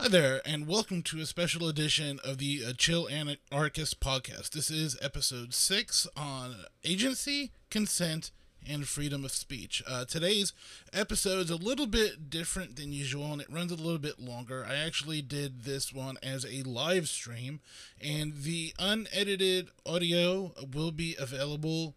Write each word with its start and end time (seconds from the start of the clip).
Hi 0.00 0.08
there, 0.08 0.40
and 0.46 0.66
welcome 0.66 1.02
to 1.02 1.20
a 1.20 1.26
special 1.26 1.68
edition 1.68 2.20
of 2.24 2.38
the 2.38 2.62
uh, 2.66 2.72
Chill 2.72 3.06
Anarchist 3.06 4.00
podcast. 4.00 4.52
This 4.52 4.70
is 4.70 4.96
episode 5.02 5.52
six 5.52 6.06
on 6.16 6.64
agency, 6.82 7.52
consent, 7.68 8.30
and 8.66 8.88
freedom 8.88 9.26
of 9.26 9.30
speech. 9.30 9.82
Uh, 9.86 10.06
today's 10.06 10.54
episode 10.94 11.40
is 11.40 11.50
a 11.50 11.56
little 11.56 11.86
bit 11.86 12.30
different 12.30 12.76
than 12.76 12.94
usual, 12.94 13.30
and 13.30 13.42
it 13.42 13.52
runs 13.52 13.72
a 13.72 13.76
little 13.76 13.98
bit 13.98 14.18
longer. 14.18 14.66
I 14.66 14.76
actually 14.76 15.20
did 15.20 15.64
this 15.64 15.92
one 15.92 16.16
as 16.22 16.46
a 16.46 16.62
live 16.62 17.06
stream, 17.06 17.60
and 18.00 18.42
the 18.42 18.72
unedited 18.78 19.68
audio 19.84 20.54
will 20.72 20.92
be 20.92 21.14
available, 21.20 21.94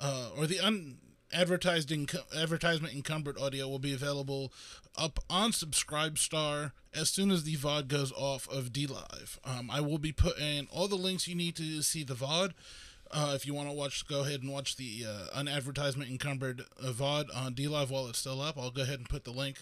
uh, 0.00 0.30
or 0.36 0.48
the 0.48 0.58
un 0.58 0.96
advertised 1.32 1.92
advertisement 2.36 2.94
encumbered 2.94 3.38
audio 3.38 3.68
will 3.68 3.78
be 3.80 3.92
available 3.92 4.52
up 4.96 5.18
on 5.28 5.52
Subscribestar 5.52 6.72
as 6.94 7.10
soon 7.10 7.30
as 7.30 7.44
the 7.44 7.56
VOD 7.56 7.88
goes 7.88 8.12
off 8.12 8.48
of 8.48 8.72
DLive. 8.72 9.38
Um, 9.44 9.70
I 9.70 9.80
will 9.80 9.98
be 9.98 10.12
putting 10.12 10.68
all 10.70 10.88
the 10.88 10.94
links 10.96 11.26
you 11.26 11.34
need 11.34 11.56
to 11.56 11.82
see 11.82 12.04
the 12.04 12.14
VOD. 12.14 12.52
Uh, 13.10 13.32
if 13.34 13.46
you 13.46 13.54
want 13.54 13.68
to 13.68 13.74
watch, 13.74 14.06
go 14.06 14.22
ahead 14.22 14.42
and 14.42 14.52
watch 14.52 14.76
the 14.76 15.04
uh, 15.06 15.38
unadvertisement 15.38 16.10
encumbered 16.10 16.62
uh, 16.82 16.88
VOD 16.88 17.26
on 17.34 17.54
DLive 17.54 17.90
while 17.90 18.08
it's 18.08 18.18
still 18.18 18.40
up. 18.40 18.56
I'll 18.58 18.70
go 18.70 18.82
ahead 18.82 18.98
and 18.98 19.08
put 19.08 19.24
the 19.24 19.30
link 19.30 19.58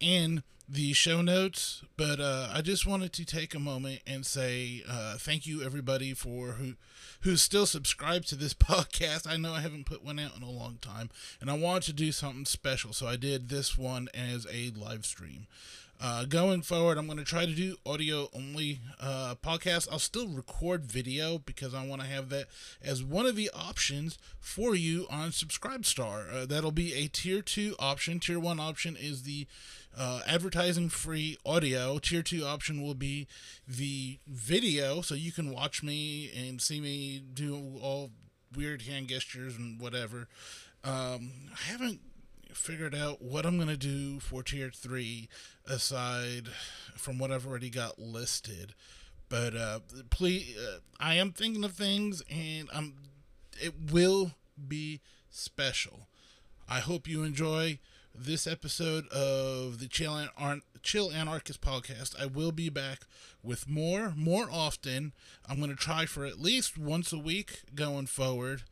in 0.00 0.42
the 0.70 0.92
show 0.92 1.20
notes. 1.20 1.82
But 1.96 2.20
uh, 2.20 2.48
I 2.52 2.62
just 2.62 2.86
wanted 2.86 3.12
to 3.14 3.24
take 3.24 3.54
a 3.54 3.58
moment 3.58 4.00
and 4.06 4.24
say 4.24 4.82
uh, 4.88 5.16
thank 5.18 5.46
you 5.46 5.62
everybody 5.62 6.14
for 6.14 6.52
who 6.52 6.74
who's 7.22 7.42
still 7.42 7.66
subscribed 7.66 8.28
to 8.28 8.36
this 8.36 8.54
podcast. 8.70 9.26
I 9.26 9.36
know 9.36 9.52
I 9.52 9.60
haven't 9.60 9.86
put 9.86 10.04
one 10.04 10.18
out 10.18 10.36
in 10.36 10.42
a 10.42 10.50
long 10.50 10.78
time, 10.80 11.10
and 11.40 11.50
I 11.50 11.54
wanted 11.54 11.82
to 11.84 11.92
do 11.92 12.12
something 12.12 12.44
special, 12.44 12.92
so 12.92 13.06
I 13.06 13.16
did 13.16 13.48
this 13.48 13.76
one 13.76 14.08
as 14.14 14.46
a 14.50 14.70
live 14.70 15.04
stream. 15.04 15.46
Uh, 16.02 16.24
going 16.24 16.62
forward, 16.62 16.96
I'm 16.96 17.04
going 17.04 17.18
to 17.18 17.24
try 17.24 17.44
to 17.44 17.52
do 17.52 17.76
audio 17.84 18.28
only 18.32 18.80
uh, 18.98 19.34
podcasts. 19.44 19.86
I'll 19.92 19.98
still 19.98 20.28
record 20.28 20.86
video 20.86 21.36
because 21.38 21.74
I 21.74 21.86
want 21.86 22.00
to 22.00 22.08
have 22.08 22.30
that 22.30 22.46
as 22.82 23.04
one 23.04 23.26
of 23.26 23.36
the 23.36 23.50
options 23.54 24.18
for 24.38 24.74
you 24.74 25.06
on 25.10 25.28
Subscribestar. 25.28 26.32
Uh, 26.32 26.46
that'll 26.46 26.72
be 26.72 26.94
a 26.94 27.08
tier 27.08 27.42
two 27.42 27.74
option. 27.78 28.18
Tier 28.18 28.40
one 28.40 28.58
option 28.58 28.96
is 28.98 29.24
the 29.24 29.46
uh, 29.96 30.20
advertising 30.26 30.88
free 30.88 31.36
audio. 31.44 31.98
Tier 31.98 32.22
two 32.22 32.44
option 32.44 32.80
will 32.80 32.94
be 32.94 33.26
the 33.68 34.20
video, 34.26 35.02
so 35.02 35.14
you 35.14 35.32
can 35.32 35.52
watch 35.52 35.82
me 35.82 36.30
and 36.34 36.62
see 36.62 36.80
me 36.80 37.22
do 37.34 37.78
all 37.82 38.10
weird 38.56 38.82
hand 38.82 39.08
gestures 39.08 39.54
and 39.56 39.78
whatever. 39.78 40.28
Um, 40.82 41.32
I 41.52 41.70
haven't 41.70 42.00
figured 42.54 42.94
out 42.94 43.22
what 43.22 43.46
I'm 43.46 43.58
gonna 43.58 43.76
do 43.76 44.20
for 44.20 44.42
tier 44.42 44.70
three 44.70 45.28
aside 45.66 46.48
from 46.94 47.18
what 47.18 47.30
I've 47.30 47.46
already 47.46 47.70
got 47.70 47.98
listed. 47.98 48.74
But 49.28 49.54
uh, 49.54 49.80
please, 50.10 50.56
uh, 50.58 50.78
I 50.98 51.14
am 51.14 51.32
thinking 51.32 51.64
of 51.64 51.72
things, 51.72 52.22
and 52.30 52.68
I'm. 52.72 52.94
It 53.62 53.92
will 53.92 54.32
be 54.68 55.00
special. 55.30 56.08
I 56.68 56.80
hope 56.80 57.06
you 57.06 57.22
enjoy 57.22 57.78
this 58.14 58.46
episode 58.46 59.06
of 59.08 59.78
the 59.78 59.86
Chill, 59.86 60.16
An- 60.38 60.62
Chill 60.82 61.10
Anarchist 61.10 61.60
podcast. 61.60 62.20
I 62.20 62.26
will 62.26 62.52
be 62.52 62.68
back 62.68 63.00
with 63.42 63.68
more, 63.68 64.12
more 64.16 64.48
often. 64.50 65.12
I'm 65.48 65.58
going 65.58 65.70
to 65.70 65.76
try 65.76 66.06
for 66.06 66.24
at 66.24 66.40
least 66.40 66.78
once 66.78 67.12
a 67.12 67.18
week 67.18 67.62
going 67.74 68.06
forward 68.06 68.62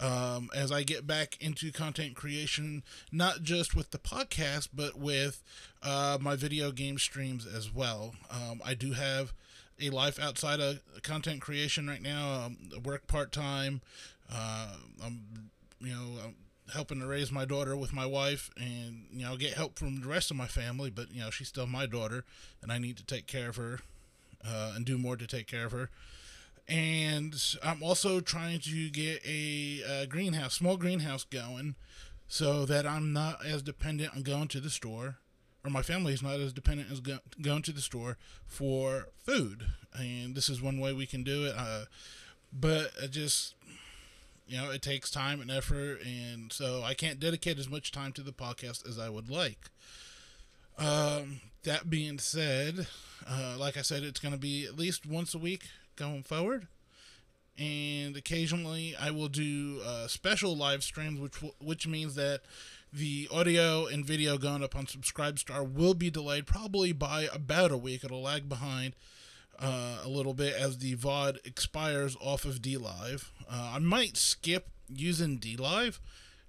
um, 0.00 0.50
as 0.54 0.72
I 0.72 0.82
get 0.82 1.06
back 1.06 1.36
into 1.40 1.70
content 1.70 2.14
creation, 2.14 2.82
not 3.12 3.42
just 3.42 3.74
with 3.76 3.90
the 3.90 3.98
podcast, 3.98 4.68
but 4.74 4.98
with 4.98 5.42
uh, 5.82 6.18
my 6.20 6.36
video 6.36 6.72
game 6.72 6.98
streams 6.98 7.46
as 7.46 7.72
well. 7.72 8.14
Um, 8.30 8.60
I 8.64 8.74
do 8.74 8.92
have 8.92 9.32
a 9.80 9.90
life 9.90 10.18
outside 10.18 10.60
of 10.60 10.80
content 11.02 11.40
creation 11.40 11.86
right 11.86 12.02
now. 12.02 12.44
Um, 12.44 12.56
I 12.74 12.78
work 12.78 13.06
part 13.06 13.32
time. 13.32 13.80
Uh, 14.32 14.74
I'm, 15.04 15.50
you 15.80 15.92
know, 15.92 16.06
I'm 16.24 16.34
helping 16.72 17.00
to 17.00 17.06
raise 17.06 17.30
my 17.30 17.44
daughter 17.44 17.76
with 17.76 17.92
my 17.92 18.06
wife, 18.06 18.50
and 18.56 19.06
you 19.12 19.24
know, 19.24 19.36
get 19.36 19.54
help 19.54 19.78
from 19.78 20.00
the 20.00 20.08
rest 20.08 20.30
of 20.30 20.36
my 20.36 20.46
family. 20.46 20.90
But 20.90 21.12
you 21.12 21.20
know, 21.20 21.30
she's 21.30 21.48
still 21.48 21.66
my 21.66 21.86
daughter, 21.86 22.24
and 22.62 22.72
I 22.72 22.78
need 22.78 22.96
to 22.98 23.04
take 23.04 23.26
care 23.26 23.50
of 23.50 23.56
her 23.56 23.80
uh, 24.46 24.72
and 24.74 24.84
do 24.84 24.96
more 24.96 25.16
to 25.16 25.26
take 25.26 25.46
care 25.46 25.66
of 25.66 25.72
her 25.72 25.90
and 26.68 27.34
I'm 27.62 27.82
also 27.82 28.20
trying 28.20 28.60
to 28.60 28.90
get 28.90 29.24
a, 29.26 29.82
a, 29.88 30.06
greenhouse, 30.06 30.54
small 30.54 30.76
greenhouse 30.76 31.24
going, 31.24 31.74
so 32.28 32.64
that 32.66 32.86
I'm 32.86 33.12
not 33.12 33.44
as 33.44 33.62
dependent 33.62 34.14
on 34.14 34.22
going 34.22 34.48
to 34.48 34.60
the 34.60 34.70
store, 34.70 35.16
or 35.64 35.70
my 35.70 35.82
family 35.82 36.12
is 36.12 36.22
not 36.22 36.40
as 36.40 36.52
dependent 36.52 36.90
as 36.90 37.00
go, 37.00 37.18
going 37.42 37.62
to 37.62 37.72
the 37.72 37.80
store 37.80 38.16
for 38.46 39.08
food. 39.18 39.66
And 39.98 40.34
this 40.34 40.48
is 40.48 40.62
one 40.62 40.78
way 40.78 40.92
we 40.92 41.06
can 41.06 41.24
do 41.24 41.46
it. 41.46 41.54
Uh, 41.56 41.84
but 42.52 42.92
it 43.02 43.10
just, 43.10 43.54
you 44.46 44.56
know, 44.56 44.70
it 44.70 44.82
takes 44.82 45.10
time 45.10 45.40
and 45.40 45.50
effort, 45.50 46.00
and 46.04 46.52
so 46.52 46.82
I 46.84 46.94
can't 46.94 47.20
dedicate 47.20 47.58
as 47.58 47.68
much 47.68 47.92
time 47.92 48.12
to 48.12 48.22
the 48.22 48.32
podcast 48.32 48.88
as 48.88 48.98
I 48.98 49.08
would 49.08 49.28
like. 49.28 49.70
Um, 50.78 51.40
that 51.64 51.90
being 51.90 52.18
said, 52.18 52.86
uh, 53.28 53.56
like 53.58 53.76
I 53.76 53.82
said, 53.82 54.02
it's 54.02 54.20
going 54.20 54.32
to 54.32 54.40
be 54.40 54.64
at 54.66 54.78
least 54.78 55.04
once 55.04 55.34
a 55.34 55.38
week 55.38 55.64
going 56.00 56.22
forward. 56.22 56.66
And 57.58 58.16
occasionally 58.16 58.96
I 58.98 59.10
will 59.10 59.28
do 59.28 59.80
uh, 59.84 60.08
special 60.08 60.56
live 60.56 60.82
streams, 60.82 61.20
which 61.20 61.36
which 61.60 61.86
means 61.86 62.14
that 62.14 62.40
the 62.92 63.28
audio 63.30 63.86
and 63.86 64.04
video 64.04 64.38
going 64.38 64.64
up 64.64 64.74
on 64.74 64.86
Subscribestar 64.86 65.70
will 65.70 65.94
be 65.94 66.10
delayed 66.10 66.46
probably 66.46 66.92
by 66.92 67.28
about 67.32 67.70
a 67.70 67.76
week. 67.76 68.02
It'll 68.02 68.22
lag 68.22 68.48
behind 68.48 68.96
uh, 69.58 69.98
a 70.02 70.08
little 70.08 70.34
bit 70.34 70.54
as 70.54 70.78
the 70.78 70.96
VOD 70.96 71.46
expires 71.46 72.16
off 72.20 72.44
of 72.44 72.62
DLive. 72.62 73.28
Uh, 73.48 73.72
I 73.74 73.78
might 73.78 74.16
skip 74.16 74.70
using 74.88 75.38
DLive 75.38 75.98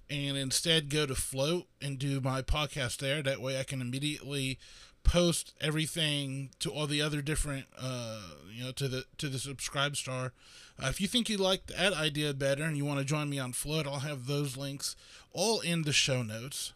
and 0.09 0.37
instead 0.37 0.89
go 0.89 1.05
to 1.05 1.13
Flote 1.13 1.67
and 1.81 1.99
do 1.99 2.21
my 2.21 2.41
podcast 2.41 2.97
there. 2.97 3.21
That 3.21 3.41
way 3.41 3.59
I 3.59 3.63
can 3.63 3.81
immediately 3.81 4.59
post 5.03 5.53
everything 5.59 6.49
to 6.59 6.69
all 6.69 6.87
the 6.87 7.01
other 7.01 7.21
different 7.21 7.65
uh 7.79 8.21
you 8.53 8.63
know 8.63 8.71
to 8.71 8.87
the 8.87 9.05
to 9.17 9.27
the 9.29 9.37
Subscribestar 9.37 10.31
uh, 10.81 10.87
if 10.87 11.01
you 11.01 11.07
think 11.07 11.29
you 11.29 11.37
like 11.37 11.67
that 11.67 11.93
idea 11.93 12.33
better 12.33 12.63
and 12.63 12.77
you 12.77 12.85
want 12.85 12.99
to 12.99 13.05
join 13.05 13.29
me 13.29 13.39
on 13.39 13.53
Flote 13.53 13.87
i'll 13.87 13.99
have 13.99 14.27
those 14.27 14.57
links 14.57 14.95
all 15.33 15.59
in 15.61 15.83
the 15.83 15.93
show 15.93 16.21
notes. 16.21 16.73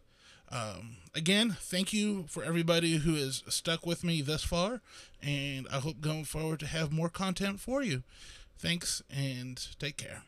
Um, 0.51 0.97
again 1.13 1.57
thank 1.59 1.91
you 1.91 2.25
for 2.27 2.43
everybody 2.43 2.97
who 2.97 3.15
has 3.15 3.43
stuck 3.47 3.85
with 3.85 4.03
me 4.03 4.21
thus 4.21 4.43
far 4.43 4.81
and 5.21 5.67
i 5.71 5.79
hope 5.79 6.01
going 6.01 6.23
forward 6.25 6.59
to 6.59 6.67
have 6.67 6.91
more 6.91 7.09
content 7.09 7.59
for 7.59 7.81
you. 7.81 8.03
Thanks 8.57 9.01
and 9.09 9.67
take 9.79 9.97
care 9.97 10.23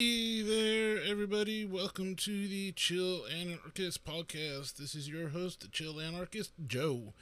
Hey 0.00 0.42
there, 0.42 1.02
everybody. 1.02 1.64
Welcome 1.64 2.14
to 2.14 2.46
the 2.46 2.70
Chill 2.70 3.26
Anarchist 3.26 4.04
podcast. 4.04 4.76
This 4.76 4.94
is 4.94 5.08
your 5.08 5.30
host, 5.30 5.58
the 5.58 5.66
Chill 5.66 6.00
Anarchist, 6.00 6.52
Joe. 6.64 7.14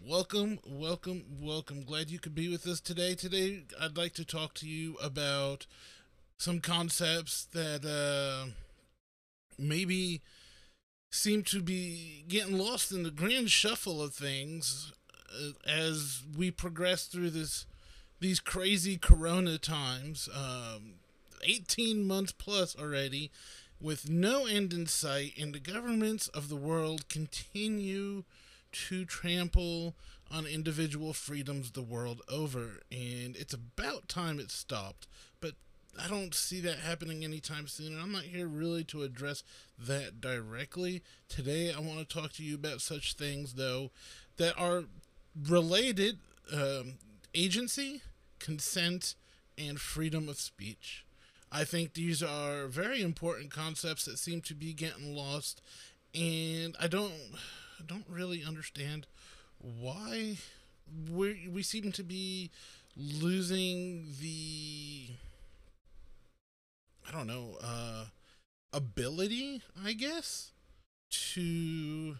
Welcome, 0.00 0.60
welcome, 0.64 1.24
welcome. 1.40 1.82
Glad 1.82 2.08
you 2.08 2.20
could 2.20 2.36
be 2.36 2.48
with 2.48 2.68
us 2.68 2.80
today. 2.80 3.16
Today, 3.16 3.64
I'd 3.80 3.96
like 3.96 4.14
to 4.14 4.24
talk 4.24 4.54
to 4.54 4.68
you 4.68 4.94
about 5.02 5.66
some 6.38 6.60
concepts 6.60 7.46
that 7.46 7.84
uh, 7.84 8.50
maybe 9.58 10.20
seem 11.10 11.42
to 11.42 11.60
be 11.60 12.24
getting 12.28 12.56
lost 12.56 12.92
in 12.92 13.02
the 13.02 13.10
grand 13.10 13.50
shuffle 13.50 14.00
of 14.00 14.14
things 14.14 14.92
uh, 15.34 15.68
as 15.68 16.22
we 16.38 16.52
progress 16.52 17.06
through 17.06 17.30
this 17.30 17.66
these 18.20 18.38
crazy 18.38 18.96
corona 18.96 19.58
times. 19.58 20.28
Um, 20.32 21.00
18 21.44 22.06
months 22.06 22.32
plus 22.32 22.76
already 22.76 23.30
with 23.80 24.10
no 24.10 24.46
end 24.46 24.72
in 24.72 24.86
sight, 24.86 25.32
and 25.40 25.54
the 25.54 25.58
governments 25.58 26.28
of 26.28 26.48
the 26.48 26.56
world 26.56 27.08
continue 27.08 28.24
to 28.72 29.04
trample 29.04 29.94
on 30.30 30.46
individual 30.46 31.12
freedoms 31.12 31.72
the 31.72 31.82
world 31.82 32.22
over. 32.28 32.80
And 32.92 33.36
it's 33.36 33.54
about 33.54 34.08
time 34.08 34.38
it 34.38 34.50
stopped. 34.50 35.06
But 35.40 35.54
I 36.00 36.08
don't 36.08 36.34
see 36.34 36.60
that 36.60 36.78
happening 36.78 37.24
anytime 37.24 37.66
soon. 37.66 37.94
And 37.94 38.00
I'm 38.00 38.12
not 38.12 38.24
here 38.24 38.46
really 38.46 38.84
to 38.84 39.02
address 39.02 39.42
that 39.78 40.20
directly. 40.20 41.02
Today, 41.28 41.72
I 41.72 41.80
want 41.80 41.98
to 41.98 42.04
talk 42.04 42.32
to 42.34 42.44
you 42.44 42.54
about 42.54 42.80
such 42.80 43.14
things, 43.14 43.54
though, 43.54 43.90
that 44.36 44.54
are 44.58 44.84
related 45.48 46.18
um, 46.52 46.94
agency, 47.34 48.02
consent, 48.38 49.14
and 49.58 49.80
freedom 49.80 50.28
of 50.28 50.38
speech. 50.38 51.04
I 51.52 51.64
think 51.64 51.94
these 51.94 52.22
are 52.22 52.66
very 52.66 53.02
important 53.02 53.50
concepts 53.50 54.04
that 54.04 54.18
seem 54.18 54.40
to 54.42 54.54
be 54.54 54.72
getting 54.72 55.14
lost, 55.16 55.60
and 56.14 56.76
I 56.80 56.86
don't 56.86 57.12
I 57.78 57.82
don't 57.86 58.06
really 58.08 58.44
understand 58.44 59.06
why 59.58 60.38
we 61.10 61.48
we 61.48 61.62
seem 61.62 61.92
to 61.92 62.02
be 62.02 62.50
losing 62.96 64.06
the 64.20 65.08
I 67.08 67.12
don't 67.12 67.26
know 67.26 67.56
uh, 67.60 68.04
ability, 68.72 69.62
I 69.84 69.92
guess, 69.94 70.52
to 71.32 72.16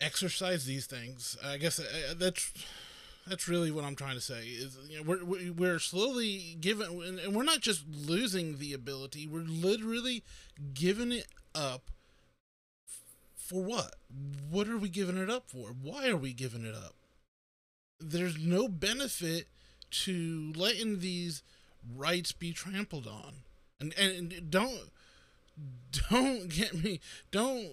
exercise 0.00 0.64
these 0.64 0.86
things. 0.86 1.36
I 1.44 1.58
guess 1.58 1.78
uh, 1.78 2.14
that's 2.16 2.52
that's 3.26 3.48
really 3.48 3.70
what 3.70 3.84
I'm 3.84 3.96
trying 3.96 4.14
to 4.14 4.20
say. 4.20 4.46
Is 4.46 4.76
you 4.88 4.98
know, 4.98 5.04
we're 5.24 5.52
we're 5.52 5.78
slowly 5.78 6.56
giving, 6.60 7.02
and 7.02 7.34
we're 7.34 7.42
not 7.44 7.60
just 7.60 7.84
losing 7.88 8.58
the 8.58 8.72
ability. 8.72 9.26
We're 9.26 9.40
literally 9.40 10.24
giving 10.74 11.12
it 11.12 11.26
up. 11.54 11.90
For 13.36 13.62
what? 13.62 13.96
What 14.50 14.68
are 14.68 14.78
we 14.78 14.88
giving 14.88 15.18
it 15.18 15.28
up 15.28 15.44
for? 15.48 15.68
Why 15.68 16.08
are 16.08 16.16
we 16.16 16.32
giving 16.32 16.64
it 16.64 16.74
up? 16.74 16.94
There's 18.00 18.38
no 18.38 18.66
benefit 18.66 19.48
to 19.90 20.52
letting 20.56 21.00
these 21.00 21.42
rights 21.94 22.32
be 22.32 22.52
trampled 22.52 23.06
on. 23.06 23.42
And 23.80 23.94
and 23.98 24.50
don't 24.50 24.90
don't 26.08 26.48
get 26.48 26.82
me 26.82 27.00
don't 27.30 27.72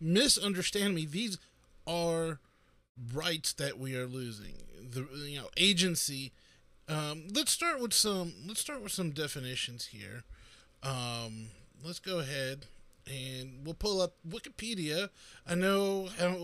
misunderstand 0.00 0.94
me. 0.94 1.06
These 1.06 1.38
are 1.86 2.40
rights 3.12 3.52
that 3.54 3.78
we 3.78 3.96
are 3.96 4.06
losing. 4.06 4.54
The 4.90 5.06
you 5.26 5.38
know 5.38 5.48
agency. 5.56 6.32
Um, 6.88 7.28
let's 7.34 7.50
start 7.50 7.80
with 7.80 7.94
some. 7.94 8.32
Let's 8.46 8.60
start 8.60 8.82
with 8.82 8.92
some 8.92 9.10
definitions 9.10 9.86
here. 9.86 10.24
Um, 10.82 11.48
let's 11.82 11.98
go 11.98 12.18
ahead 12.18 12.66
and 13.06 13.60
we'll 13.64 13.74
pull 13.74 14.00
up 14.00 14.14
Wikipedia. 14.26 15.08
I 15.46 15.54
know 15.54 16.08
how 16.18 16.36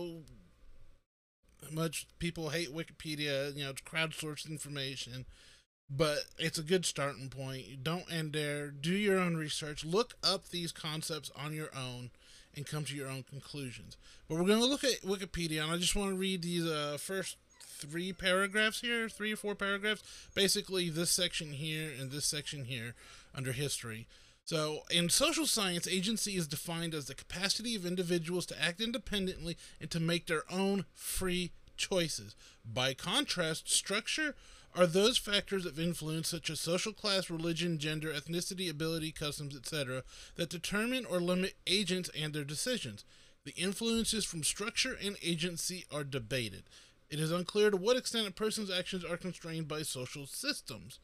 much 1.71 2.07
people 2.19 2.49
hate 2.49 2.73
Wikipedia. 2.73 3.55
You 3.55 3.65
know, 3.65 3.69
it's 3.71 3.81
crowdsourced 3.81 4.49
information, 4.49 5.25
but 5.89 6.19
it's 6.37 6.57
a 6.57 6.63
good 6.63 6.85
starting 6.85 7.29
point. 7.29 7.83
Don't 7.83 8.11
end 8.11 8.33
there. 8.33 8.69
Do 8.69 8.93
your 8.93 9.19
own 9.19 9.35
research. 9.37 9.85
Look 9.85 10.15
up 10.23 10.49
these 10.49 10.71
concepts 10.71 11.31
on 11.35 11.53
your 11.53 11.69
own 11.75 12.11
and 12.55 12.65
come 12.65 12.83
to 12.85 12.95
your 12.95 13.09
own 13.09 13.23
conclusions. 13.23 13.97
But 14.27 14.35
we're 14.35 14.45
going 14.45 14.59
to 14.59 14.65
look 14.65 14.83
at 14.83 15.01
Wikipedia, 15.01 15.63
and 15.63 15.71
I 15.71 15.77
just 15.77 15.95
want 15.95 16.11
to 16.11 16.17
read 16.17 16.41
these 16.41 16.65
uh, 16.65 16.97
first 16.99 17.37
three 17.59 18.13
paragraphs 18.13 18.81
here, 18.81 19.09
three 19.09 19.33
or 19.33 19.37
four 19.37 19.55
paragraphs. 19.55 20.03
Basically, 20.33 20.89
this 20.89 21.09
section 21.09 21.53
here 21.53 21.89
and 21.99 22.11
this 22.11 22.25
section 22.25 22.65
here 22.65 22.93
under 23.33 23.51
history. 23.51 24.07
So, 24.43 24.81
in 24.89 25.09
social 25.09 25.45
science, 25.45 25.87
agency 25.87 26.35
is 26.35 26.47
defined 26.47 26.93
as 26.93 27.05
the 27.05 27.15
capacity 27.15 27.75
of 27.75 27.85
individuals 27.85 28.45
to 28.47 28.61
act 28.61 28.81
independently 28.81 29.57
and 29.79 29.89
to 29.91 29.99
make 29.99 30.27
their 30.27 30.43
own 30.51 30.85
free 30.93 31.51
choices. 31.77 32.35
By 32.65 32.93
contrast, 32.93 33.69
structure 33.69 34.35
are 34.75 34.85
those 34.85 35.17
factors 35.17 35.65
of 35.65 35.79
influence 35.79 36.29
such 36.29 36.49
as 36.49 36.59
social 36.59 36.93
class, 36.93 37.29
religion, 37.29 37.77
gender, 37.77 38.11
ethnicity, 38.13 38.69
ability, 38.69 39.11
customs, 39.11 39.55
etc., 39.55 40.03
that 40.35 40.49
determine 40.49 41.05
or 41.05 41.19
limit 41.19 41.55
agents 41.67 42.09
and 42.17 42.33
their 42.33 42.43
decisions. 42.43 43.03
The 43.43 43.53
influences 43.55 44.23
from 44.23 44.43
structure 44.43 44.97
and 45.03 45.17
agency 45.21 45.85
are 45.91 46.03
debated. 46.03 46.63
It 47.09 47.19
is 47.19 47.31
unclear 47.31 47.69
to 47.71 47.77
what 47.77 47.97
extent 47.97 48.27
a 48.27 48.31
person's 48.31 48.71
actions 48.71 49.03
are 49.03 49.17
constrained 49.17 49.67
by 49.67 49.81
social 49.81 50.25
systems. 50.25 50.99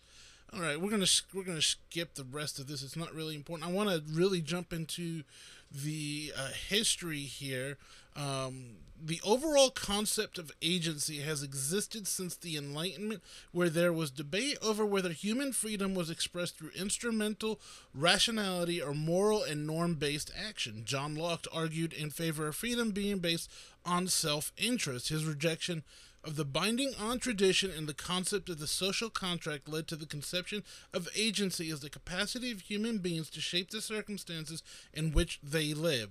All 0.54 0.62
right, 0.62 0.80
we're 0.80 0.90
gonna 0.90 1.08
we're 1.34 1.44
gonna 1.44 1.62
skip 1.62 2.16
the 2.16 2.24
rest 2.24 2.58
of 2.58 2.68
this. 2.68 2.82
It's 2.82 2.96
not 2.96 3.14
really 3.14 3.36
important. 3.36 3.70
I 3.70 3.74
want 3.74 3.90
to 3.90 4.02
really 4.14 4.40
jump 4.40 4.72
into 4.72 5.24
the 5.72 6.34
uh, 6.38 6.50
history 6.70 7.22
here. 7.22 7.78
Um, 8.16 8.78
the 9.00 9.22
overall 9.24 9.70
concept 9.70 10.40
of 10.40 10.52
agency 10.62 11.20
has 11.22 11.44
existed 11.44 12.08
since 12.08 12.36
the 12.36 12.58
Enlightenment, 12.58 13.22
where 13.52 13.70
there 13.70 13.94
was 13.94 14.10
debate 14.10 14.58
over 14.62 14.86
whether 14.86 15.12
human 15.12 15.54
freedom 15.54 15.94
was 15.94 16.10
expressed 16.10 16.58
through 16.58 16.72
instrumental 16.76 17.60
rationality 17.94 18.82
or 18.82 18.94
moral 18.94 19.44
and 19.44 19.68
norm 19.68 19.96
based 19.96 20.32
action. 20.36 20.82
John 20.84 21.16
Locke 21.16 21.46
argued 21.54 21.94
in 21.94 22.10
favor 22.10 22.48
of 22.48 22.56
freedom 22.56 22.92
being 22.92 23.20
based 23.20 23.52
on 23.86 24.08
self 24.08 24.52
interest. 24.58 25.10
His 25.10 25.26
rejection 25.26 25.84
of 26.28 26.36
the 26.36 26.46
binding 26.46 26.94
on 27.00 27.20
tradition 27.20 27.72
and 27.72 27.88
the 27.88 27.94
concept 27.94 28.50
of 28.50 28.60
the 28.60 28.68
social 28.68 29.10
contract 29.10 29.70
led 29.70 29.88
to 29.88 29.96
the 29.96 30.06
conception 30.06 30.62
of 30.94 31.08
agency 31.16 31.72
as 31.72 31.80
the 31.80 31.90
capacity 31.90 32.52
of 32.52 32.60
human 32.60 32.98
beings 32.98 33.30
to 33.30 33.40
shape 33.40 33.72
the 33.72 33.82
circumstances 33.82 34.62
in 34.94 35.14
which 35.14 35.40
they 35.42 35.74
live. 35.74 36.10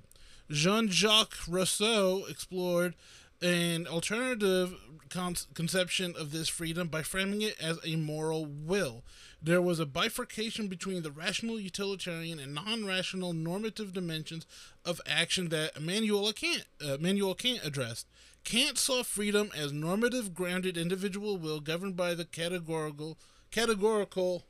Jean 0.50 0.88
Jacques 0.88 1.36
Rousseau 1.46 2.24
explored 2.30 2.94
an 3.42 3.86
alternative 3.86 4.74
con- 5.10 5.36
conception 5.52 6.14
of 6.18 6.32
this 6.32 6.48
freedom 6.48 6.88
by 6.88 7.02
framing 7.02 7.42
it 7.42 7.60
as 7.60 7.78
a 7.84 7.96
moral 7.96 8.46
will. 8.46 9.02
There 9.42 9.60
was 9.60 9.78
a 9.78 9.86
bifurcation 9.86 10.68
between 10.68 11.02
the 11.02 11.10
rational 11.10 11.60
utilitarian 11.60 12.38
and 12.38 12.54
non-rational 12.54 13.34
normative 13.34 13.92
dimensions 13.92 14.46
of 14.82 15.00
action 15.06 15.50
that 15.50 15.76
Immanuel 15.76 16.32
Kant, 16.32 16.64
uh, 16.82 16.94
Immanuel 16.94 17.34
Kant 17.34 17.60
addressed. 17.62 18.06
Kant 18.46 18.78
saw 18.78 19.02
freedom 19.02 19.50
as 19.56 19.72
normative 19.72 20.32
grounded 20.32 20.76
individual 20.76 21.36
will 21.36 21.58
governed 21.58 21.96
by 21.96 22.14
the 22.14 22.24
categorical 22.24 23.18
categorical 23.50 24.44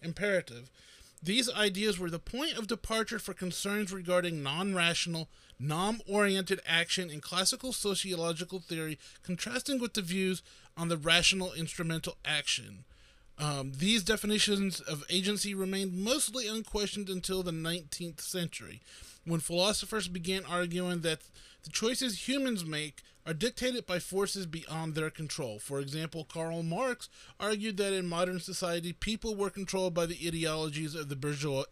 imperative. 0.00 0.70
These 1.20 1.50
ideas 1.50 1.98
were 1.98 2.08
the 2.08 2.20
point 2.20 2.56
of 2.56 2.68
departure 2.68 3.18
for 3.18 3.34
concerns 3.34 3.92
regarding 3.92 4.44
non 4.44 4.76
rational, 4.76 5.28
non 5.58 6.00
oriented 6.08 6.60
action 6.64 7.10
in 7.10 7.20
classical 7.20 7.72
sociological 7.72 8.60
theory, 8.60 8.96
contrasting 9.24 9.80
with 9.80 9.94
the 9.94 10.02
views 10.02 10.44
on 10.76 10.86
the 10.86 10.96
rational 10.96 11.52
instrumental 11.52 12.18
action. 12.24 12.84
Um, 13.38 13.72
these 13.76 14.04
definitions 14.04 14.80
of 14.80 15.04
agency 15.10 15.52
remained 15.52 15.94
mostly 15.94 16.46
unquestioned 16.46 17.08
until 17.08 17.42
the 17.42 17.50
19th 17.50 18.20
century, 18.20 18.82
when 19.24 19.40
philosophers 19.40 20.06
began 20.06 20.44
arguing 20.44 21.00
that 21.00 21.22
the 21.62 21.70
choices 21.70 22.28
humans 22.28 22.64
make 22.64 23.02
are 23.26 23.34
dictated 23.34 23.86
by 23.86 23.98
forces 23.98 24.46
beyond 24.46 24.94
their 24.94 25.10
control. 25.10 25.58
For 25.58 25.78
example, 25.80 26.24
Karl 26.24 26.62
Marx 26.62 27.08
argued 27.38 27.76
that 27.76 27.92
in 27.92 28.08
modern 28.08 28.40
society, 28.40 28.92
people 28.92 29.36
were 29.36 29.50
controlled 29.50 29.94
by 29.94 30.06
the 30.06 30.18
ideologies 30.26 30.94
of 30.94 31.08
the 31.08 31.16
bourgeois. 31.16 31.64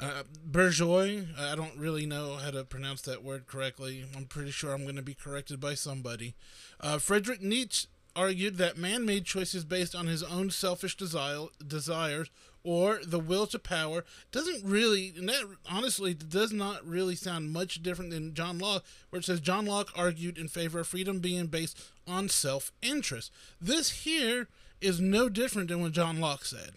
Uh, 0.00 0.22
bourgeois, 0.44 1.22
I 1.38 1.54
don't 1.54 1.76
really 1.76 2.06
know 2.06 2.36
how 2.36 2.50
to 2.50 2.64
pronounce 2.64 3.02
that 3.02 3.24
word 3.24 3.46
correctly. 3.46 4.04
I'm 4.16 4.26
pretty 4.26 4.50
sure 4.50 4.72
I'm 4.72 4.84
going 4.84 4.96
to 4.96 5.02
be 5.02 5.14
corrected 5.14 5.60
by 5.60 5.74
somebody. 5.74 6.34
Uh, 6.80 6.98
Friedrich 6.98 7.42
Nietzsche 7.42 7.88
argued 8.14 8.56
that 8.56 8.76
man 8.76 9.04
made 9.04 9.24
choices 9.24 9.64
based 9.64 9.94
on 9.94 10.06
his 10.06 10.22
own 10.24 10.50
selfish 10.50 10.96
desire, 10.96 11.46
desires 11.64 12.30
or 12.68 13.00
the 13.02 13.18
will 13.18 13.46
to 13.46 13.58
power 13.58 14.04
doesn't 14.30 14.62
really 14.62 15.14
and 15.16 15.26
that 15.26 15.42
honestly 15.70 16.12
does 16.12 16.52
not 16.52 16.86
really 16.86 17.14
sound 17.14 17.50
much 17.50 17.82
different 17.82 18.10
than 18.10 18.34
John 18.34 18.58
Locke 18.58 18.84
where 19.08 19.20
it 19.20 19.24
says 19.24 19.40
John 19.40 19.64
Locke 19.64 19.90
argued 19.96 20.36
in 20.36 20.48
favor 20.48 20.80
of 20.80 20.86
freedom 20.86 21.18
being 21.18 21.46
based 21.46 21.80
on 22.06 22.28
self-interest. 22.28 23.32
This 23.58 24.02
here 24.02 24.48
is 24.82 25.00
no 25.00 25.30
different 25.30 25.68
than 25.68 25.80
what 25.80 25.92
John 25.92 26.20
Locke 26.20 26.44
said. 26.44 26.72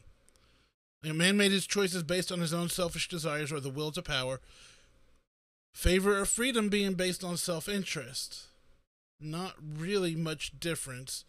A 1.04 1.14
man 1.14 1.36
made 1.36 1.52
his 1.52 1.68
choices 1.68 2.04
based 2.04 2.32
on 2.32 2.40
his 2.40 2.54
own 2.54 2.70
selfish 2.70 3.10
desires 3.10 3.52
or 3.52 3.60
the 3.60 3.70
will 3.70 3.92
to 3.92 4.02
power. 4.02 4.40
Favor 5.74 6.18
of 6.20 6.30
freedom 6.30 6.70
being 6.70 6.94
based 6.94 7.22
on 7.22 7.36
self-interest 7.36 8.46
not 9.22 9.56
really 9.62 10.16
much 10.16 10.60
difference, 10.60 11.24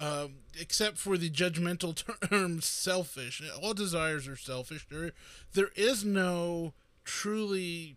uh, 0.00 0.28
except 0.58 0.96
for 0.98 1.16
the 1.18 1.30
judgmental 1.30 1.94
term 2.30 2.60
selfish. 2.60 3.42
All 3.62 3.74
desires 3.74 4.26
are 4.26 4.36
selfish. 4.36 4.86
There, 4.90 5.12
there 5.52 5.70
is 5.76 6.04
no 6.04 6.72
truly 7.04 7.96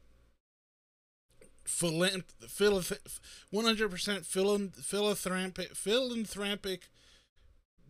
hundred 3.66 3.90
percent 3.90 4.26
philanthropic 4.26 5.76
philanthropic 5.76 6.90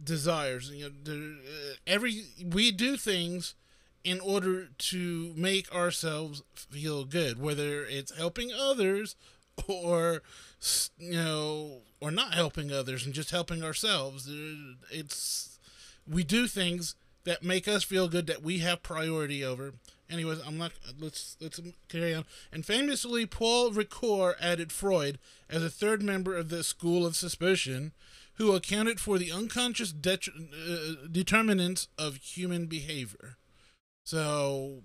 desires. 0.04 0.70
You 0.70 0.92
know, 1.06 1.14
uh, 1.14 1.76
every 1.88 2.24
we 2.46 2.72
do 2.72 2.98
things 2.98 3.56
in 4.04 4.20
order 4.20 4.68
to 4.78 5.34
make 5.36 5.74
ourselves 5.74 6.44
feel 6.54 7.06
good, 7.06 7.42
whether 7.42 7.86
it's 7.86 8.16
helping 8.16 8.52
others 8.54 9.16
or 9.68 10.22
you 10.98 11.14
know 11.14 11.82
or 12.00 12.12
not 12.12 12.34
helping 12.34 12.72
others 12.72 13.06
and 13.06 13.14
just 13.14 13.32
helping 13.32 13.64
ourselves. 13.64 14.30
It's 14.92 15.60
we 16.08 16.24
do 16.24 16.48
things 16.48 16.96
that 17.24 17.44
make 17.44 17.68
us 17.68 17.84
feel 17.84 18.08
good 18.10 18.28
that 18.28 18.44
we 18.44 18.60
have 18.60 18.84
priority 18.84 19.44
over. 19.44 19.74
Anyways 20.10 20.40
i'm 20.46 20.58
not 20.58 20.74
let's 21.00 21.38
let's 21.40 21.60
carry 21.88 22.14
on. 22.14 22.26
And 22.52 22.66
famously 22.66 23.26
paul 23.26 23.72
ricoeur 23.72 24.36
added 24.40 24.72
freud 24.72 25.18
as 25.50 25.64
a 25.64 25.70
third 25.70 26.04
member 26.04 26.36
of 26.36 26.50
the 26.50 26.64
school 26.64 27.06
of 27.06 27.16
suspicion 27.16 27.94
who 28.36 28.54
accounted 28.54 29.00
for 29.00 29.18
the 29.18 29.32
unconscious 29.32 29.92
det- 29.92 30.28
uh, 30.28 31.08
determinants 31.12 31.88
of 31.98 32.18
human 32.18 32.66
behavior. 32.66 33.38
So 34.04 34.84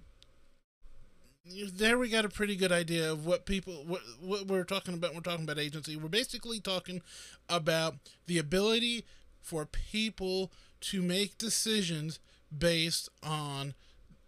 there 1.72 1.98
we 1.98 2.08
got 2.08 2.24
a 2.24 2.28
pretty 2.28 2.56
good 2.56 2.72
idea 2.72 3.10
of 3.10 3.26
what 3.26 3.46
people 3.46 3.84
what 3.86 4.02
what 4.20 4.46
we're 4.46 4.64
talking 4.64 4.94
about. 4.94 5.14
We're 5.14 5.20
talking 5.20 5.44
about 5.44 5.58
agency. 5.58 5.96
We're 5.96 6.08
basically 6.08 6.60
talking 6.60 7.02
about 7.48 7.96
the 8.26 8.38
ability 8.38 9.04
for 9.40 9.66
people 9.66 10.52
to 10.80 11.02
make 11.02 11.38
decisions 11.38 12.18
based 12.56 13.08
on 13.22 13.74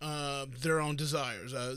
uh, 0.00 0.46
their 0.62 0.80
own 0.80 0.96
desires, 0.96 1.52
uh, 1.52 1.76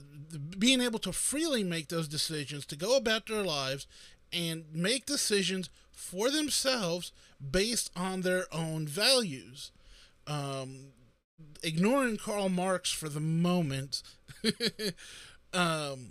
being 0.57 0.81
able 0.81 0.99
to 0.99 1.11
freely 1.11 1.63
make 1.63 1.89
those 1.89 2.07
decisions 2.07 2.65
to 2.65 2.75
go 2.75 2.95
about 2.95 3.27
their 3.27 3.43
lives 3.43 3.85
and 4.31 4.65
make 4.73 5.05
decisions 5.05 5.69
for 5.91 6.31
themselves 6.31 7.11
based 7.51 7.91
on 7.95 8.21
their 8.21 8.45
own 8.51 8.87
values. 8.87 9.71
Um, 10.25 10.93
ignoring 11.61 12.17
Karl 12.17 12.49
Marx 12.49 12.91
for 12.91 13.09
the 13.09 13.19
moment, 13.19 14.01
um, 15.53 16.07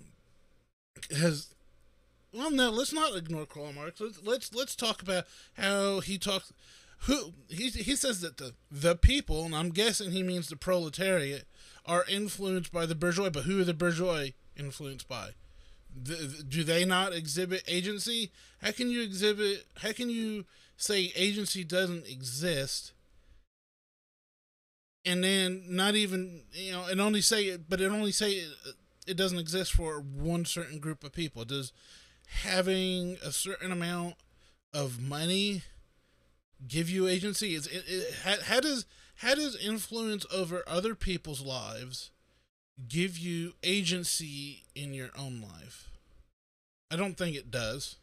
has 1.16 1.52
well, 2.32 2.50
no, 2.50 2.70
let's 2.70 2.92
not 2.92 3.14
ignore 3.14 3.44
Karl 3.44 3.72
Marx. 3.72 4.00
Let's 4.00 4.22
let's 4.22 4.54
let's 4.54 4.74
talk 4.74 5.02
about 5.02 5.24
how 5.54 6.00
he 6.00 6.16
talks. 6.18 6.52
Who 7.00 7.34
he 7.48 7.68
he 7.68 7.94
says 7.94 8.20
that 8.20 8.38
the 8.38 8.54
the 8.70 8.96
people, 8.96 9.44
and 9.44 9.54
I'm 9.54 9.70
guessing 9.70 10.12
he 10.12 10.22
means 10.22 10.48
the 10.48 10.56
proletariat, 10.56 11.44
are 11.84 12.04
influenced 12.08 12.72
by 12.72 12.86
the 12.86 12.94
bourgeois. 12.94 13.30
But 13.30 13.44
who 13.44 13.60
are 13.60 13.64
the 13.64 13.74
bourgeois 13.74 14.28
influenced 14.56 15.08
by? 15.08 15.30
The, 15.94 16.42
do 16.48 16.64
they 16.64 16.86
not 16.86 17.12
exhibit 17.12 17.64
agency? 17.68 18.30
How 18.62 18.72
can 18.72 18.88
you 18.90 19.02
exhibit? 19.02 19.66
How 19.78 19.92
can 19.92 20.08
you 20.08 20.46
say 20.78 21.12
agency 21.14 21.64
doesn't 21.64 22.08
exist? 22.08 22.92
And 25.04 25.22
then 25.22 25.64
not 25.68 25.96
even 25.96 26.44
you 26.52 26.72
know, 26.72 26.86
and 26.86 27.00
only 27.00 27.20
say 27.20 27.44
it, 27.44 27.68
but 27.68 27.80
it 27.80 27.90
only 27.90 28.12
say 28.12 28.30
it, 28.32 28.48
it 29.12 29.16
doesn't 29.18 29.38
exist 29.38 29.72
for 29.72 30.00
one 30.00 30.46
certain 30.46 30.78
group 30.78 31.04
of 31.04 31.12
people. 31.12 31.44
Does 31.44 31.70
having 32.26 33.18
a 33.22 33.30
certain 33.30 33.70
amount 33.70 34.14
of 34.72 35.00
money 35.00 35.62
give 36.66 36.88
you 36.88 37.06
agency? 37.06 37.54
Is 37.54 37.66
it, 37.66 37.84
it 37.86 38.14
how, 38.24 38.40
how 38.42 38.60
does 38.60 38.86
how 39.16 39.34
does 39.34 39.54
influence 39.54 40.24
over 40.32 40.64
other 40.66 40.94
people's 40.94 41.42
lives 41.42 42.10
give 42.88 43.18
you 43.18 43.52
agency 43.62 44.64
in 44.74 44.94
your 44.94 45.10
own 45.16 45.42
life? 45.42 45.90
I 46.90 46.96
don't 46.96 47.18
think 47.18 47.36
it 47.36 47.50
does. 47.50 47.96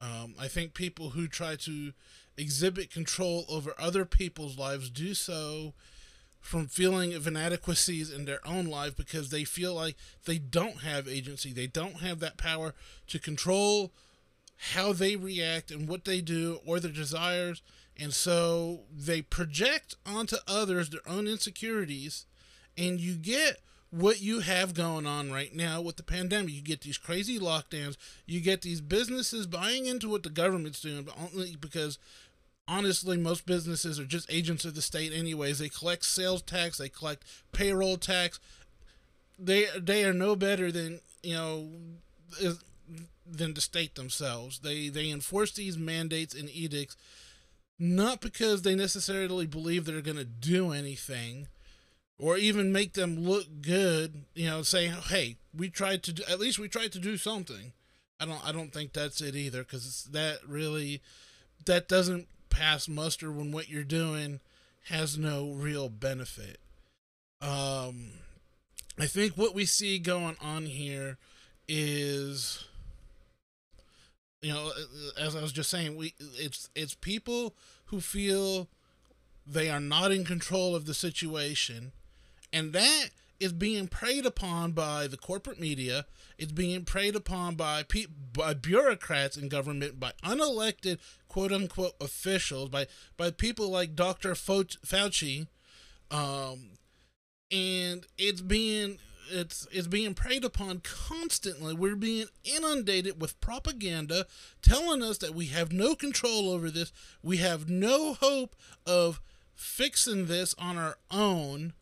Um, 0.00 0.34
I 0.40 0.48
think 0.48 0.72
people 0.72 1.10
who 1.10 1.28
try 1.28 1.54
to 1.56 1.92
exhibit 2.38 2.90
control 2.90 3.44
over 3.50 3.74
other 3.78 4.06
people's 4.06 4.56
lives 4.56 4.88
do 4.88 5.12
so 5.12 5.74
from 6.40 6.66
feeling 6.66 7.12
of 7.12 7.26
inadequacies 7.26 8.10
in 8.10 8.24
their 8.24 8.46
own 8.46 8.66
life 8.66 8.96
because 8.96 9.30
they 9.30 9.44
feel 9.44 9.74
like 9.74 9.96
they 10.24 10.38
don't 10.38 10.78
have 10.78 11.06
agency. 11.06 11.52
They 11.52 11.66
don't 11.66 12.00
have 12.00 12.20
that 12.20 12.38
power 12.38 12.74
to 13.08 13.18
control 13.18 13.92
how 14.74 14.92
they 14.92 15.16
react 15.16 15.70
and 15.70 15.88
what 15.88 16.04
they 16.04 16.20
do 16.20 16.60
or 16.66 16.80
their 16.80 16.90
desires. 16.90 17.62
And 17.98 18.12
so 18.14 18.80
they 18.90 19.22
project 19.22 19.94
onto 20.06 20.36
others 20.48 20.90
their 20.90 21.06
own 21.06 21.26
insecurities, 21.26 22.24
and 22.76 23.00
you 23.00 23.14
get 23.14 23.60
what 23.90 24.20
you 24.20 24.40
have 24.40 24.72
going 24.72 25.04
on 25.04 25.32
right 25.32 25.54
now 25.54 25.80
with 25.80 25.96
the 25.96 26.02
pandemic. 26.02 26.54
You 26.54 26.62
get 26.62 26.82
these 26.82 26.96
crazy 26.96 27.38
lockdowns. 27.38 27.96
You 28.24 28.40
get 28.40 28.62
these 28.62 28.80
businesses 28.80 29.46
buying 29.46 29.86
into 29.86 30.08
what 30.08 30.22
the 30.22 30.30
government's 30.30 30.80
doing, 30.80 31.02
but 31.02 31.16
only 31.18 31.56
because 31.56 31.98
honestly, 32.70 33.16
most 33.16 33.44
businesses 33.44 33.98
are 33.98 34.04
just 34.04 34.30
agents 34.32 34.64
of 34.64 34.74
the 34.74 34.82
state, 34.82 35.12
anyways. 35.12 35.58
They 35.58 35.68
collect 35.68 36.04
sales 36.04 36.42
tax, 36.42 36.78
they 36.78 36.88
collect 36.88 37.24
payroll 37.52 37.96
tax. 37.96 38.38
They 39.38 39.66
they 39.78 40.04
are 40.04 40.12
no 40.12 40.36
better 40.36 40.70
than 40.70 41.00
you 41.22 41.34
know 41.34 41.68
than 43.26 43.54
the 43.54 43.60
state 43.60 43.94
themselves. 43.96 44.60
They 44.60 44.88
they 44.88 45.10
enforce 45.10 45.52
these 45.52 45.76
mandates 45.76 46.34
and 46.34 46.48
edicts 46.50 46.96
not 47.82 48.20
because 48.20 48.60
they 48.60 48.74
necessarily 48.74 49.46
believe 49.46 49.86
they're 49.86 50.02
going 50.02 50.18
to 50.18 50.24
do 50.24 50.70
anything 50.70 51.48
or 52.18 52.36
even 52.36 52.70
make 52.70 52.92
them 52.92 53.18
look 53.18 53.46
good, 53.62 54.24
you 54.34 54.46
know, 54.46 54.62
saying, 54.62 54.92
"Hey, 55.08 55.38
we 55.56 55.70
tried 55.70 56.02
to 56.02 56.12
do, 56.12 56.22
at 56.28 56.38
least 56.38 56.58
we 56.58 56.68
tried 56.68 56.92
to 56.92 56.98
do 56.98 57.16
something." 57.16 57.72
I 58.20 58.26
don't 58.26 58.46
I 58.46 58.52
don't 58.52 58.70
think 58.70 58.92
that's 58.92 59.22
it 59.22 59.34
either 59.34 59.64
cuz 59.64 60.04
that 60.12 60.46
really 60.46 61.00
that 61.64 61.88
doesn't 61.88 62.28
pass 62.60 62.88
muster 62.88 63.32
when 63.32 63.52
what 63.52 63.70
you're 63.70 63.82
doing 63.82 64.38
has 64.90 65.16
no 65.16 65.50
real 65.52 65.88
benefit. 65.88 66.58
Um, 67.40 68.10
I 68.98 69.06
think 69.06 69.32
what 69.34 69.54
we 69.54 69.64
see 69.64 69.98
going 69.98 70.36
on 70.42 70.66
here 70.66 71.16
is, 71.66 72.66
you 74.42 74.52
know, 74.52 74.72
as 75.18 75.34
I 75.34 75.40
was 75.40 75.52
just 75.52 75.70
saying, 75.70 75.96
we 75.96 76.12
it's 76.18 76.68
it's 76.74 76.94
people 76.94 77.54
who 77.86 78.00
feel 78.00 78.68
they 79.46 79.70
are 79.70 79.80
not 79.80 80.12
in 80.12 80.26
control 80.26 80.76
of 80.76 80.84
the 80.84 80.92
situation, 80.92 81.92
and 82.52 82.74
that 82.74 83.06
is 83.40 83.54
being 83.54 83.88
preyed 83.88 84.26
upon 84.26 84.72
by 84.72 85.06
the 85.06 85.16
corporate 85.16 85.58
media. 85.58 86.04
It's 86.38 86.52
being 86.52 86.84
preyed 86.84 87.16
upon 87.16 87.56
by 87.56 87.82
pe- 87.82 88.06
by 88.32 88.54
bureaucrats 88.54 89.36
in 89.36 89.48
government, 89.48 89.98
by 89.98 90.12
unelected 90.22 90.98
quote 91.26 91.50
unquote 91.50 91.94
officials, 92.00 92.68
by 92.68 92.86
by 93.16 93.30
people 93.30 93.70
like 93.70 93.96
Dr. 93.96 94.34
Fauci, 94.34 95.48
um, 96.10 96.72
and 97.50 98.06
it's 98.18 98.42
being 98.42 98.98
it's 99.30 99.66
it's 99.72 99.86
being 99.86 100.14
preyed 100.14 100.44
upon 100.44 100.80
constantly. 100.80 101.72
We're 101.72 101.96
being 101.96 102.26
inundated 102.44 103.20
with 103.20 103.40
propaganda 103.40 104.26
telling 104.60 105.02
us 105.02 105.18
that 105.18 105.34
we 105.34 105.46
have 105.46 105.72
no 105.72 105.94
control 105.94 106.50
over 106.50 106.70
this. 106.70 106.92
We 107.22 107.38
have 107.38 107.70
no 107.70 108.14
hope 108.14 108.54
of 108.86 109.20
fixing 109.54 110.26
this 110.26 110.54
on 110.58 110.76
our 110.76 110.96
own 111.10 111.74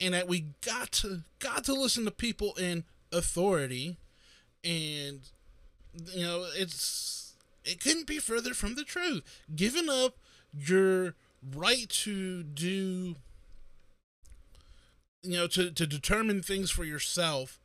and 0.00 0.14
that 0.14 0.28
we 0.28 0.46
got 0.60 0.92
to 0.92 1.22
got 1.38 1.64
to 1.64 1.72
listen 1.72 2.04
to 2.04 2.10
people 2.10 2.54
in 2.54 2.84
authority. 3.12 3.96
And 4.64 5.20
you 6.12 6.24
know 6.24 6.46
it's 6.56 7.34
it 7.64 7.80
couldn't 7.80 8.06
be 8.06 8.18
further 8.18 8.54
from 8.54 8.74
the 8.74 8.84
truth. 8.84 9.22
Giving 9.54 9.88
up 9.88 10.16
your 10.52 11.14
right 11.54 11.88
to 11.88 12.42
do 12.42 13.16
you 15.22 15.36
know 15.36 15.46
to, 15.46 15.70
to 15.70 15.86
determine 15.86 16.42
things 16.42 16.70
for 16.70 16.84
yourself 16.84 17.60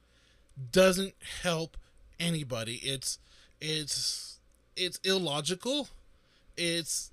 doesn't 0.72 1.16
help 1.42 1.78
anybody. 2.20 2.80
It's 2.84 3.20
it's 3.62 4.40
it's 4.76 5.00
illogical. 5.04 5.90
It's 6.58 7.12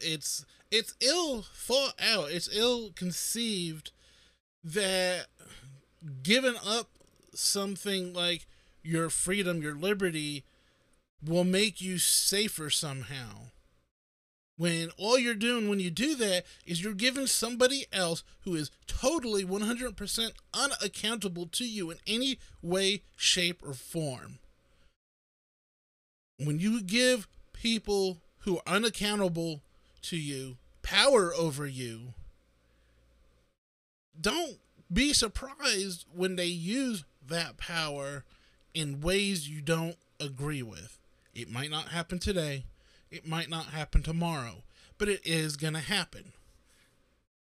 it's 0.00 0.44
it's 0.70 0.94
ill 1.00 1.42
thought 1.42 1.94
out. 2.00 2.30
It's 2.30 2.54
ill 2.54 2.90
conceived 2.94 3.92
that 4.66 5.26
giving 6.22 6.56
up 6.66 6.88
something 7.32 8.12
like 8.12 8.46
your 8.82 9.10
freedom, 9.10 9.62
your 9.62 9.76
liberty, 9.76 10.44
will 11.24 11.44
make 11.44 11.80
you 11.80 11.98
safer 11.98 12.68
somehow. 12.68 13.50
When 14.58 14.90
all 14.96 15.18
you're 15.18 15.34
doing 15.34 15.68
when 15.68 15.80
you 15.80 15.90
do 15.90 16.16
that 16.16 16.44
is 16.64 16.82
you're 16.82 16.94
giving 16.94 17.26
somebody 17.26 17.86
else 17.92 18.24
who 18.40 18.54
is 18.54 18.70
totally 18.86 19.44
100% 19.44 20.30
unaccountable 20.54 21.46
to 21.46 21.64
you 21.64 21.90
in 21.90 21.98
any 22.06 22.38
way, 22.62 23.02
shape, 23.16 23.62
or 23.62 23.74
form. 23.74 24.38
When 26.38 26.58
you 26.58 26.82
give 26.82 27.28
people 27.52 28.18
who 28.40 28.56
are 28.58 28.74
unaccountable 28.74 29.60
to 30.02 30.16
you 30.16 30.56
power 30.82 31.34
over 31.34 31.66
you, 31.66 32.14
don't 34.20 34.58
be 34.92 35.12
surprised 35.12 36.04
when 36.14 36.36
they 36.36 36.46
use 36.46 37.04
that 37.26 37.56
power 37.56 38.24
in 38.74 39.00
ways 39.00 39.48
you 39.48 39.60
don't 39.60 39.96
agree 40.20 40.62
with. 40.62 40.98
It 41.34 41.50
might 41.50 41.70
not 41.70 41.88
happen 41.88 42.18
today, 42.18 42.64
it 43.10 43.26
might 43.26 43.50
not 43.50 43.66
happen 43.66 44.02
tomorrow, 44.02 44.62
but 44.98 45.08
it 45.08 45.20
is 45.24 45.56
going 45.56 45.74
to 45.74 45.80
happen. 45.80 46.32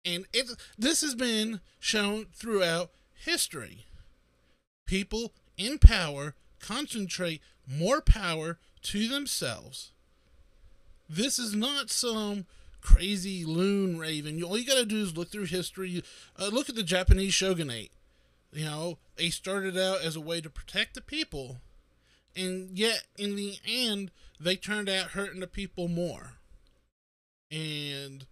And 0.05 0.27
it 0.33 0.51
this 0.77 1.01
has 1.01 1.15
been 1.15 1.61
shown 1.79 2.27
throughout 2.35 2.91
history. 3.25 3.87
People 4.87 5.33
in 5.57 5.79
power 5.79 6.35
concentrate 6.61 7.41
more 7.67 8.01
power 8.01 8.59
to 8.83 9.09
themselves. 9.09 9.93
This 11.09 11.39
is 11.39 11.55
not 11.55 11.91
some 11.91 12.47
crazy 12.85 13.45
loon 13.45 13.99
raven. 13.99 14.41
All 14.43 14.59
you 14.59 14.67
got 14.67 14.79
to 14.79 14.85
do 14.85 15.03
is 15.03 15.17
look 15.17 15.31
through 15.31 15.47
history. 15.47 16.05
Uh, 16.39 16.51
look 16.53 16.69
at 16.69 16.77
the 16.77 16.83
Japanese 16.83 17.35
shogunate. 17.35 17.91
You 18.53 18.67
know, 18.67 18.99
they 19.17 19.31
started 19.31 19.77
out 19.77 20.03
as 20.03 20.15
a 20.15 20.21
way 20.21 20.41
to 20.41 20.51
protect 20.51 20.95
the 20.95 21.01
people, 21.01 21.57
and 22.37 22.71
yet 22.79 23.05
in 23.19 23.35
the 23.35 23.57
end, 23.67 24.13
they 24.39 24.55
turned 24.55 24.89
out 24.89 25.11
hurting 25.11 25.41
the 25.41 25.49
people 25.49 25.89
more. 25.89 26.35
And 27.51 28.27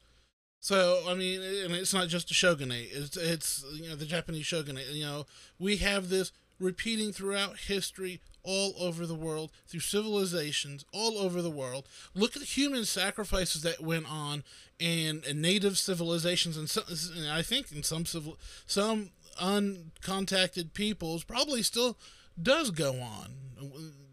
so, 0.61 1.02
I 1.09 1.14
mean, 1.14 1.42
and 1.42 1.75
it's 1.75 1.94
not 1.94 2.06
just 2.06 2.28
the 2.28 2.35
shogunate. 2.35 2.88
It's 2.92 3.16
it's 3.16 3.64
you 3.75 3.88
know 3.88 3.97
the 3.97 4.06
Japanese 4.06 4.47
shogunate. 4.47 4.87
You 4.92 5.04
know, 5.04 5.26
we 5.59 5.78
have 5.78 6.09
this 6.09 6.30
repeating 6.59 7.12
throughout 7.12 7.59
history 7.59 8.21
all 8.44 8.75
over 8.78 9.06
the 9.06 9.14
world, 9.14 9.52
through 9.66 9.80
civilizations 9.80 10.85
all 10.92 11.18
over 11.18 11.40
the 11.40 11.50
world. 11.50 11.88
Look 12.14 12.35
at 12.35 12.40
the 12.40 12.47
human 12.47 12.85
sacrifices 12.85 13.62
that 13.62 13.80
went 13.80 14.11
on 14.11 14.42
in, 14.78 15.23
in 15.28 15.40
native 15.40 15.78
civilizations, 15.78 16.56
and, 16.56 16.68
some, 16.68 16.85
I 17.30 17.42
think 17.42 17.71
in 17.73 17.82
some 17.82 18.04
civil, 18.04 18.38
some 18.66 19.11
uncontacted 19.40 20.73
peoples 20.75 21.25
probably 21.25 21.62
still 21.62 21.97
does 22.40 22.71
go 22.71 22.94
on. 23.00 23.35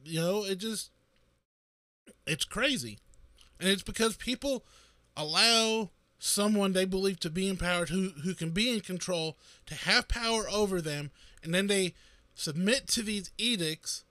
You 0.03 0.19
know, 0.19 0.43
it 0.43 0.55
just 0.55 0.91
It's 2.27 2.45
crazy. 2.45 2.99
And 3.59 3.69
it's 3.69 3.83
because 3.83 4.15
people 4.15 4.63
allow 5.17 5.89
someone 6.19 6.73
they 6.73 6.85
believe 6.85 7.19
to 7.21 7.29
be 7.29 7.47
empowered 7.47 7.89
who, 7.89 8.11
who 8.23 8.33
can 8.33 8.51
be 8.51 8.69
in 8.73 8.81
control 8.81 9.37
to 9.65 9.73
have 9.73 10.07
power 10.07 10.49
over 10.49 10.81
them 10.81 11.11
and 11.43 11.53
then 11.53 11.67
they 11.67 11.93
submit 12.39 12.87
to 12.87 13.01
these 13.01 13.31
edicts 13.37 14.03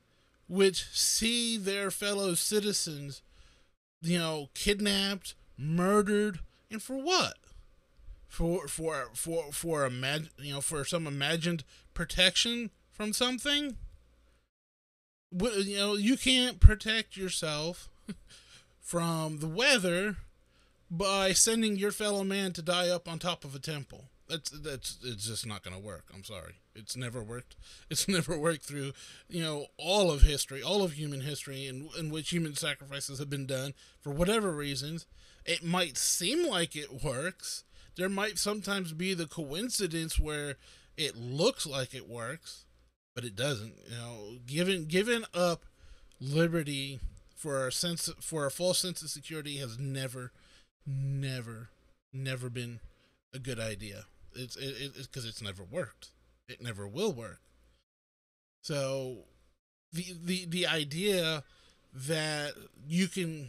which 0.49 0.87
see 0.93 1.57
their 1.57 1.91
fellow 1.91 2.35
citizens 2.35 3.23
you 4.01 4.19
know 4.19 4.49
kidnapped 4.55 5.35
murdered 5.57 6.41
and 6.71 6.83
for 6.83 6.97
what 6.97 7.37
for 8.29 8.69
for 8.69 9.09
for 9.15 9.53
for 9.53 9.89
imag- 9.89 10.31
you 10.39 10.53
know 10.53 10.61
for 10.61 10.85
some 10.85 11.07
imagined 11.07 11.65
protection 11.95 12.71
from 12.93 13.13
something 13.13 13.77
you 15.31 15.77
know 15.77 15.95
you 15.95 16.17
can't 16.17 16.61
protect 16.61 17.17
yourself 17.17 17.89
from 18.81 19.39
the 19.39 19.49
weather 19.49 20.17
by 20.91 21.33
sending 21.33 21.77
your 21.77 21.91
fellow 21.91 22.25
man 22.25 22.53
to 22.53 22.63
die 22.63 22.89
up 22.89 23.09
on 23.09 23.19
top 23.19 23.45
of 23.45 23.55
a 23.55 23.59
temple. 23.59 24.05
That's 24.29 24.51
that's 24.51 24.99
it's 25.03 25.27
just 25.27 25.47
not 25.47 25.63
going 25.63 25.75
to 25.75 25.83
work. 25.83 26.05
I'm 26.15 26.25
sorry. 26.25 26.55
It's 26.75 26.97
never 26.97 27.23
worked. 27.23 27.57
It's 27.91 28.07
never 28.07 28.39
worked 28.39 28.65
through, 28.65 28.93
you 29.29 29.43
know, 29.43 29.67
all 29.79 30.11
of 30.11 30.21
history, 30.23 30.63
all 30.63 30.83
of 30.83 30.93
human 30.93 31.23
history 31.23 31.67
in 31.67 31.89
in 31.99 32.11
which 32.11 32.31
human 32.31 32.55
sacrifices 32.55 33.19
have 33.19 33.31
been 33.31 33.47
done 33.47 33.73
for 34.01 34.11
whatever 34.11 34.53
reasons. 34.53 35.07
It 35.47 35.65
might 35.65 35.97
seem 35.97 36.47
like 36.47 36.77
it 36.77 37.03
works. 37.03 37.65
There 37.97 38.11
might 38.11 38.39
sometimes 38.39 38.93
be 38.93 39.15
the 39.15 39.27
coincidence 39.27 40.19
where 40.19 40.57
it 40.97 41.17
looks 41.17 41.67
like 41.67 41.95
it 41.95 42.09
works, 42.09 42.67
but 43.15 43.25
it 43.25 43.35
doesn't. 43.35 43.75
You 43.91 43.97
know, 43.97 44.39
giving 44.47 44.85
giving 44.87 45.25
up 45.33 45.65
liberty 46.21 47.01
for 47.35 47.67
a 47.67 47.73
sense 47.73 48.11
for 48.21 48.45
a 48.45 48.51
false 48.51 48.81
sense 48.81 49.01
of 49.01 49.09
security 49.09 49.57
has 49.57 49.79
never 49.79 50.33
never, 50.89 51.69
never 52.13 52.49
been 52.51 52.81
a 53.35 53.39
good 53.39 53.61
idea. 53.61 54.07
It's 54.39 54.57
it, 54.57 54.93
it's 54.97 55.07
because 55.07 55.27
it's 55.27 55.43
never 55.43 55.63
worked. 55.63 56.11
It 56.49 56.63
never 56.63 56.87
will 56.87 57.13
work. 57.13 57.41
So, 58.63 59.25
the 59.93 60.05
the 60.23 60.47
the 60.47 60.67
idea 60.67 61.45
that 61.93 62.53
you 62.87 63.09
can 63.09 63.49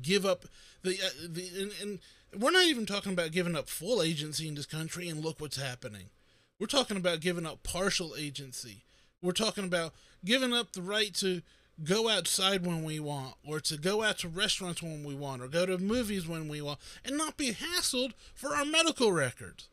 give 0.00 0.24
up 0.24 0.44
the 0.82 0.90
uh, 0.90 1.28
the 1.28 1.48
and, 1.60 1.72
and 1.80 1.98
we're 2.40 2.50
not 2.50 2.66
even 2.66 2.86
talking 2.86 3.12
about 3.12 3.32
giving 3.32 3.56
up 3.56 3.68
full 3.68 4.02
agency 4.02 4.46
in 4.46 4.54
this 4.54 4.66
country 4.66 5.08
and 5.08 5.24
look 5.24 5.40
what's 5.40 5.56
happening. 5.60 6.10
We're 6.58 6.66
talking 6.66 6.96
about 6.96 7.20
giving 7.20 7.46
up 7.46 7.62
partial 7.62 8.14
agency. 8.16 8.84
We're 9.22 9.32
talking 9.32 9.64
about 9.64 9.94
giving 10.24 10.52
up 10.52 10.72
the 10.72 10.82
right 10.82 11.14
to 11.16 11.42
go 11.82 12.08
outside 12.10 12.66
when 12.66 12.84
we 12.84 13.00
want, 13.00 13.34
or 13.46 13.60
to 13.60 13.78
go 13.78 14.02
out 14.02 14.18
to 14.18 14.28
restaurants 14.28 14.82
when 14.82 15.02
we 15.02 15.14
want, 15.14 15.40
or 15.40 15.48
go 15.48 15.64
to 15.64 15.78
movies 15.78 16.28
when 16.28 16.48
we 16.48 16.60
want, 16.60 16.78
and 17.04 17.16
not 17.16 17.38
be 17.38 17.52
hassled 17.52 18.12
for 18.34 18.54
our 18.54 18.66
medical 18.66 19.10
records. 19.12 19.69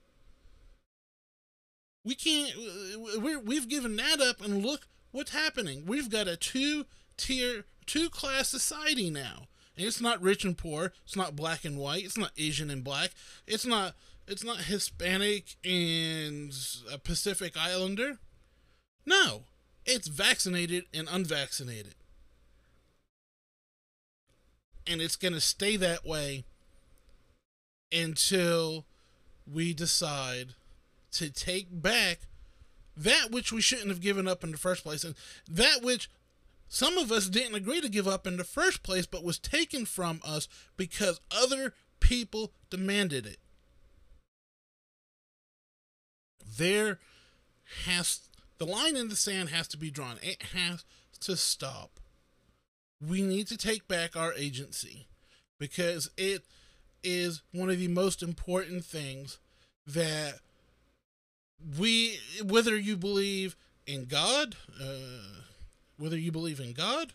We 2.08 2.16
can't, 2.16 2.54
we're, 3.22 3.40
we've 3.40 3.68
given 3.68 3.98
that 3.98 4.22
up, 4.22 4.40
and 4.40 4.66
look 4.66 4.88
what's 5.12 5.32
happening. 5.32 5.84
We've 5.86 6.10
got 6.10 6.30
a 6.30 6.38
two 6.38 6.86
tier, 7.18 7.66
two 7.86 8.10
class 8.10 8.48
society 8.48 9.10
now. 9.10 9.48
And 9.76 9.86
it's 9.86 10.00
not 10.00 10.22
rich 10.22 10.46
and 10.46 10.58
poor, 10.58 10.94
it's 11.04 11.18
not 11.18 11.36
black 11.36 11.66
and 11.66 11.78
white, 11.78 12.06
it's 12.06 12.18
not 12.18 12.32
Asian 12.38 12.70
and 12.70 12.82
black, 12.84 13.12
it's 13.46 13.66
not. 13.66 13.94
It's 14.30 14.44
not 14.44 14.58
Hispanic 14.58 15.56
and 15.64 16.54
a 16.92 16.98
Pacific 16.98 17.56
Islander. 17.58 18.18
No, 19.06 19.44
it's 19.86 20.10
vaccinated 20.10 20.84
and 20.94 21.08
unvaccinated. 21.10 21.96
And 24.86 25.02
it's 25.02 25.16
going 25.16 25.34
to 25.34 25.40
stay 25.40 25.78
that 25.78 26.06
way 26.06 26.44
until 27.90 28.86
we 29.50 29.74
decide 29.74 30.56
to 31.18 31.30
take 31.30 31.68
back 31.70 32.22
that 32.96 33.30
which 33.32 33.52
we 33.52 33.62
shouldn't 33.62 33.90
have 33.90 34.02
given 34.02 34.28
up 34.28 34.44
in 34.44 34.52
the 34.52 34.58
first 34.58 34.84
place 34.84 35.04
and 35.04 35.16
that 35.50 35.82
which 35.84 36.10
some 36.68 36.98
of 36.98 37.12
us 37.12 37.30
didn't 37.30 37.56
agree 37.56 37.80
to 37.80 37.90
give 37.90 38.08
up 38.08 38.28
in 38.28 38.38
the 38.38 38.44
first 38.44 38.84
place 38.84 39.06
but 39.06 39.24
was 39.24 39.40
taken 39.40 39.86
from 39.86 40.20
us 40.26 40.48
because 40.76 41.22
other 41.32 41.74
people 42.00 42.52
demanded 42.70 43.26
it. 43.26 43.38
There 46.58 47.00
has 47.86 48.30
the 48.58 48.66
line 48.66 48.96
in 48.96 49.10
the 49.10 49.16
sand 49.16 49.50
has 49.50 49.68
to 49.70 49.78
be 49.78 49.92
drawn. 49.92 50.18
It 50.22 50.42
has 50.54 50.84
to 51.22 51.38
stop. 51.38 52.00
We 53.06 53.22
need 53.22 53.48
to 53.48 53.58
take 53.58 53.88
back 53.88 54.16
our 54.16 54.34
agency 54.34 55.08
because 55.60 56.10
it 56.18 56.44
is 57.04 57.44
one 57.54 57.70
of 57.70 57.80
the 57.80 57.88
most 57.88 58.24
important 58.24 58.84
things 58.84 59.38
that 59.86 60.40
we, 61.78 62.20
whether 62.44 62.76
you 62.76 62.96
believe 62.96 63.56
in 63.86 64.06
God, 64.06 64.56
uh, 64.82 65.42
whether 65.98 66.18
you 66.18 66.32
believe 66.32 66.60
in 66.60 66.74
God 66.74 67.14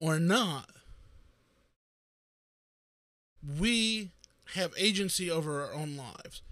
or 0.00 0.18
not, 0.18 0.70
we 3.58 4.10
have 4.54 4.72
agency 4.76 5.30
over 5.30 5.62
our 5.62 5.74
own 5.74 5.96
lives. 5.96 6.42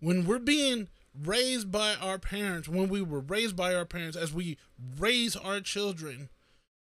When 0.00 0.26
we're 0.26 0.38
being 0.38 0.88
raised 1.20 1.70
by 1.70 1.94
our 1.94 2.18
parents, 2.18 2.68
when 2.68 2.88
we 2.88 3.02
were 3.02 3.20
raised 3.20 3.56
by 3.56 3.74
our 3.74 3.84
parents, 3.84 4.16
as 4.16 4.32
we 4.32 4.58
raise 4.98 5.36
our 5.36 5.60
children, 5.60 6.28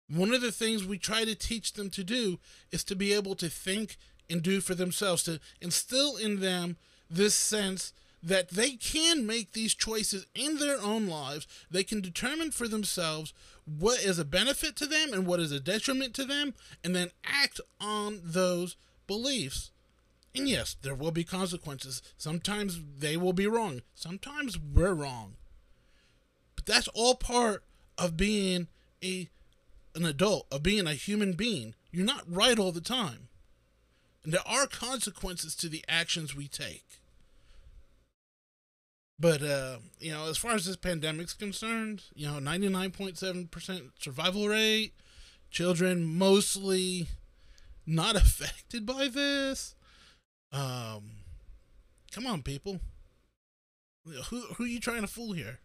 one 0.10 0.34
of 0.34 0.42
the 0.42 0.52
things 0.52 0.86
we 0.86 0.98
try 0.98 1.26
to 1.26 1.36
teach 1.36 1.74
them 1.74 1.90
to 1.92 2.04
do 2.04 2.40
is 2.72 2.84
to 2.86 2.96
be 2.96 3.14
able 3.14 3.36
to 3.36 3.50
think 3.50 3.98
and 4.30 4.42
do 4.42 4.62
for 4.62 4.76
themselves, 4.76 5.24
to 5.24 5.40
instill 5.62 6.16
in 6.16 6.40
them 6.40 6.78
this 7.10 7.36
sense 7.36 7.94
that 8.24 8.50
they 8.50 8.72
can 8.72 9.28
make 9.28 9.52
these 9.52 9.76
choices 9.76 10.26
in 10.34 10.58
their 10.58 10.82
own 10.82 11.08
lives. 11.08 11.46
They 11.70 11.84
can 11.84 12.00
determine 12.00 12.52
for 12.52 12.70
themselves 12.70 13.34
what 13.66 14.02
is 14.02 14.18
a 14.18 14.26
benefit 14.26 14.76
to 14.78 14.88
them 14.88 15.14
and 15.14 15.28
what 15.28 15.42
is 15.42 15.52
a 15.52 15.60
detriment 15.60 16.14
to 16.16 16.26
them, 16.26 16.54
and 16.84 16.96
then 16.96 17.12
act 17.26 17.60
on 17.82 18.22
those 18.24 18.78
beliefs. 19.08 19.72
And 20.34 20.48
yes, 20.48 20.76
there 20.82 20.96
will 20.96 21.12
be 21.12 21.24
consequences. 21.24 22.02
Sometimes 22.18 22.80
they 22.98 23.18
will 23.18 23.34
be 23.34 23.46
wrong. 23.46 23.82
Sometimes 23.94 24.58
we're 24.58 24.94
wrong. 24.94 25.36
But 26.56 26.66
that's 26.66 26.88
all 26.90 27.16
part 27.16 27.64
of 27.98 28.18
being 28.18 28.68
a 29.04 29.30
an 29.96 30.06
adult, 30.06 30.48
of 30.52 30.64
being 30.64 30.88
a 30.88 30.94
human 30.94 31.34
being. 31.34 31.76
You're 31.92 32.06
not 32.06 32.24
right 32.28 32.58
all 32.58 32.72
the 32.72 32.82
time. 32.82 33.28
And 34.24 34.34
there 34.34 34.48
are 34.48 34.66
consequences 34.66 35.56
to 35.58 35.70
the 35.70 35.86
actions 35.88 36.36
we 36.36 36.48
take. 36.48 37.03
But 39.19 39.41
uh, 39.41 39.78
you 39.99 40.12
know, 40.12 40.30
as 40.30 40.38
far 40.38 40.54
as 40.54 40.65
this 40.65 40.76
pandemic's 40.76 41.34
concerned, 41.34 42.04
you 42.15 42.28
know, 42.28 42.39
99.7% 42.39 43.91
survival 43.99 44.47
rate, 44.47 44.93
children 45.52 46.04
mostly 46.04 47.08
not 47.86 48.15
affected 48.17 48.86
by 48.86 49.08
this. 49.08 49.76
Um, 50.52 51.12
come 52.12 52.28
on, 52.28 52.41
people. 52.41 52.80
Who 54.06 54.41
who 54.56 54.65
are 54.65 54.67
you 54.67 54.80
trying 54.80 55.02
to 55.02 55.08
fool 55.08 55.34
here? 55.34 55.60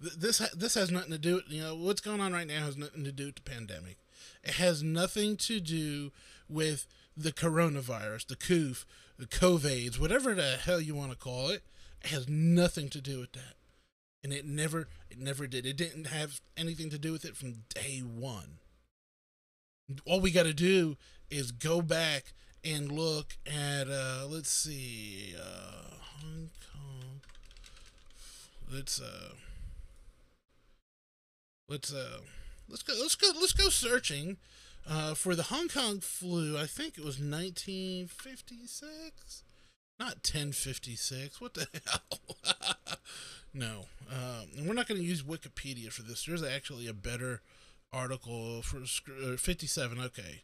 This 0.00 0.38
this 0.56 0.74
has 0.74 0.90
nothing 0.90 1.12
to 1.12 1.18
do. 1.18 1.36
With, 1.36 1.44
you 1.48 1.62
know 1.62 1.76
what's 1.76 2.00
going 2.00 2.20
on 2.20 2.32
right 2.32 2.46
now 2.46 2.64
has 2.64 2.76
nothing 2.76 3.04
to 3.04 3.12
do 3.12 3.26
with 3.26 3.36
the 3.36 3.42
pandemic. 3.42 3.98
It 4.42 4.54
has 4.54 4.82
nothing 4.82 5.36
to 5.36 5.60
do 5.60 6.10
with 6.48 6.86
the 7.16 7.32
coronavirus, 7.32 8.26
the 8.26 8.36
COOF, 8.36 8.84
the 9.18 9.26
COVIDs, 9.26 10.00
whatever 10.00 10.34
the 10.34 10.56
hell 10.56 10.80
you 10.80 10.94
want 10.94 11.12
to 11.12 11.16
call 11.16 11.50
it. 11.50 11.62
Has 12.06 12.28
nothing 12.28 12.88
to 12.90 13.00
do 13.00 13.20
with 13.20 13.32
that, 13.32 13.54
and 14.24 14.32
it 14.32 14.44
never 14.44 14.88
it 15.10 15.18
never 15.18 15.46
did. 15.46 15.64
It 15.64 15.76
didn't 15.76 16.08
have 16.08 16.40
anything 16.56 16.90
to 16.90 16.98
do 16.98 17.12
with 17.12 17.24
it 17.24 17.36
from 17.36 17.64
day 17.74 18.00
one. 18.00 18.58
All 20.04 20.20
we 20.20 20.30
got 20.30 20.44
to 20.44 20.54
do 20.54 20.96
is 21.30 21.52
go 21.52 21.80
back 21.80 22.32
and 22.64 22.92
look 22.92 23.36
at 23.46 23.88
uh 23.88 24.26
let's 24.28 24.50
see 24.50 25.34
uh 25.36 25.96
Hong 26.20 26.50
Kong 26.72 27.20
let's 28.72 29.00
uh 29.00 29.32
let's 31.68 31.92
uh 31.92 32.20
let's 32.68 32.82
go 32.82 32.94
let's 33.00 33.16
go 33.16 33.30
let's 33.34 33.52
go 33.52 33.68
searching 33.68 34.36
uh 34.88 35.14
for 35.14 35.34
the 35.34 35.42
Hong 35.44 35.68
Kong 35.68 36.00
flu 36.00 36.56
I 36.56 36.66
think 36.66 36.98
it 36.98 37.04
was 37.04 37.18
1956 37.18 39.42
not 40.02 40.16
1056 40.16 41.40
what 41.40 41.54
the 41.54 41.66
hell 41.86 42.96
no 43.54 43.84
um 44.10 44.48
and 44.56 44.66
we're 44.66 44.74
not 44.74 44.88
going 44.88 45.00
to 45.00 45.06
use 45.06 45.22
Wikipedia 45.22 45.92
for 45.92 46.02
this 46.02 46.24
there's 46.24 46.42
actually 46.42 46.86
a 46.86 46.94
better 46.94 47.40
article 47.92 48.62
for 48.62 48.78
uh, 48.78 49.36
57 49.36 50.00
okay 50.00 50.42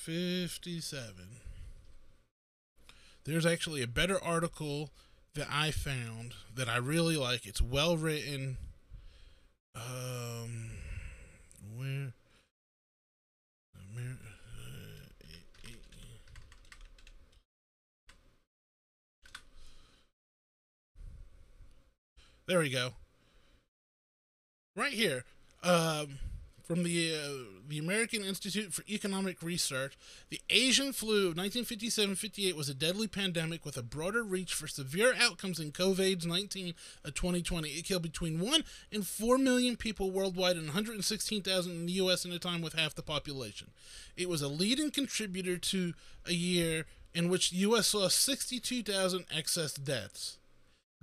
57. 0.00 1.12
There's 3.24 3.44
actually 3.44 3.82
a 3.82 3.86
better 3.86 4.22
article 4.22 4.90
that 5.34 5.46
I 5.50 5.70
found 5.70 6.34
that 6.54 6.70
I 6.70 6.78
really 6.78 7.18
like. 7.18 7.44
It's 7.46 7.60
well 7.60 7.98
written. 7.98 8.56
Um, 9.76 10.70
where 11.76 12.14
There 22.50 22.58
we 22.58 22.68
go. 22.68 22.94
Right 24.74 24.92
here. 24.92 25.22
Um, 25.62 26.18
from 26.64 26.82
the 26.82 27.14
uh, 27.14 27.60
the 27.68 27.78
American 27.78 28.24
Institute 28.24 28.72
for 28.74 28.82
Economic 28.88 29.40
Research, 29.40 29.96
the 30.30 30.40
Asian 30.50 30.92
flu 30.92 31.28
of 31.28 31.36
1957-58 31.36 32.54
was 32.54 32.68
a 32.68 32.74
deadly 32.74 33.06
pandemic 33.06 33.64
with 33.64 33.76
a 33.76 33.84
broader 33.84 34.24
reach 34.24 34.52
for 34.52 34.66
severe 34.66 35.14
outcomes 35.16 35.58
than 35.58 35.70
COVID-19 35.70 36.74
of 37.04 37.14
2020. 37.14 37.68
It 37.68 37.84
killed 37.84 38.02
between 38.02 38.40
1 38.40 38.64
and 38.90 39.06
4 39.06 39.38
million 39.38 39.76
people 39.76 40.10
worldwide 40.10 40.56
and 40.56 40.66
116,000 40.66 41.70
in 41.70 41.86
the 41.86 41.92
US 41.92 42.24
in 42.24 42.32
a 42.32 42.40
time 42.40 42.62
with 42.62 42.72
half 42.72 42.96
the 42.96 43.02
population. 43.02 43.70
It 44.16 44.28
was 44.28 44.42
a 44.42 44.48
leading 44.48 44.90
contributor 44.90 45.56
to 45.56 45.94
a 46.26 46.32
year 46.32 46.86
in 47.14 47.28
which 47.28 47.50
the 47.50 47.58
US 47.58 47.86
saw 47.86 48.08
62,000 48.08 49.24
excess 49.32 49.74
deaths. 49.74 50.39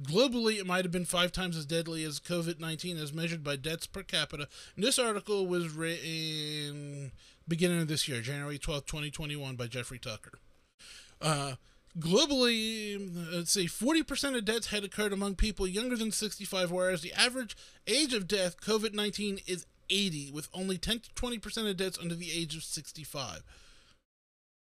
Globally, 0.01 0.59
it 0.59 0.67
might 0.67 0.85
have 0.85 0.91
been 0.91 1.05
five 1.05 1.31
times 1.31 1.57
as 1.57 1.65
deadly 1.65 2.03
as 2.03 2.19
COVID 2.19 2.59
19 2.59 2.97
as 2.97 3.13
measured 3.13 3.43
by 3.43 3.55
deaths 3.55 3.87
per 3.87 4.03
capita. 4.03 4.47
And 4.75 4.83
this 4.83 4.99
article 4.99 5.47
was 5.47 5.69
written 5.69 7.11
beginning 7.47 7.81
of 7.81 7.87
this 7.87 8.07
year, 8.07 8.21
January 8.21 8.59
12, 8.59 8.85
2021, 8.85 9.55
by 9.55 9.67
Jeffrey 9.67 9.97
Tucker. 9.97 10.33
Uh, 11.19 11.53
globally, 11.97 13.09
let's 13.33 13.51
see, 13.51 13.65
40% 13.65 14.37
of 14.37 14.45
deaths 14.45 14.67
had 14.67 14.83
occurred 14.83 15.13
among 15.13 15.35
people 15.35 15.67
younger 15.67 15.95
than 15.95 16.11
65, 16.11 16.71
whereas 16.71 17.01
the 17.01 17.13
average 17.13 17.55
age 17.87 18.13
of 18.13 18.27
death, 18.27 18.59
COVID 18.61 18.93
19, 18.93 19.39
is 19.47 19.65
80, 19.89 20.31
with 20.31 20.49
only 20.53 20.77
10 20.77 20.99
to 20.99 21.09
20% 21.11 21.69
of 21.69 21.77
deaths 21.77 21.97
under 21.99 22.15
the 22.15 22.31
age 22.31 22.55
of 22.55 22.63
65. 22.63 23.41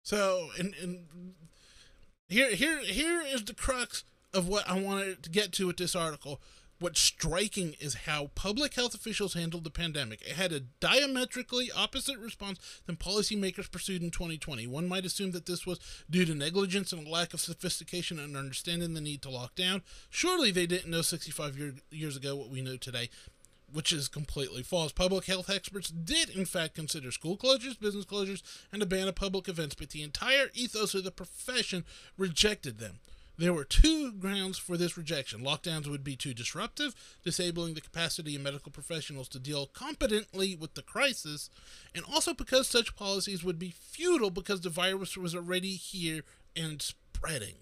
So, 0.04 0.50
and, 0.58 0.74
and 0.82 1.06
here, 2.28 2.54
here, 2.54 2.80
here 2.80 3.22
is 3.22 3.44
the 3.46 3.54
crux 3.54 4.04
of 4.34 4.48
what 4.48 4.70
I 4.70 4.80
wanted 4.80 5.24
to 5.24 5.30
get 5.30 5.52
to 5.54 5.68
with 5.68 5.78
this 5.78 5.96
article. 5.96 6.42
What's 6.80 7.00
striking 7.00 7.76
is 7.80 7.94
how 8.06 8.32
public 8.34 8.74
health 8.74 8.96
officials 8.96 9.36
handled 9.36 9.66
the 9.66 9.70
pandemic. 9.70 10.24
It 10.24 10.36
had 10.36 10.52
a 10.52 10.62
diametrically 10.62 11.70
opposite 11.72 12.18
response 12.18 12.58
than 12.88 12.96
policymakers 12.96 13.72
pursued 13.72 14.02
in 14.02 14.10
2020. 14.10 14.66
One 14.66 14.88
might 14.88 15.06
assume 15.06 15.30
that 15.32 15.46
this 15.46 15.64
was 15.64 15.80
due 16.10 16.26
to 16.26 16.34
negligence 16.34 16.92
and 16.92 17.06
a 17.06 17.10
lack 17.10 17.36
of 17.36 17.40
sophistication 17.40 18.18
and 18.18 18.36
understanding 18.36 18.96
the 18.96 19.02
need 19.02 19.22
to 19.22 19.30
lock 19.30 19.54
down. 19.54 19.84
Surely 20.10 20.50
they 20.50 20.66
didn't 20.66 20.90
know 20.90 21.04
65 21.04 21.56
year, 21.56 21.76
years 21.92 22.18
ago 22.18 22.36
what 22.36 22.50
we 22.50 22.62
know 22.62 22.78
today 22.78 23.10
which 23.74 23.92
is 23.92 24.08
completely 24.08 24.64
false. 24.64 24.92
Public 24.92 25.26
health 25.26 25.50
experts 25.50 25.90
did, 25.90 26.30
in 26.30 26.46
fact, 26.46 26.76
consider 26.76 27.12
school 27.12 27.38
closures, 27.38 27.80
business 27.80 28.06
closures, 28.06 28.42
and 28.72 28.82
a 28.82 28.86
ban 28.86 29.08
of 29.08 29.16
public 29.16 29.48
events, 29.48 29.76
but 29.76 29.92
the 29.92 30.04
entire 30.04 30.48
ethos 30.54 30.94
of 30.94 31.04
the 31.04 31.12
profession 31.12 31.86
rejected 32.18 32.80
them. 32.80 33.00
There 33.38 33.54
were 33.54 33.64
two 33.64 34.12
grounds 34.12 34.58
for 34.58 34.78
this 34.78 34.98
rejection. 34.98 35.42
Lockdowns 35.42 35.88
would 35.88 36.04
be 36.04 36.16
too 36.16 36.34
disruptive, 36.34 36.94
disabling 37.24 37.74
the 37.74 37.82
capacity 37.82 38.36
of 38.36 38.42
medical 38.42 38.72
professionals 38.72 39.28
to 39.30 39.40
deal 39.40 39.66
competently 39.68 40.56
with 40.56 40.76
the 40.76 40.84
crisis, 40.84 41.50
and 41.96 42.04
also 42.06 42.34
because 42.34 42.68
such 42.68 42.96
policies 42.96 43.44
would 43.44 43.58
be 43.58 43.72
futile 43.72 44.30
because 44.30 44.62
the 44.62 44.70
virus 44.70 45.18
was 45.18 45.34
already 45.34 45.72
here 45.72 46.22
and 46.56 46.82
spreading. 46.82 47.56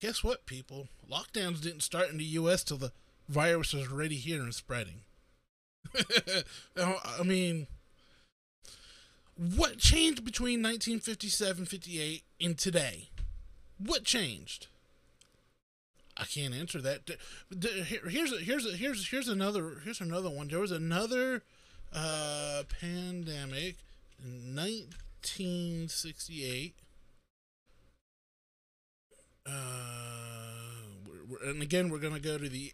Guess 0.00 0.22
what, 0.22 0.44
people? 0.44 0.88
Lockdowns 1.10 1.62
didn't 1.62 1.82
start 1.82 2.10
in 2.10 2.18
the 2.18 2.24
U.S. 2.24 2.62
till 2.62 2.76
the 2.76 2.92
virus 3.28 3.72
was 3.72 3.90
already 3.90 4.16
here 4.16 4.42
and 4.42 4.54
spreading. 4.54 5.00
I 6.76 7.22
mean, 7.24 7.68
what 9.36 9.78
changed 9.78 10.24
between 10.24 10.62
1957 10.62 11.64
58 11.64 12.22
and 12.40 12.58
today? 12.58 13.08
What 13.78 14.04
changed? 14.04 14.68
I 16.16 16.24
can't 16.24 16.54
answer 16.54 16.80
that. 16.80 17.10
Here's 17.60 18.32
here's 18.40 18.78
here's 18.78 19.08
here's 19.08 19.28
another 19.28 19.82
here's 19.84 20.00
another 20.00 20.30
one. 20.30 20.48
There 20.48 20.60
was 20.60 20.72
another 20.72 21.42
uh, 21.92 22.62
pandemic 22.80 23.76
in 24.22 24.56
1968. 24.56 26.74
Uh, 29.46 29.50
and 31.44 31.60
again, 31.62 31.90
we're 31.90 31.98
going 31.98 32.14
to 32.14 32.20
go 32.20 32.38
to 32.38 32.48
the 32.48 32.72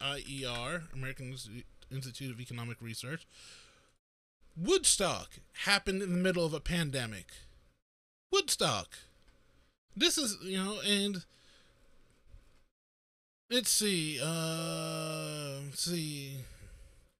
AIER, 0.00 0.82
American 0.92 1.36
Institute 1.90 2.32
of 2.32 2.40
Economic 2.40 2.82
Research. 2.82 3.26
Woodstock 4.56 5.38
happened 5.64 6.02
in 6.02 6.12
the 6.12 6.18
middle 6.18 6.44
of 6.44 6.52
a 6.52 6.60
pandemic. 6.60 7.32
Woodstock. 8.30 8.98
This 9.96 10.16
is, 10.16 10.38
you 10.42 10.56
know, 10.56 10.80
and 10.86 11.24
let's 13.50 13.70
see, 13.70 14.18
uh, 14.22 15.60
let's 15.66 15.82
see. 15.82 16.38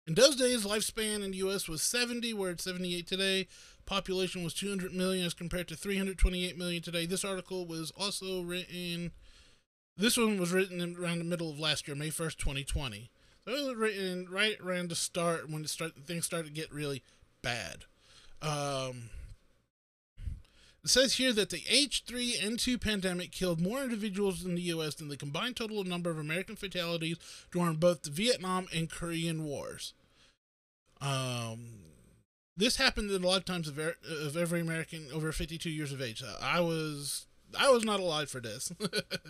In 0.06 0.14
those 0.14 0.37
days, 0.37 0.64
lifespan 0.64 1.22
in 1.22 1.30
the 1.30 1.37
U.S. 1.38 1.68
was 1.68 1.82
70, 1.82 2.35
where 2.35 2.50
it's 2.50 2.64
78 2.64 3.06
today. 3.06 3.46
Population 3.85 4.42
was 4.42 4.54
200 4.54 4.92
million 4.94 5.24
as 5.26 5.35
compared 5.35 5.68
to 5.68 5.76
328 5.76 6.56
million 6.56 6.82
today. 6.82 7.06
This 7.06 7.24
article 7.24 7.66
was 7.66 7.92
also 7.96 8.42
written. 8.42 9.12
This 9.96 10.16
one 10.16 10.38
was 10.38 10.52
written 10.52 10.96
around 10.98 11.18
the 11.18 11.24
middle 11.24 11.50
of 11.50 11.61
last 11.61 11.87
year, 11.87 11.96
May 11.96 12.08
1st, 12.08 12.37
2020. 12.38 13.11
So 13.44 13.52
it 13.52 13.66
was 13.66 13.76
written 13.76 14.26
right 14.30 14.56
around 14.61 14.88
the 14.88 14.94
start 14.94 15.50
when 15.50 15.62
the 15.62 15.68
start 15.68 15.92
things 16.04 16.24
started 16.24 16.54
to 16.54 16.61
get 16.61 16.72
really 16.72 17.02
bad. 17.42 17.85
Um, 18.40 19.11
it 20.85 20.90
says 20.90 21.14
here 21.14 21.33
that 21.33 21.51
the 21.51 21.61
H3N2 21.61 22.81
pandemic 22.81 23.31
killed 23.31 23.61
more 23.61 23.83
individuals 23.83 24.45
in 24.45 24.57
the 24.57 24.62
U.S. 24.62 24.97
than 24.97 25.09
the 25.09 25.16
combined 25.16 25.57
total 25.57 25.85
number 25.85 26.11
of 26.11 26.18
American 26.18 26.57
fatalities 26.57 27.18
during 27.53 27.75
both 27.75 28.03
the 28.03 28.11
Vietnam 28.11 28.66
and 28.75 28.90
Korean 28.90 29.45
Wars. 29.45 29.95
Um, 31.01 31.83
this 32.57 32.77
happened 32.77 33.11
in 33.11 33.23
the 33.23 33.29
lifetimes 33.29 33.68
of, 33.68 33.79
er- 33.79 33.97
of 34.09 34.37
every 34.37 34.61
American 34.61 35.07
over 35.12 35.31
52 35.33 35.71
years 35.71 35.92
of 35.92 36.03
age. 36.03 36.23
I 36.40 36.61
was 36.61 37.27
I 37.59 37.71
was 37.71 37.85
not 37.85 38.01
alive 38.01 38.31
for 38.31 38.40
this. 38.40 38.73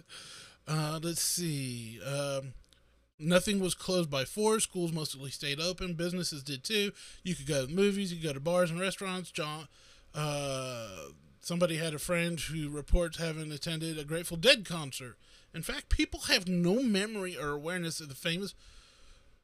uh, 0.69 1.01
let's 1.03 1.23
see. 1.23 2.01
Um, 2.03 2.55
nothing 3.19 3.61
was 3.61 3.75
closed 3.75 4.11
by 4.11 4.25
four. 4.25 4.61
Schools 4.61 4.93
mostly 4.93 5.31
stayed 5.31 5.61
open. 5.61 5.95
Businesses 5.95 6.43
did 6.43 6.65
too. 6.65 6.93
You 7.23 7.35
could 7.35 7.47
go 7.47 7.67
to 7.67 7.73
movies. 7.73 8.13
You 8.13 8.19
could 8.21 8.29
go 8.29 8.33
to 8.35 8.41
bars 8.41 8.71
and 8.71 8.81
restaurants. 8.81 9.31
John. 9.31 9.69
Uh, 10.15 10.89
Somebody 11.43 11.77
had 11.77 11.93
a 11.93 11.99
friend 11.99 12.39
who 12.39 12.71
reports 12.71 13.19
having 13.19 13.51
attended 13.51 13.99
a 13.99 14.05
Grateful 14.05 14.37
Dead 14.37 14.65
concert. 14.65 15.17
In 15.53 15.63
fact, 15.63 15.89
people 15.89 16.21
have 16.21 16.47
no 16.47 16.83
memory 16.83 17.37
or 17.37 17.51
awareness 17.51 18.01
of 18.01 18.09
the 18.09 18.15
famous 18.15 18.55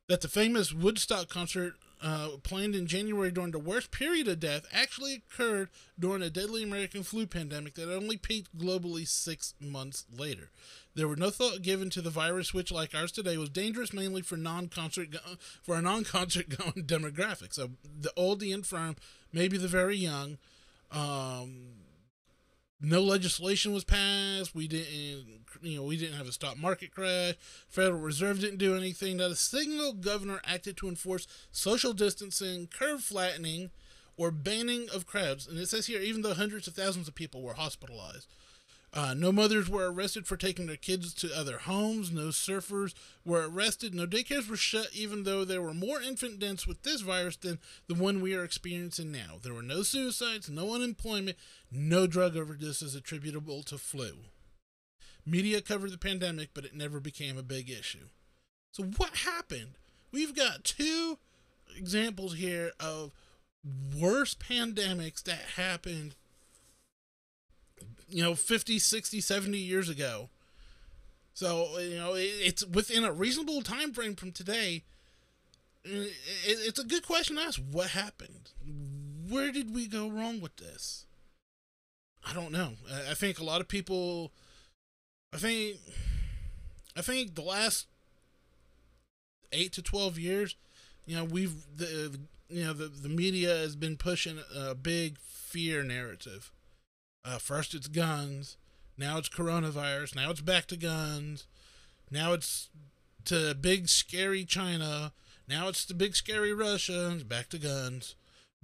that 0.07 0.23
the 0.23 0.29
famous 0.29 0.73
Woodstock 0.73 1.29
concert 1.29 1.75
uh, 2.01 2.29
planned 2.43 2.75
in 2.75 2.87
January 2.87 3.31
during 3.31 3.51
the 3.51 3.59
worst 3.59 3.91
period 3.91 4.29
of 4.29 4.41
death 4.41 4.65
actually 4.73 5.15
occurred 5.17 5.69
during 5.99 6.23
a 6.23 6.31
deadly 6.31 6.63
American 6.63 7.03
flu 7.03 7.27
pandemic 7.27 7.75
that 7.75 7.93
only 7.93 8.17
peaked 8.17 8.57
globally 8.57 9.07
six 9.07 9.55
months 9.61 10.07
later. 10.17 10.51
There 10.95 11.09
was 11.09 11.19
no 11.19 11.31
thought 11.31 11.63
given 11.63 11.91
to 11.91 12.01
the 12.01 12.11
virus, 12.11 12.55
which, 12.55 12.73
like 12.73 12.95
ours 12.95 13.13
today, 13.13 13.37
was 13.37 13.51
dangerous 13.51 13.93
mainly 13.93 14.23
for 14.23 14.37
non-concert 14.37 15.11
go- 15.11 15.37
for 15.63 15.77
a 15.77 15.83
non-concert 15.83 16.49
going 16.57 16.87
demographic. 16.87 17.53
So 17.53 17.71
the 17.85 18.13
old, 18.17 18.41
the 18.41 18.53
infirm, 18.53 18.97
maybe 19.33 19.59
the 19.59 19.69
very 19.69 19.97
young. 19.97 20.39
Um, 20.91 21.88
no 22.81 23.03
legislation 23.03 23.73
was 23.73 23.85
passed. 23.85 24.55
We 24.55 24.69
didn't, 24.69 25.27
you 25.63 25.79
know, 25.79 25.85
we 25.85 25.97
didn't 25.97 26.17
have 26.17 26.29
a 26.29 26.33
stock 26.33 26.57
market 26.57 26.93
crash. 26.93 27.35
Federal 27.69 28.01
Reserve 28.01 28.41
didn't 28.41 28.59
do 28.59 28.77
anything. 28.77 29.17
Not 29.17 29.33
a 29.33 29.37
single 29.37 29.93
governor 29.93 30.41
acted 30.45 30.77
to 30.79 30.89
enforce 30.89 31.27
social 31.51 31.93
distancing, 31.93 32.69
curve 32.69 33.03
flattening, 33.03 33.71
or 34.17 34.31
banning 34.31 34.89
of 34.95 35.07
crowds. 35.07 35.47
And 35.47 35.59
it 35.59 35.69
says 35.69 35.87
here, 35.87 36.01
even 36.01 36.23
though 36.23 36.35
hundreds 36.35 36.69
of 36.69 36.75
thousands 36.75 37.09
of 37.09 37.15
people 37.15 37.43
were 37.43 37.55
hospitalized. 37.55 38.29
Uh, 38.93 39.13
no 39.15 39.31
mothers 39.31 39.69
were 39.69 39.93
arrested 39.93 40.27
for 40.27 40.37
taking 40.37 40.67
their 40.67 40.77
kids 40.77 41.13
to 41.13 41.31
other 41.37 41.59
homes. 41.59 42.11
No 42.11 42.29
surfers 42.29 42.95
were 43.25 43.49
arrested. 43.49 43.95
No 43.95 44.07
daycares 44.07 44.49
were 44.49 44.57
shut, 44.57 44.89
even 44.95 45.25
though 45.25 45.45
there 45.45 45.61
were 45.61 45.75
more 45.75 46.01
infant 46.01 46.39
deaths 46.39 46.67
with 46.67 46.83
this 46.83 47.03
virus 47.03 47.37
than 47.37 47.59
the 47.87 47.95
one 47.95 48.23
we 48.23 48.35
are 48.35 48.45
experiencing 48.45 49.13
now. 49.13 49.39
There 49.43 49.53
were 49.53 49.63
no 49.63 49.83
suicides, 49.83 50.49
no 50.49 50.75
unemployment, 50.75 51.37
no 51.71 52.07
drug 52.07 52.35
overdoses 52.35 52.97
attributable 52.97 53.63
to 53.65 53.77
flu. 53.77 54.13
Media 55.27 55.61
covered 55.61 55.93
the 55.93 55.99
pandemic, 55.99 56.51
but 56.55 56.65
it 56.65 56.75
never 56.75 56.99
became 56.99 57.37
a 57.37 57.43
big 57.43 57.69
issue. 57.69 58.09
So, 58.73 58.85
what 58.85 59.17
happened? 59.17 59.73
We've 60.11 60.35
got 60.35 60.65
two 60.65 61.19
examples 61.77 62.37
here 62.37 62.73
of 62.81 63.13
worse 63.95 64.35
pandemics 64.35 65.23
that 65.25 65.41
happened 65.57 66.15
you 68.09 68.23
know 68.23 68.35
50 68.35 68.79
60 68.79 69.21
70 69.21 69.59
years 69.59 69.89
ago. 69.89 70.29
So 71.35 71.79
you 71.79 71.97
know 71.97 72.13
it's 72.17 72.65
within 72.67 73.05
a 73.05 73.13
reasonable 73.13 73.63
time 73.63 73.93
frame 73.93 74.15
from 74.15 74.33
today. 74.33 74.85
It's 75.85 76.79
a 76.79 76.85
good 76.85 77.07
question 77.07 77.37
to 77.37 77.43
ask. 77.43 77.61
What 77.71 77.91
happened? 77.91 78.51
Where 79.29 79.53
did 79.53 79.75
we 79.75 79.87
go 79.87 80.09
wrong 80.09 80.41
with 80.41 80.57
this? 80.57 81.07
I 82.29 82.35
don't 82.35 82.53
know. 82.53 82.73
I 83.09 83.15
think 83.15 83.39
a 83.39 83.45
lot 83.45 83.61
of 83.61 83.69
people 83.69 84.33
i 85.33 85.37
think 85.37 85.77
I 86.97 87.01
think 87.03 87.37
the 87.37 87.43
last 87.43 87.87
eight 89.53 89.73
to 89.75 89.83
twelve 89.83 90.19
years, 90.19 90.57
you 91.07 91.15
know, 91.17 91.25
we've 91.25 91.55
the 91.77 92.19
you 92.49 92.65
know 92.65 92.73
the 92.73 92.89
the 92.89 93.09
media 93.09 93.57
has 93.57 93.77
been 93.77 93.97
pushing 93.97 94.41
a 94.55 94.75
big 94.75 95.19
fear 95.19 95.85
narrative. 95.85 96.51
Uh, 97.25 97.39
first 97.39 97.75
it's 97.75 97.89
guns, 97.89 98.57
now 98.97 99.19
it's 99.19 99.29
coronavirus, 99.29 100.15
now 100.15 100.31
it's 100.31 100.41
back 100.41 100.67
to 100.67 100.77
guns, 100.77 101.47
now 102.11 102.33
it's 102.33 102.71
to 103.25 103.55
big 103.55 103.89
scary 103.89 104.45
China, 104.45 105.13
now 105.49 105.69
it's 105.69 105.85
the 105.85 105.95
big 105.95 106.17
scary 106.17 106.53
Russia, 106.53 107.19
back 107.27 107.49
to 107.51 107.59
guns. 107.59 108.15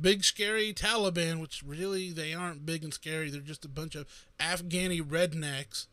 Big 0.01 0.25
scary 0.25 0.73
Taliban, 0.73 1.41
which 1.41 1.63
really 1.65 2.11
they 2.11 2.35
aren't 2.35 2.67
big 2.67 2.83
and 2.83 2.93
scary. 2.93 3.31
They're 3.31 3.41
just 3.41 3.65
a 3.65 3.69
bunch 3.69 3.95
of 3.95 4.09
Afghani 4.41 5.01
rednecks, 5.01 5.87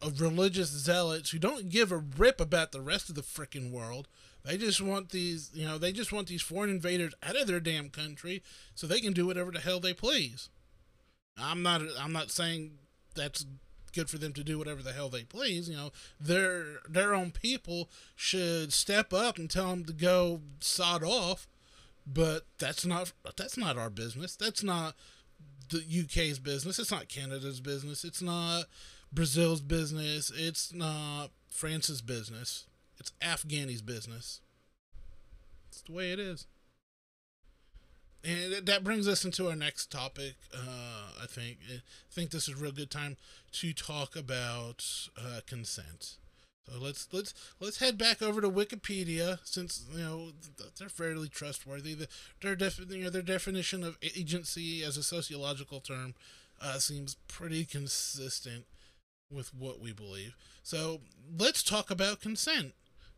of 0.00 0.20
religious 0.20 0.68
zealots 0.68 1.30
who 1.30 1.38
don't 1.38 1.68
give 1.68 1.90
a 1.90 1.96
rip 1.96 2.40
about 2.40 2.72
the 2.72 2.80
rest 2.80 3.08
of 3.08 3.14
the 3.14 3.22
freaking 3.22 3.70
world. 3.70 4.08
They 4.44 4.56
just 4.56 4.80
want 4.80 5.10
these, 5.10 5.50
you 5.54 5.66
know, 5.66 5.78
they 5.78 5.92
just 5.92 6.12
want 6.12 6.28
these 6.28 6.42
foreign 6.42 6.70
invaders 6.70 7.14
out 7.22 7.40
of 7.40 7.46
their 7.46 7.60
damn 7.60 7.88
country 7.88 8.42
so 8.74 8.86
they 8.86 9.00
can 9.00 9.12
do 9.12 9.26
whatever 9.26 9.50
the 9.50 9.60
hell 9.60 9.80
they 9.80 9.94
please. 9.94 10.48
I'm 11.36 11.62
not 11.62 11.82
I'm 11.98 12.12
not 12.12 12.30
saying 12.30 12.72
that's 13.14 13.46
good 13.94 14.10
for 14.10 14.18
them 14.18 14.32
to 14.32 14.44
do 14.44 14.58
whatever 14.58 14.82
the 14.82 14.92
hell 14.92 15.08
they 15.08 15.22
please. 15.24 15.68
You 15.68 15.76
know, 15.76 15.92
their 16.20 16.80
their 16.88 17.14
own 17.14 17.30
people 17.30 17.88
should 18.16 18.72
step 18.72 19.12
up 19.12 19.38
and 19.38 19.48
tell 19.48 19.70
them 19.70 19.84
to 19.84 19.92
go 19.92 20.40
sod 20.60 21.02
off. 21.02 21.46
But 22.06 22.46
that's 22.58 22.84
not 22.84 23.12
that's 23.36 23.56
not 23.56 23.78
our 23.78 23.90
business. 23.90 24.36
That's 24.36 24.62
not 24.62 24.94
the 25.70 25.78
UK's 25.78 26.38
business. 26.38 26.78
It's 26.78 26.90
not 26.90 27.08
Canada's 27.08 27.60
business. 27.60 28.04
It's 28.04 28.20
not 28.20 28.64
Brazil's 29.12 29.62
business. 29.62 30.30
It's 30.34 30.72
not 30.72 31.28
France's 31.48 32.02
business. 32.02 32.66
It's 32.98 33.12
Afghani's 33.22 33.82
business. 33.82 34.40
It's 35.68 35.82
the 35.82 35.92
way 35.92 36.12
it 36.12 36.18
is. 36.18 36.46
And 38.24 38.66
that 38.66 38.82
brings 38.82 39.06
us 39.06 39.24
into 39.24 39.48
our 39.48 39.56
next 39.56 39.90
topic. 39.90 40.34
Uh, 40.52 41.22
I 41.22 41.26
think 41.26 41.58
I 41.70 41.80
think 42.10 42.30
this 42.30 42.48
is 42.48 42.58
a 42.58 42.62
real 42.62 42.72
good 42.72 42.90
time 42.90 43.16
to 43.52 43.72
talk 43.74 44.16
about 44.16 44.84
uh, 45.18 45.40
consent. 45.46 46.16
So 46.66 46.78
let's 46.80 47.06
let's 47.12 47.34
let's 47.60 47.78
head 47.80 47.98
back 47.98 48.22
over 48.22 48.40
to 48.40 48.48
Wikipedia 48.48 49.40
since 49.44 49.84
you 49.92 50.02
know 50.02 50.28
they're 50.78 50.88
fairly 50.88 51.28
trustworthy. 51.28 51.94
The, 51.94 52.08
their 52.40 52.56
def, 52.56 52.80
you 52.88 53.04
know, 53.04 53.10
their 53.10 53.20
definition 53.20 53.84
of 53.84 53.98
agency 54.02 54.82
as 54.82 54.96
a 54.96 55.02
sociological 55.02 55.80
term 55.80 56.14
uh, 56.62 56.78
seems 56.78 57.16
pretty 57.28 57.66
consistent 57.66 58.64
with 59.30 59.54
what 59.54 59.80
we 59.80 59.92
believe. 59.92 60.34
So 60.62 61.02
let's 61.38 61.62
talk 61.62 61.90
about 61.90 62.22
consent. 62.22 62.72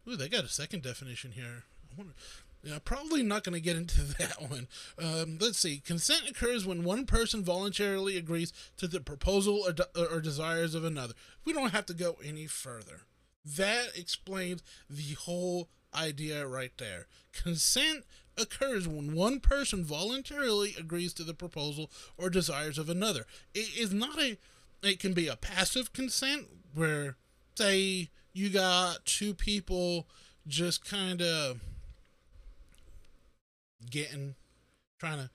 Ooh, 0.08 0.16
they 0.16 0.28
got 0.28 0.44
a 0.44 0.48
second 0.48 0.82
definition 0.82 1.32
here. 1.32 1.64
I 1.92 1.94
wonder, 1.96 2.14
yeah, 2.62 2.78
probably 2.84 3.22
not 3.22 3.44
going 3.44 3.54
to 3.54 3.60
get 3.60 3.76
into 3.76 4.02
that 4.18 4.42
one. 4.48 4.68
Um, 4.98 5.38
let's 5.40 5.58
see. 5.58 5.78
Consent 5.78 6.28
occurs 6.28 6.66
when 6.66 6.84
one 6.84 7.06
person 7.06 7.44
voluntarily 7.44 8.16
agrees 8.16 8.52
to 8.78 8.86
the 8.86 9.00
proposal 9.00 9.62
or, 9.66 9.72
de- 9.72 10.12
or 10.12 10.20
desires 10.20 10.74
of 10.74 10.84
another. 10.84 11.14
We 11.44 11.52
don't 11.52 11.70
have 11.70 11.86
to 11.86 11.94
go 11.94 12.16
any 12.24 12.46
further. 12.46 13.02
That 13.44 13.90
explains 13.96 14.62
the 14.90 15.14
whole 15.14 15.68
idea 15.94 16.46
right 16.46 16.72
there. 16.78 17.06
Consent 17.32 18.04
occurs 18.36 18.86
when 18.86 19.14
one 19.14 19.40
person 19.40 19.84
voluntarily 19.84 20.74
agrees 20.78 21.12
to 21.14 21.24
the 21.24 21.34
proposal 21.34 21.90
or 22.18 22.28
desires 22.28 22.78
of 22.78 22.88
another. 22.90 23.26
It 23.54 23.78
is 23.78 23.92
not 23.92 24.18
a 24.20 24.36
it 24.82 25.00
can 25.00 25.14
be 25.14 25.26
a 25.26 25.36
passive 25.36 25.92
consent 25.92 26.46
where 26.74 27.16
say 27.56 28.10
you 28.32 28.50
got 28.50 29.04
two 29.06 29.32
people 29.32 30.06
just 30.46 30.84
kind 30.84 31.22
of 31.22 31.60
getting 33.90 34.34
trying 34.98 35.18
to 35.18 35.30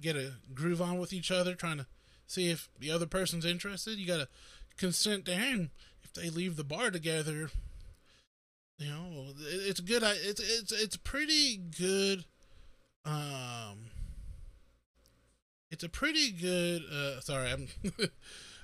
get 0.00 0.16
a 0.16 0.32
groove 0.52 0.82
on 0.82 0.98
with 0.98 1.12
each 1.12 1.30
other 1.30 1.54
trying 1.54 1.78
to 1.78 1.86
see 2.26 2.50
if 2.50 2.68
the 2.78 2.90
other 2.90 3.06
person's 3.06 3.44
interested. 3.44 3.98
You 3.98 4.06
got 4.06 4.18
to 4.18 4.28
consent 4.76 5.24
to 5.26 5.34
him 5.34 5.70
if 6.02 6.12
they 6.12 6.30
leave 6.30 6.56
the 6.56 6.64
bar 6.64 6.90
together 6.90 7.50
you 8.76 8.88
know 8.88 9.26
it's 9.38 9.78
good 9.78 10.02
it's 10.02 10.40
it's 10.40 10.72
it's 10.72 10.96
pretty 10.96 11.56
good 11.56 12.24
um 13.04 13.86
it's 15.70 15.84
a 15.84 15.88
pretty 15.88 16.32
good 16.32 16.82
uh 16.92 17.20
sorry 17.20 17.52
i'm 17.52 17.68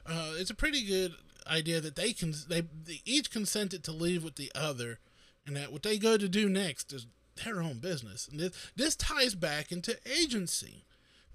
uh, 0.07 0.33
it's 0.37 0.51
a 0.51 0.55
pretty 0.55 0.85
good 0.85 1.15
idea 1.51 1.81
that 1.81 1.97
they 1.97 2.13
can 2.13 2.35
they, 2.49 2.63
they 2.63 3.01
each 3.05 3.31
consented 3.31 3.85
to 3.85 3.93
leave 3.93 4.25
with 4.25 4.37
the 4.37 4.51
other, 4.55 4.99
and 5.47 5.57
that 5.57 5.73
what 5.73 5.83
they 5.83 5.99
go 5.99 6.17
to 6.17 6.29
do 6.29 6.49
next 6.49 6.93
is 6.93 7.07
their 7.45 7.63
own 7.63 7.79
business. 7.79 8.29
And 8.29 8.41
this, 8.41 8.71
this 8.77 8.97
ties 8.97 9.35
back 9.35 9.73
into 9.73 9.97
agency. 10.07 10.85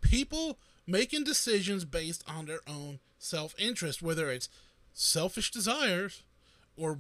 People 0.02 0.58
making 0.88 1.24
decisions 1.24 1.86
based 1.86 2.24
on 2.28 2.46
their 2.46 2.62
own 2.68 3.00
self 3.18 3.56
interest, 3.58 4.02
whether 4.02 4.30
it's 4.30 4.50
selfish 4.94 5.52
desires 5.52 6.24
or 6.78 7.00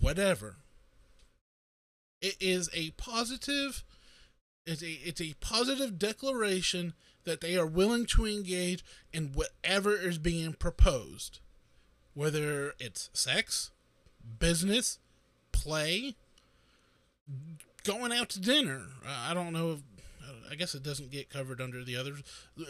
whatever. 0.00 0.56
It 2.20 2.36
is 2.40 2.70
a 2.72 2.90
positive 2.92 3.84
it's 4.64 4.82
a 4.82 4.90
it's 5.04 5.20
a 5.20 5.34
positive 5.40 5.98
declaration 5.98 6.94
that 7.24 7.40
they 7.40 7.56
are 7.56 7.66
willing 7.66 8.06
to 8.06 8.26
engage 8.26 8.84
in 9.12 9.32
whatever 9.32 9.96
is 9.96 10.18
being 10.18 10.52
proposed, 10.54 11.40
whether 12.14 12.74
it's 12.78 13.10
sex, 13.12 13.70
business, 14.38 14.98
play, 15.52 16.14
going 17.86 18.12
out 18.12 18.28
to 18.30 18.40
dinner. 18.40 18.82
I 19.06 19.34
don't 19.34 19.52
know 19.52 19.72
if 19.72 19.78
I 20.50 20.54
guess 20.54 20.74
it 20.74 20.82
doesn't 20.82 21.10
get 21.10 21.30
covered 21.30 21.60
under 21.60 21.84
the 21.84 21.96
others. 21.96 22.22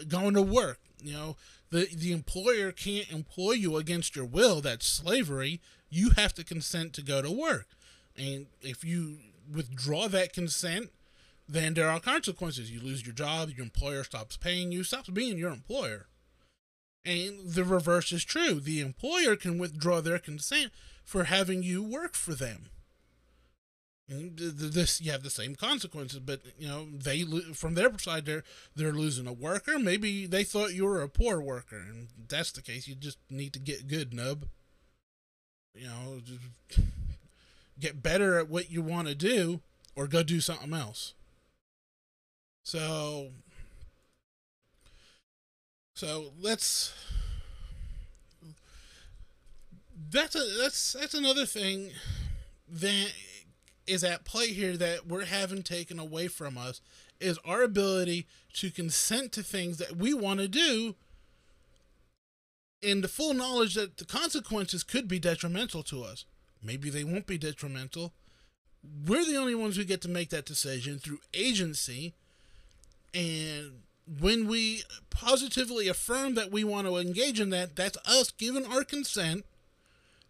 Going 0.07 0.33
to 0.33 0.41
work, 0.41 0.79
you 1.01 1.13
know, 1.13 1.35
the 1.69 1.87
the 1.93 2.11
employer 2.11 2.71
can't 2.71 3.11
employ 3.11 3.53
you 3.53 3.77
against 3.77 4.15
your 4.15 4.25
will. 4.25 4.61
That's 4.61 4.87
slavery. 4.87 5.61
You 5.89 6.11
have 6.11 6.33
to 6.33 6.43
consent 6.43 6.93
to 6.93 7.01
go 7.01 7.21
to 7.21 7.31
work, 7.31 7.67
and 8.15 8.47
if 8.61 8.83
you 8.83 9.17
withdraw 9.53 10.07
that 10.09 10.33
consent, 10.33 10.89
then 11.47 11.73
there 11.73 11.89
are 11.89 11.99
consequences. 11.99 12.71
You 12.71 12.81
lose 12.81 13.05
your 13.05 13.15
job, 13.15 13.49
your 13.49 13.63
employer 13.63 14.03
stops 14.03 14.37
paying 14.37 14.71
you, 14.71 14.83
stops 14.83 15.09
being 15.09 15.37
your 15.37 15.51
employer. 15.51 16.07
And 17.05 17.39
the 17.53 17.63
reverse 17.63 18.11
is 18.11 18.25
true. 18.25 18.59
The 18.59 18.81
employer 18.81 19.37
can 19.37 19.57
withdraw 19.57 20.01
their 20.01 20.19
consent 20.19 20.73
for 21.05 21.23
having 21.25 21.63
you 21.63 21.81
work 21.81 22.15
for 22.15 22.33
them. 22.33 22.65
Mm, 24.11 24.39
and 24.39 24.59
this 24.73 25.01
you 25.01 25.11
have 25.11 25.23
the 25.23 25.29
same 25.29 25.55
consequences, 25.55 26.19
but 26.19 26.41
you 26.57 26.67
know 26.67 26.87
they 26.91 27.23
from 27.53 27.73
their 27.73 27.97
side 27.99 28.25
they're 28.25 28.43
they're 28.75 28.93
losing 28.93 29.27
a 29.27 29.33
worker. 29.33 29.77
Maybe 29.77 30.25
they 30.25 30.43
thought 30.45 30.73
you 30.73 30.85
were 30.85 31.01
a 31.01 31.09
poor 31.09 31.41
worker, 31.41 31.77
and 31.77 32.07
that's 32.29 32.51
the 32.51 32.61
case. 32.61 32.87
You 32.87 32.95
just 32.95 33.17
need 33.29 33.51
to 33.53 33.59
get 33.59 33.87
good, 33.87 34.13
nub. 34.13 34.45
You 35.73 35.87
know, 35.87 36.21
get 37.79 38.01
better 38.01 38.39
at 38.39 38.49
what 38.49 38.71
you 38.71 38.81
want 38.81 39.09
to 39.09 39.15
do, 39.15 39.59
or 39.95 40.07
go 40.07 40.23
do 40.23 40.39
something 40.39 40.73
else. 40.73 41.13
So 42.63 43.29
so 45.93 46.31
let's 46.39 46.93
that's 50.11 50.35
a 50.35 50.43
that's 50.61 50.93
that's 50.93 51.13
another 51.13 51.45
thing 51.45 51.91
that 52.69 53.11
is 53.87 54.03
at 54.03 54.25
play 54.25 54.47
here 54.47 54.77
that 54.77 55.07
we're 55.07 55.25
having 55.25 55.63
taken 55.63 55.99
away 55.99 56.27
from 56.27 56.57
us 56.57 56.81
is 57.19 57.39
our 57.45 57.63
ability 57.63 58.27
to 58.53 58.69
consent 58.69 59.31
to 59.31 59.43
things 59.43 59.77
that 59.77 59.95
we 59.95 60.13
want 60.13 60.39
to 60.39 60.47
do 60.47 60.95
in 62.81 63.01
the 63.01 63.07
full 63.07 63.33
knowledge 63.33 63.73
that 63.75 63.97
the 63.97 64.05
consequences 64.05 64.83
could 64.83 65.07
be 65.07 65.19
detrimental 65.19 65.83
to 65.83 66.03
us. 66.03 66.25
Maybe 66.61 66.89
they 66.89 67.03
won't 67.03 67.27
be 67.27 67.37
detrimental. 67.37 68.13
We're 69.05 69.25
the 69.25 69.37
only 69.37 69.55
ones 69.55 69.75
who 69.75 69.83
get 69.83 70.01
to 70.01 70.09
make 70.09 70.29
that 70.29 70.45
decision 70.45 70.99
through 70.99 71.19
agency 71.33 72.13
and 73.13 73.83
when 74.19 74.47
we 74.47 74.83
positively 75.09 75.87
affirm 75.87 76.35
that 76.35 76.51
we 76.51 76.63
want 76.63 76.87
to 76.87 76.97
engage 76.97 77.39
in 77.39 77.49
that, 77.49 77.75
that's 77.75 77.97
us 78.05 78.31
giving 78.31 78.65
our 78.65 78.83
consent. 78.83 79.45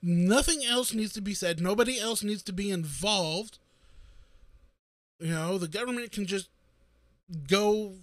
Nothing 0.01 0.63
else 0.63 0.93
needs 0.93 1.13
to 1.13 1.21
be 1.21 1.33
said. 1.33 1.60
Nobody 1.60 1.99
else 1.99 2.23
needs 2.23 2.43
to 2.43 2.53
be 2.53 2.69
involved. 2.69 3.57
You 5.19 5.31
know, 5.31 5.57
the 5.57 5.67
government 5.67 6.12
can 6.12 6.25
just 6.25 6.49
go 7.47 7.93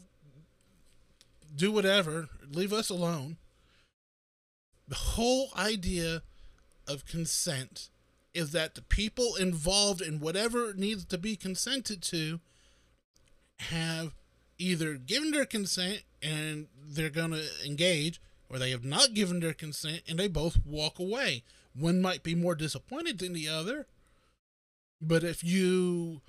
do 1.55 1.71
whatever, 1.71 2.29
leave 2.51 2.73
us 2.73 2.91
alone. 2.91 3.37
The 4.89 4.97
whole 4.97 5.51
idea 5.57 6.23
of 6.87 7.07
consent 7.07 7.89
is 8.35 8.51
that 8.51 8.75
the 8.75 8.83
people 8.83 9.37
involved 9.37 10.03
in 10.03 10.19
whatever 10.19 10.75
needs 10.75 11.05
to 11.05 11.17
be 11.17 11.37
consented 11.37 12.03
to 12.03 12.41
have 13.61 14.13
either 14.59 14.95
given 14.95 15.31
their 15.31 15.47
consent 15.47 16.03
and 16.21 16.67
they're 16.87 17.11
going 17.11 17.31
to 17.31 17.45
engage, 17.65 18.21
or 18.51 18.59
they 18.59 18.71
have 18.71 18.85
not 18.85 19.15
given 19.15 19.41
their 19.41 19.55
consent 19.55 20.03
and 20.09 20.19
they 20.19 20.29
both 20.29 20.59
walk 20.67 20.99
away. 20.99 21.45
One 21.77 22.01
might 22.01 22.23
be 22.23 22.35
more 22.35 22.55
disappointed 22.55 23.19
than 23.19 23.33
the 23.33 23.49
other. 23.49 23.87
But 25.01 25.25
if 25.25 25.43
you 25.43 26.21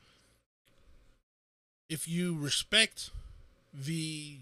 if 1.88 2.08
you 2.08 2.38
respect 2.38 3.12
the 3.74 4.40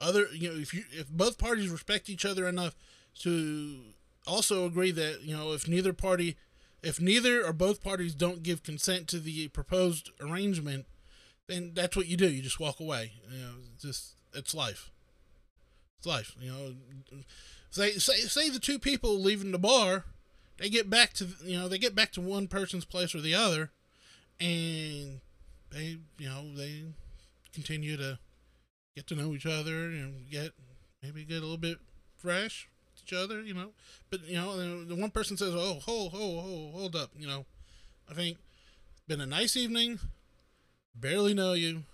other 0.00 0.26
you 0.32 0.48
know 0.48 0.58
if 0.58 0.74
you 0.74 0.82
if 0.90 1.08
both 1.08 1.38
parties 1.38 1.68
respect 1.68 2.08
each 2.08 2.24
other 2.24 2.48
enough 2.48 2.74
to 3.20 3.78
also 4.26 4.66
agree 4.66 4.90
that 4.90 5.22
you 5.22 5.36
know 5.36 5.52
if 5.52 5.68
neither 5.68 5.92
party 5.92 6.36
if 6.82 7.00
neither 7.00 7.44
or 7.46 7.52
both 7.52 7.82
parties 7.82 8.14
don't 8.14 8.42
give 8.42 8.62
consent 8.62 9.06
to 9.06 9.18
the 9.18 9.48
proposed 9.48 10.10
arrangement 10.20 10.86
then 11.50 11.72
that's 11.74 11.96
what 11.96 12.06
you 12.06 12.16
do. 12.16 12.28
You 12.28 12.42
just 12.42 12.60
walk 12.60 12.78
away. 12.80 13.12
You 13.30 13.38
know 13.38 13.54
just 13.80 14.14
it's 14.32 14.54
life. 14.54 14.90
It's 15.98 16.06
life 16.06 16.34
you 16.40 16.50
know 16.50 16.74
say 17.70 17.92
say 17.92 18.16
say 18.16 18.48
the 18.48 18.58
two 18.58 18.78
people 18.78 19.18
leaving 19.18 19.52
the 19.52 19.58
bar 19.58 20.04
they 20.58 20.68
get 20.68 20.90
back 20.90 21.12
to 21.14 21.28
you 21.44 21.58
know 21.58 21.68
they 21.68 21.78
get 21.78 21.94
back 21.94 22.12
to 22.12 22.20
one 22.20 22.46
person's 22.48 22.84
place 22.84 23.14
or 23.14 23.20
the 23.20 23.34
other 23.34 23.70
and 24.38 25.20
they 25.70 25.98
you 26.18 26.28
know 26.28 26.54
they 26.54 26.84
continue 27.52 27.96
to 27.96 28.18
get 28.94 29.06
to 29.06 29.14
know 29.14 29.32
each 29.32 29.46
other 29.46 29.84
and 29.84 30.30
get 30.30 30.52
maybe 31.02 31.24
get 31.24 31.38
a 31.38 31.40
little 31.40 31.56
bit 31.56 31.78
fresh 32.16 32.68
with 32.84 33.02
each 33.02 33.12
other, 33.12 33.42
you 33.42 33.54
know. 33.54 33.70
But 34.10 34.26
you 34.26 34.36
know, 34.36 34.84
the 34.84 34.94
one 34.94 35.10
person 35.10 35.36
says, 35.36 35.54
"Oh, 35.54 35.80
hold, 35.84 36.12
hold, 36.12 36.44
hold, 36.44 36.74
hold 36.74 36.96
up," 36.96 37.10
you 37.16 37.26
know. 37.26 37.46
I 38.10 38.14
think 38.14 38.38
been 39.08 39.20
a 39.20 39.26
nice 39.26 39.56
evening. 39.56 39.98
Barely 40.94 41.34
know 41.34 41.52
you. 41.54 41.84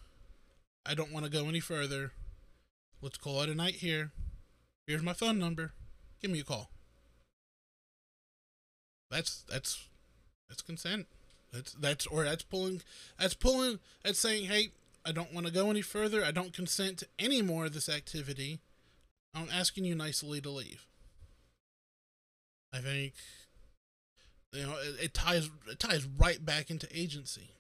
I 0.84 0.94
don't 0.94 1.12
want 1.12 1.24
to 1.24 1.30
go 1.30 1.48
any 1.48 1.60
further. 1.60 2.12
Let's 3.02 3.18
call 3.18 3.42
it 3.42 3.50
a 3.50 3.54
night 3.54 3.76
here. 3.76 4.12
Here's 4.87 5.03
my 5.03 5.12
phone 5.12 5.38
number. 5.38 5.72
Give 6.22 6.31
me 6.31 6.40
a 6.40 6.44
call. 6.44 6.70
That's 9.11 9.44
that's 9.49 9.88
that's 10.49 10.62
consent. 10.62 11.07
That's 11.53 11.72
that's 11.72 12.07
or 12.07 12.25
that's 12.25 12.42
pulling 12.42 12.83
that's 13.18 13.35
pulling 13.35 13.79
that's 14.05 14.18
saying, 14.18 14.46
hey, 14.46 14.70
I 15.05 15.12
don't 15.12 15.33
want 15.33 15.46
to 15.46 15.53
go 15.53 15.70
any 15.70 15.83
further. 15.83 16.25
I 16.25 16.31
don't 16.31 16.53
consent 16.53 16.99
to 16.99 17.07
any 17.18 17.42
more 17.42 17.66
of 17.66 17.75
this 17.75 17.88
activity. 17.88 18.61
I'm 19.35 19.49
asking 19.53 19.85
you 19.85 19.94
nicely 19.94 20.40
to 20.40 20.51
leave. 20.51 20.87
I 22.72 22.79
think 22.79 23.14
you 24.53 24.62
know 24.62 24.77
it, 24.79 25.05
it 25.05 25.14
ties 25.14 25.51
it 25.70 25.79
ties 25.79 26.07
right 26.07 26.44
back 26.44 26.70
into 26.70 26.88
agency. 26.96 27.51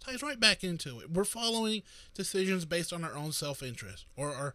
It 0.00 0.04
ties 0.04 0.22
right 0.22 0.38
back 0.38 0.64
into 0.64 1.00
it. 1.00 1.10
We're 1.10 1.24
following 1.24 1.82
decisions 2.14 2.64
based 2.64 2.92
on 2.92 3.04
our 3.04 3.16
own 3.16 3.32
self 3.32 3.62
interest 3.62 4.06
or 4.16 4.34
our 4.34 4.54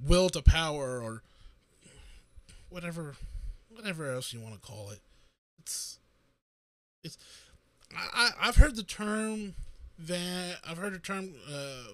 will 0.00 0.28
to 0.30 0.42
power 0.42 1.00
or 1.00 1.22
whatever 2.68 3.14
whatever 3.68 4.10
else 4.12 4.32
you 4.32 4.40
want 4.40 4.54
to 4.54 4.60
call 4.60 4.90
it. 4.90 5.00
It's 5.58 5.98
it's 7.02 7.18
I, 7.94 8.30
I've 8.40 8.56
heard 8.56 8.76
the 8.76 8.82
term 8.82 9.54
that 9.98 10.56
I've 10.68 10.78
heard 10.78 10.94
a 10.94 10.98
term 10.98 11.34
uh, 11.50 11.92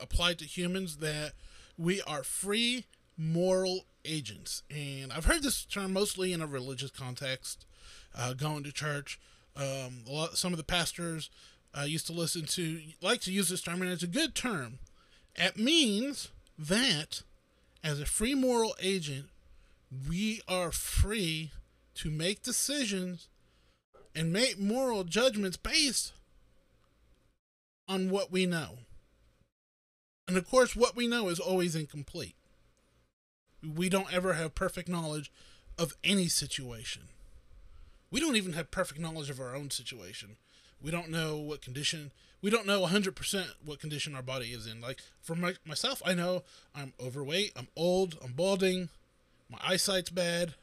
applied 0.00 0.38
to 0.38 0.44
humans 0.44 0.98
that 0.98 1.32
we 1.78 2.02
are 2.02 2.22
free 2.22 2.84
moral 3.16 3.86
agents, 4.04 4.62
and 4.70 5.12
I've 5.12 5.24
heard 5.24 5.42
this 5.42 5.64
term 5.64 5.92
mostly 5.92 6.32
in 6.32 6.40
a 6.40 6.46
religious 6.46 6.90
context, 6.90 7.66
uh, 8.14 8.34
going 8.34 8.62
to 8.64 8.72
church. 8.72 9.18
Um, 9.56 10.04
lot, 10.06 10.36
some 10.36 10.52
of 10.52 10.58
the 10.58 10.64
pastors 10.64 11.30
I 11.74 11.82
uh, 11.82 11.84
used 11.84 12.06
to 12.06 12.12
listen 12.12 12.44
to 12.46 12.80
like 13.02 13.20
to 13.22 13.32
use 13.32 13.48
this 13.48 13.62
term, 13.62 13.82
and 13.82 13.90
it's 13.90 14.02
a 14.02 14.08
good 14.08 14.34
term. 14.34 14.78
It 15.34 15.58
means 15.58 16.28
that 16.58 17.22
as 17.82 18.00
a 18.00 18.06
free 18.06 18.34
moral 18.34 18.74
agent, 18.80 19.26
we 20.08 20.40
are 20.48 20.72
free 20.72 21.52
to 21.96 22.10
make 22.10 22.42
decisions 22.42 23.28
and 24.14 24.32
make 24.32 24.58
moral 24.58 25.04
judgments 25.04 25.56
based 25.56 26.12
on 27.88 28.10
what 28.10 28.32
we 28.32 28.46
know. 28.46 28.78
And 30.28 30.36
of 30.36 30.48
course, 30.48 30.74
what 30.74 30.96
we 30.96 31.06
know 31.06 31.28
is 31.28 31.38
always 31.38 31.76
incomplete. 31.76 32.34
We 33.62 33.88
don't 33.88 34.12
ever 34.12 34.34
have 34.34 34.54
perfect 34.54 34.88
knowledge 34.88 35.30
of 35.78 35.94
any 36.02 36.28
situation. 36.28 37.02
We 38.10 38.20
don't 38.20 38.36
even 38.36 38.54
have 38.54 38.70
perfect 38.70 39.00
knowledge 39.00 39.30
of 39.30 39.40
our 39.40 39.54
own 39.54 39.70
situation. 39.70 40.36
We 40.82 40.90
don't 40.90 41.10
know 41.10 41.36
what 41.36 41.62
condition, 41.62 42.12
we 42.42 42.50
don't 42.50 42.66
know 42.66 42.86
100% 42.86 43.46
what 43.64 43.80
condition 43.80 44.14
our 44.14 44.22
body 44.22 44.46
is 44.46 44.66
in. 44.66 44.80
Like 44.80 45.00
for 45.20 45.34
my, 45.34 45.54
myself, 45.66 46.02
I 46.04 46.14
know 46.14 46.42
I'm 46.74 46.92
overweight, 47.00 47.52
I'm 47.56 47.68
old, 47.76 48.16
I'm 48.22 48.32
balding, 48.32 48.88
my 49.50 49.58
eyesight's 49.64 50.10
bad. 50.10 50.54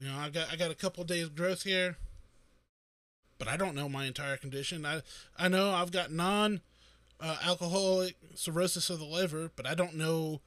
You 0.00 0.08
know, 0.08 0.16
I 0.16 0.30
got 0.30 0.52
I 0.52 0.56
got 0.56 0.70
a 0.70 0.74
couple 0.74 1.04
days 1.04 1.28
growth 1.28 1.62
here 1.62 1.96
but 3.38 3.48
I 3.48 3.56
don't 3.56 3.74
know 3.74 3.88
my 3.88 4.06
entire 4.06 4.36
condition. 4.36 4.86
I 4.86 5.02
I 5.38 5.48
know 5.48 5.70
I've 5.70 5.92
got 5.92 6.10
non 6.10 6.60
uh, 7.20 7.36
alcoholic 7.44 8.16
cirrhosis 8.34 8.90
of 8.90 8.98
the 8.98 9.04
liver, 9.04 9.50
but 9.56 9.66
I 9.66 9.74
don't 9.74 9.94
know 9.94 10.40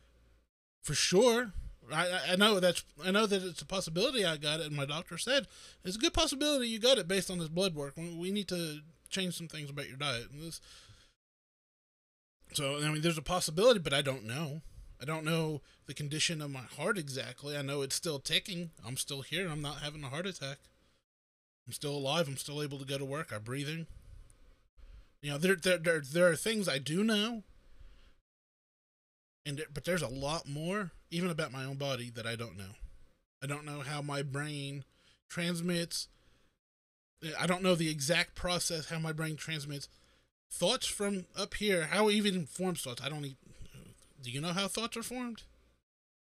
for 0.82 0.94
sure. 0.94 1.54
I, 1.92 2.20
I 2.32 2.36
know 2.36 2.60
that's 2.60 2.84
I 3.04 3.12
know 3.12 3.26
that 3.26 3.44
it's 3.44 3.62
a 3.62 3.66
possibility 3.66 4.26
I 4.26 4.38
got 4.38 4.60
it, 4.60 4.68
and 4.68 4.76
my 4.76 4.86
doctor 4.86 5.18
said 5.18 5.48
it's 5.84 5.96
a 5.96 6.00
good 6.00 6.14
possibility 6.14 6.68
you 6.68 6.80
got 6.80 6.98
it 6.98 7.08
based 7.08 7.32
on 7.32 7.40
this 7.40 7.48
blood 7.48 7.76
work. 7.76 7.96
We 7.98 8.32
need 8.32 8.48
to 8.50 8.80
change 9.10 9.38
some 9.38 9.48
things 9.48 9.70
about 9.70 9.88
your 9.88 9.98
diet. 9.98 10.28
This, 10.34 10.62
so 12.54 12.78
I 12.78 12.90
mean, 12.90 13.02
there's 13.02 13.18
a 13.18 13.24
possibility, 13.24 13.80
but 13.80 13.94
I 13.94 14.02
don't 14.02 14.26
know. 14.26 14.62
I 15.02 15.06
don't 15.06 15.24
know 15.24 15.62
the 15.86 15.94
condition 15.94 16.42
of 16.42 16.52
my 16.52 16.60
heart 16.78 16.98
exactly. 16.98 17.56
I 17.56 17.62
know 17.62 17.82
it's 17.82 17.96
still 17.96 18.20
ticking. 18.20 18.72
I'm 18.86 18.98
still 18.98 19.22
here. 19.22 19.50
I'm 19.50 19.62
not 19.62 19.82
having 19.82 20.04
a 20.04 20.10
heart 20.10 20.26
attack. 20.26 20.58
I'm 21.66 21.74
still 21.74 21.96
alive. 21.96 22.28
I'm 22.28 22.38
still 22.38 22.62
able 22.62 22.80
to 22.80 22.86
go 22.86 22.98
to 22.98 23.06
work. 23.06 23.32
I'm 23.34 23.44
breathing. 23.44 23.88
You 25.22 25.32
know, 25.32 25.38
there 25.38 25.56
there 25.56 25.78
there, 25.78 26.02
there 26.02 26.28
are 26.28 26.36
things 26.36 26.68
I 26.68 26.78
do 26.78 27.04
know, 27.04 27.44
and 29.46 29.64
but 29.74 29.86
there's 29.86 30.02
a 30.02 30.08
lot 30.08 30.48
more, 30.48 30.92
even 31.12 31.30
about 31.30 31.52
my 31.52 31.66
own 31.66 31.76
body, 31.76 32.10
that 32.16 32.26
I 32.26 32.36
don't 32.36 32.58
know. 32.58 32.76
I 33.44 33.48
don't 33.48 33.66
know 33.66 33.82
how 33.82 34.02
my 34.02 34.22
brain 34.22 34.84
transmits. 35.30 36.08
I 37.38 37.48
don't 37.48 37.64
know 37.64 37.76
the 37.76 37.90
exact 37.90 38.36
process 38.36 38.90
how 38.90 39.00
my 39.00 39.12
brain 39.12 39.36
transmits 39.36 39.90
thoughts 40.52 40.88
from 40.88 41.26
up 41.38 41.56
here. 41.56 41.90
How 41.92 42.08
it 42.08 42.14
even 42.14 42.46
forms 42.46 42.82
thoughts. 42.82 43.02
I 43.04 43.10
don't. 43.10 43.36
Do 44.22 44.32
you 44.32 44.42
know 44.42 44.54
how 44.54 44.68
thoughts 44.68 44.98
are 44.98 45.04
formed? 45.04 45.44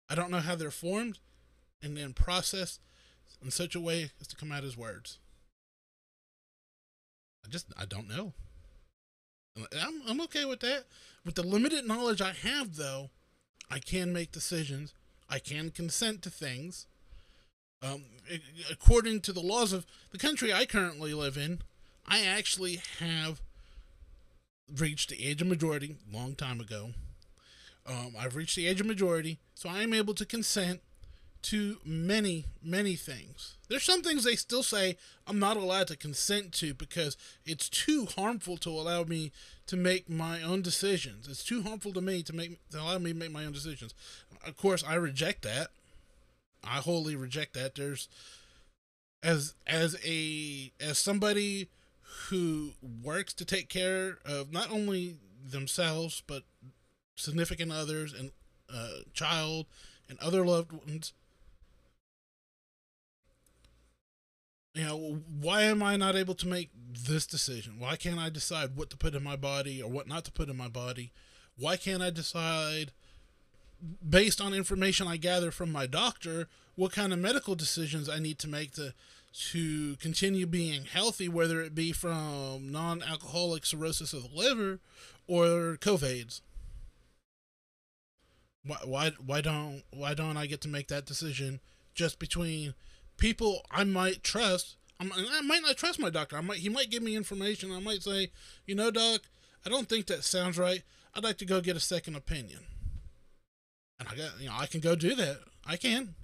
I 0.10 0.16
don't 0.16 0.32
know 0.32 0.40
how 0.40 0.56
they're 0.56 0.72
formed, 0.72 1.20
and 1.82 1.98
then 1.98 2.14
processed 2.14 2.80
in 3.44 3.52
such 3.52 3.76
a 3.76 3.80
way 3.80 4.12
as 4.22 4.28
to 4.28 4.36
come 4.36 4.52
out 4.52 4.64
as 4.64 4.78
words. 4.78 5.20
I 7.46 7.50
just 7.50 7.68
I 7.78 7.86
don't 7.86 8.10
know. 8.10 8.34
I'm 9.58 10.02
I'm 10.08 10.22
okay 10.22 10.46
with 10.46 10.60
that. 10.62 10.86
With 11.26 11.36
the 11.36 11.44
limited 11.44 11.86
knowledge 11.86 12.22
I 12.22 12.34
have, 12.34 12.76
though, 12.76 13.10
I 13.70 13.80
can 13.80 14.14
make 14.14 14.32
decisions. 14.32 14.94
I 15.30 15.40
can 15.40 15.72
consent 15.72 16.22
to 16.24 16.30
things. 16.30 16.86
Um, 17.82 18.06
according 18.72 19.22
to 19.22 19.34
the 19.34 19.42
laws 19.42 19.72
of 19.72 19.86
the 20.12 20.18
country 20.18 20.54
I 20.54 20.66
currently 20.66 21.14
live 21.14 21.38
in, 21.38 21.62
I 22.08 22.24
actually 22.24 22.80
have 23.00 23.42
reached 24.74 25.10
the 25.10 25.26
age 25.26 25.42
of 25.42 25.48
majority 25.48 25.98
long 26.12 26.36
time 26.36 26.60
ago. 26.60 26.92
Um, 27.88 28.16
I've 28.20 28.36
reached 28.36 28.56
the 28.56 28.68
age 28.68 28.82
of 28.82 28.88
majority, 28.88 29.40
so 29.56 29.70
I 29.70 29.82
am 29.82 29.94
able 29.94 30.14
to 30.16 30.26
consent 30.26 30.82
to 31.44 31.78
many, 31.86 32.46
many 32.62 32.96
things. 32.96 33.56
There's 33.70 33.84
some 33.84 34.02
things 34.02 34.24
they 34.24 34.36
still 34.36 34.64
say 34.64 34.98
I'm 35.26 35.40
not 35.40 35.56
allowed 35.56 35.88
to 35.88 35.96
consent 35.96 36.52
to 36.54 36.74
because 36.74 37.16
it's 37.46 37.70
too 37.70 38.08
harmful 38.18 38.58
to 38.58 38.70
allow 38.70 39.04
me 39.04 39.32
to 39.68 39.78
make 39.78 40.10
my 40.10 40.42
own 40.42 40.62
decisions. 40.62 41.28
It's 41.28 41.44
too 41.44 41.62
harmful 41.62 41.94
to 41.94 42.02
me 42.02 42.24
to 42.24 42.34
make 42.34 42.60
to 42.72 42.82
allow 42.82 42.98
me 42.98 43.14
to 43.14 43.20
make 43.20 43.32
my 43.32 43.46
own 43.46 43.54
decisions. 43.54 43.94
Of 44.46 44.58
course, 44.58 44.84
I 44.86 44.96
reject 44.96 45.44
that. 45.44 45.70
I 46.64 46.78
wholly 46.78 47.16
reject 47.16 47.54
that. 47.54 47.76
There's 47.76 48.10
as 49.24 49.54
as 49.66 49.96
a 50.06 50.72
as 50.82 50.98
somebody 50.98 51.70
who 52.30 52.72
works 53.04 53.34
to 53.34 53.46
take 53.46 53.70
care 53.70 54.18
of 54.26 54.52
not 54.52 54.72
only 54.72 55.16
themselves 55.50 56.24
but 56.28 56.44
significant 57.18 57.72
others 57.72 58.14
and 58.14 58.32
uh, 58.74 59.00
child 59.14 59.66
and 60.10 60.18
other 60.20 60.46
loved 60.46 60.72
ones 60.72 61.14
you 64.78 64.84
know, 64.84 65.22
why 65.42 65.64
am 65.64 65.82
I 65.82 65.98
not 65.98 66.16
able 66.16 66.36
to 66.36 66.48
make 66.48 66.70
this 66.88 67.26
decision? 67.26 67.80
Why 67.80 67.96
can't 67.96 68.20
I 68.20 68.30
decide 68.30 68.76
what 68.76 68.92
to 68.92 68.98
put 68.98 69.16
in 69.16 69.24
my 69.24 69.36
body 69.36 69.82
or 69.82 69.90
what 69.90 70.08
not 70.08 70.24
to 70.26 70.32
put 70.32 70.50
in 70.50 70.58
my 70.58 70.68
body? 70.68 71.12
Why 71.58 71.78
can't 71.78 72.04
I 72.04 72.12
decide, 72.12 72.92
based 74.08 74.40
on 74.40 74.54
information 74.54 75.08
I 75.08 75.18
gather 75.18 75.50
from 75.50 75.72
my 75.72 75.88
doctor, 75.88 76.48
what 76.76 76.92
kind 76.92 77.12
of 77.12 77.18
medical 77.18 77.56
decisions 77.56 78.08
I 78.08 78.20
need 78.20 78.38
to 78.40 78.48
make 78.48 78.74
to 78.74 78.94
to 79.52 79.96
continue 79.98 80.48
being 80.48 80.86
healthy, 80.86 81.28
whether 81.28 81.62
it 81.62 81.76
be 81.76 81.92
from 81.92 82.72
non-alcoholic 82.72 83.66
cirrhosis 83.66 84.14
of 84.14 84.24
the 84.24 84.36
liver 84.36 84.80
or 85.28 85.78
COVIDs? 85.80 86.42
Why 88.68 88.78
why 88.86 89.12
why 89.26 89.42
don't 89.42 89.84
why 89.92 90.14
don't 90.14 90.38
I 90.38 90.46
get 90.46 90.62
to 90.62 90.68
make 90.68 90.88
that 90.88 91.06
decision 91.06 91.60
just 91.94 92.20
between 92.20 92.74
people 93.18 93.62
I 93.72 93.84
might 93.84 94.24
trust? 94.24 94.76
I'm, 95.00 95.12
I 95.14 95.42
might 95.42 95.62
not 95.62 95.78
trust 95.78 96.00
my 96.00 96.10
doctor. 96.10 96.38
I 96.38 96.42
might 96.42 96.60
he 96.60 96.70
might 96.70 96.90
give 96.90 97.04
me 97.04 97.16
information. 97.16 97.72
I 97.72 97.80
might 97.80 98.04
say, 98.04 98.32
you 98.66 98.76
know, 98.76 98.92
doc, 98.92 99.22
I 99.66 99.70
don't 99.70 99.88
think 99.88 100.08
that 100.08 100.24
sounds 100.24 100.58
right. 100.58 100.84
I'd 101.16 101.24
like 101.24 101.38
to 101.38 101.46
go 101.46 101.62
get 101.62 101.76
a 101.76 101.82
second 101.82 102.16
opinion. 102.16 102.60
And 104.00 104.10
I 104.10 104.16
got 104.16 104.40
you 104.40 104.48
know 104.48 104.56
I 104.58 104.66
can 104.68 104.82
go 104.82 104.96
do 104.96 105.16
that. 105.16 105.40
I 105.66 105.78
can. 105.78 106.16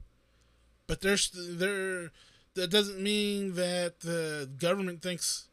But 0.88 1.02
there's 1.02 1.30
there 1.32 2.12
that 2.56 2.70
doesn't 2.70 3.02
mean 3.02 3.56
that 3.56 4.02
the 4.02 4.50
government 4.60 5.02
thinks 5.02 5.48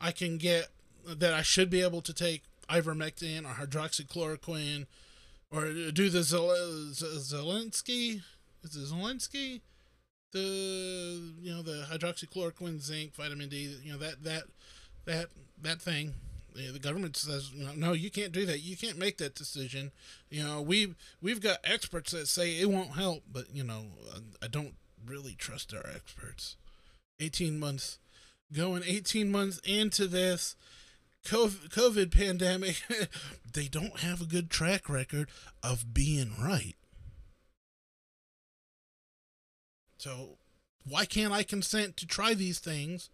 I 0.00 0.12
can 0.12 0.36
get 0.36 0.68
that 1.06 1.32
I 1.32 1.42
should 1.42 1.70
be 1.70 1.82
able 1.82 2.02
to 2.02 2.12
take 2.12 2.42
ivermectin 2.68 3.44
or 3.44 3.54
hydroxychloroquine 3.54 4.86
or 5.54 5.90
do 5.92 6.08
the 6.10 6.22
Zel- 6.22 6.48
Zelensky 6.48 8.22
is 8.64 8.76
it 8.76 8.94
Zelensky? 8.94 9.60
The 10.32 11.32
you 11.40 11.54
know 11.54 11.62
the 11.62 11.86
hydroxychloroquine 11.90 12.80
zinc 12.80 13.14
vitamin 13.14 13.48
D 13.48 13.76
you 13.84 13.92
know 13.92 13.98
that 13.98 14.24
that 14.24 14.44
that 15.04 15.26
that 15.62 15.80
thing. 15.80 16.14
The 16.56 16.78
government 16.78 17.16
says 17.16 17.50
no 17.76 17.92
you 17.92 18.10
can't 18.10 18.32
do 18.32 18.46
that. 18.46 18.60
You 18.60 18.76
can't 18.76 18.98
make 18.98 19.18
that 19.18 19.34
decision. 19.34 19.92
You 20.30 20.44
know 20.44 20.62
we 20.62 20.94
we've 21.20 21.40
got 21.40 21.58
experts 21.62 22.12
that 22.12 22.26
say 22.26 22.58
it 22.58 22.70
won't 22.70 22.92
help 22.92 23.22
but 23.30 23.46
you 23.52 23.64
know 23.64 23.86
I 24.42 24.48
don't 24.48 24.74
really 25.06 25.34
trust 25.34 25.74
our 25.74 25.86
experts. 25.94 26.56
18 27.20 27.60
months 27.60 27.98
going 28.52 28.82
18 28.84 29.30
months 29.30 29.60
into 29.64 30.06
this 30.06 30.56
COVID 31.24 32.10
pandemic, 32.10 32.82
they 33.52 33.68
don't 33.68 34.00
have 34.00 34.20
a 34.20 34.26
good 34.26 34.50
track 34.50 34.88
record 34.88 35.28
of 35.62 35.94
being 35.94 36.32
right. 36.40 36.76
So, 39.96 40.36
why 40.86 41.06
can't 41.06 41.32
I 41.32 41.42
consent 41.42 41.96
to 41.96 42.06
try 42.06 42.34
these 42.34 42.58
things 42.58 43.08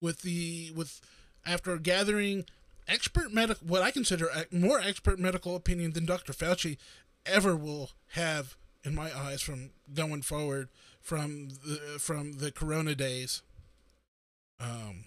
with 0.00 0.22
the 0.22 0.70
with 0.74 1.00
after 1.44 1.76
gathering 1.78 2.44
expert 2.86 3.32
medical 3.32 3.66
what 3.66 3.82
I 3.82 3.90
consider 3.90 4.30
more 4.52 4.80
expert 4.80 5.18
medical 5.18 5.56
opinion 5.56 5.92
than 5.92 6.06
Dr. 6.06 6.32
Fauci 6.32 6.76
ever 7.26 7.56
will 7.56 7.90
have 8.12 8.56
in 8.84 8.94
my 8.94 9.10
eyes 9.16 9.42
from 9.42 9.70
going 9.92 10.22
forward 10.22 10.68
from 11.00 11.48
the 11.66 11.98
from 11.98 12.34
the 12.34 12.52
corona 12.52 12.94
days. 12.94 13.42
Um 14.60 15.04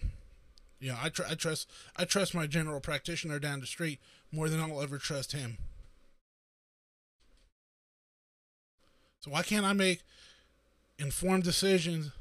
know, 0.90 0.98
I, 1.02 1.10
tr- 1.10 1.24
I 1.30 1.36
trust 1.36 1.70
I 1.96 2.06
trust 2.06 2.34
my 2.34 2.48
general 2.48 2.80
practitioner 2.80 3.40
down 3.40 3.60
the 3.60 3.68
street 3.68 4.00
more 4.32 4.50
than 4.50 4.60
I'll 4.60 4.82
ever 4.82 4.98
trust 4.98 5.32
him. 5.32 5.58
So 9.22 9.32
why 9.32 9.44
can't 9.44 9.66
I 9.66 9.74
make 9.74 10.02
informed 10.98 11.44
decisions 11.44 12.12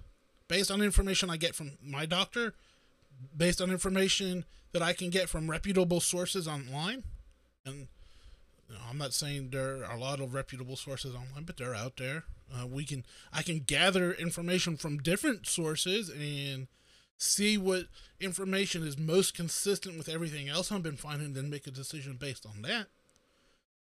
based 0.48 0.70
on 0.70 0.82
information 0.82 1.30
I 1.30 1.38
get 1.38 1.54
from 1.54 1.72
my 1.82 2.04
doctor, 2.04 2.54
based 3.34 3.62
on 3.62 3.70
information 3.70 4.44
that 4.72 4.82
I 4.82 4.92
can 4.92 5.08
get 5.08 5.28
from 5.28 5.50
reputable 5.50 6.00
sources 6.00 6.46
online? 6.46 7.04
And 7.64 7.88
you 8.68 8.74
know, 8.74 8.80
I'm 8.88 8.98
not 8.98 9.14
saying 9.14 9.50
there 9.50 9.84
are 9.84 9.96
a 9.96 9.98
lot 9.98 10.20
of 10.20 10.34
reputable 10.34 10.76
sources 10.76 11.14
online, 11.14 11.44
but 11.44 11.56
they're 11.56 11.74
out 11.74 11.96
there. 11.96 12.24
Uh, 12.54 12.66
we 12.66 12.84
can 12.84 13.04
I 13.32 13.42
can 13.42 13.60
gather 13.60 14.12
information 14.12 14.76
from 14.76 14.98
different 14.98 15.46
sources 15.46 16.10
and 16.10 16.66
see 17.20 17.58
what 17.58 17.84
information 18.18 18.82
is 18.82 18.98
most 18.98 19.34
consistent 19.34 19.96
with 19.98 20.08
everything 20.08 20.48
else 20.48 20.72
I've 20.72 20.82
been 20.82 20.96
finding, 20.96 21.34
then 21.34 21.50
make 21.50 21.66
a 21.66 21.70
decision 21.70 22.16
based 22.18 22.46
on 22.46 22.62
that. 22.62 22.86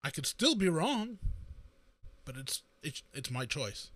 I 0.03 0.11
could 0.11 0.28
still 0.28 0.55
be 0.55 0.69
wrong, 0.69 1.17
but 2.23 2.38
it's 2.38 2.61
it's 2.84 3.01
it's 3.13 3.32
my 3.32 3.45
choice. 3.45 3.89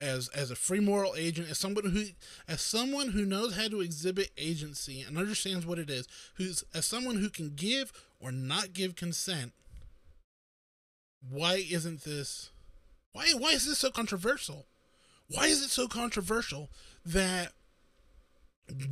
As 0.00 0.28
as 0.28 0.50
a 0.50 0.56
free 0.56 0.80
moral 0.80 1.14
agent, 1.16 1.50
as 1.50 1.58
someone 1.58 1.86
who 1.86 2.04
as 2.46 2.60
someone 2.60 3.08
who 3.08 3.24
knows 3.24 3.56
how 3.56 3.68
to 3.68 3.80
exhibit 3.80 4.30
agency 4.36 5.00
and 5.00 5.16
understands 5.16 5.64
what 5.64 5.78
it 5.78 5.88
is, 5.88 6.06
who's 6.34 6.62
as 6.74 6.84
someone 6.84 7.16
who 7.16 7.30
can 7.30 7.54
give 7.56 7.92
or 8.20 8.30
not 8.30 8.74
give 8.74 8.94
consent, 8.94 9.52
why 11.26 11.64
isn't 11.70 12.04
this 12.04 12.50
why 13.12 13.32
why 13.36 13.52
is 13.52 13.64
this 13.64 13.78
so 13.78 13.90
controversial? 13.90 14.66
Why 15.30 15.46
is 15.46 15.62
it 15.62 15.70
so 15.70 15.88
controversial 15.88 16.70
that 17.04 17.52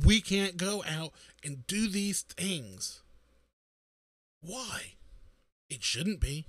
we 0.05 0.21
can't 0.21 0.57
go 0.57 0.83
out 0.87 1.13
and 1.43 1.65
do 1.67 1.87
these 1.87 2.21
things. 2.21 3.01
Why? 4.41 4.93
It 5.69 5.83
shouldn't 5.83 6.19
be. 6.19 6.45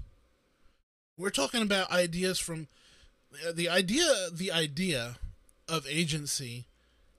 We're 1.17 1.31
talking 1.31 1.63
about 1.63 1.91
ideas 1.91 2.39
from 2.39 2.69
uh, 3.47 3.53
the 3.53 3.69
idea 3.69 4.05
the 4.33 4.53
idea 4.53 5.17
of 5.69 5.87
agency 5.89 6.67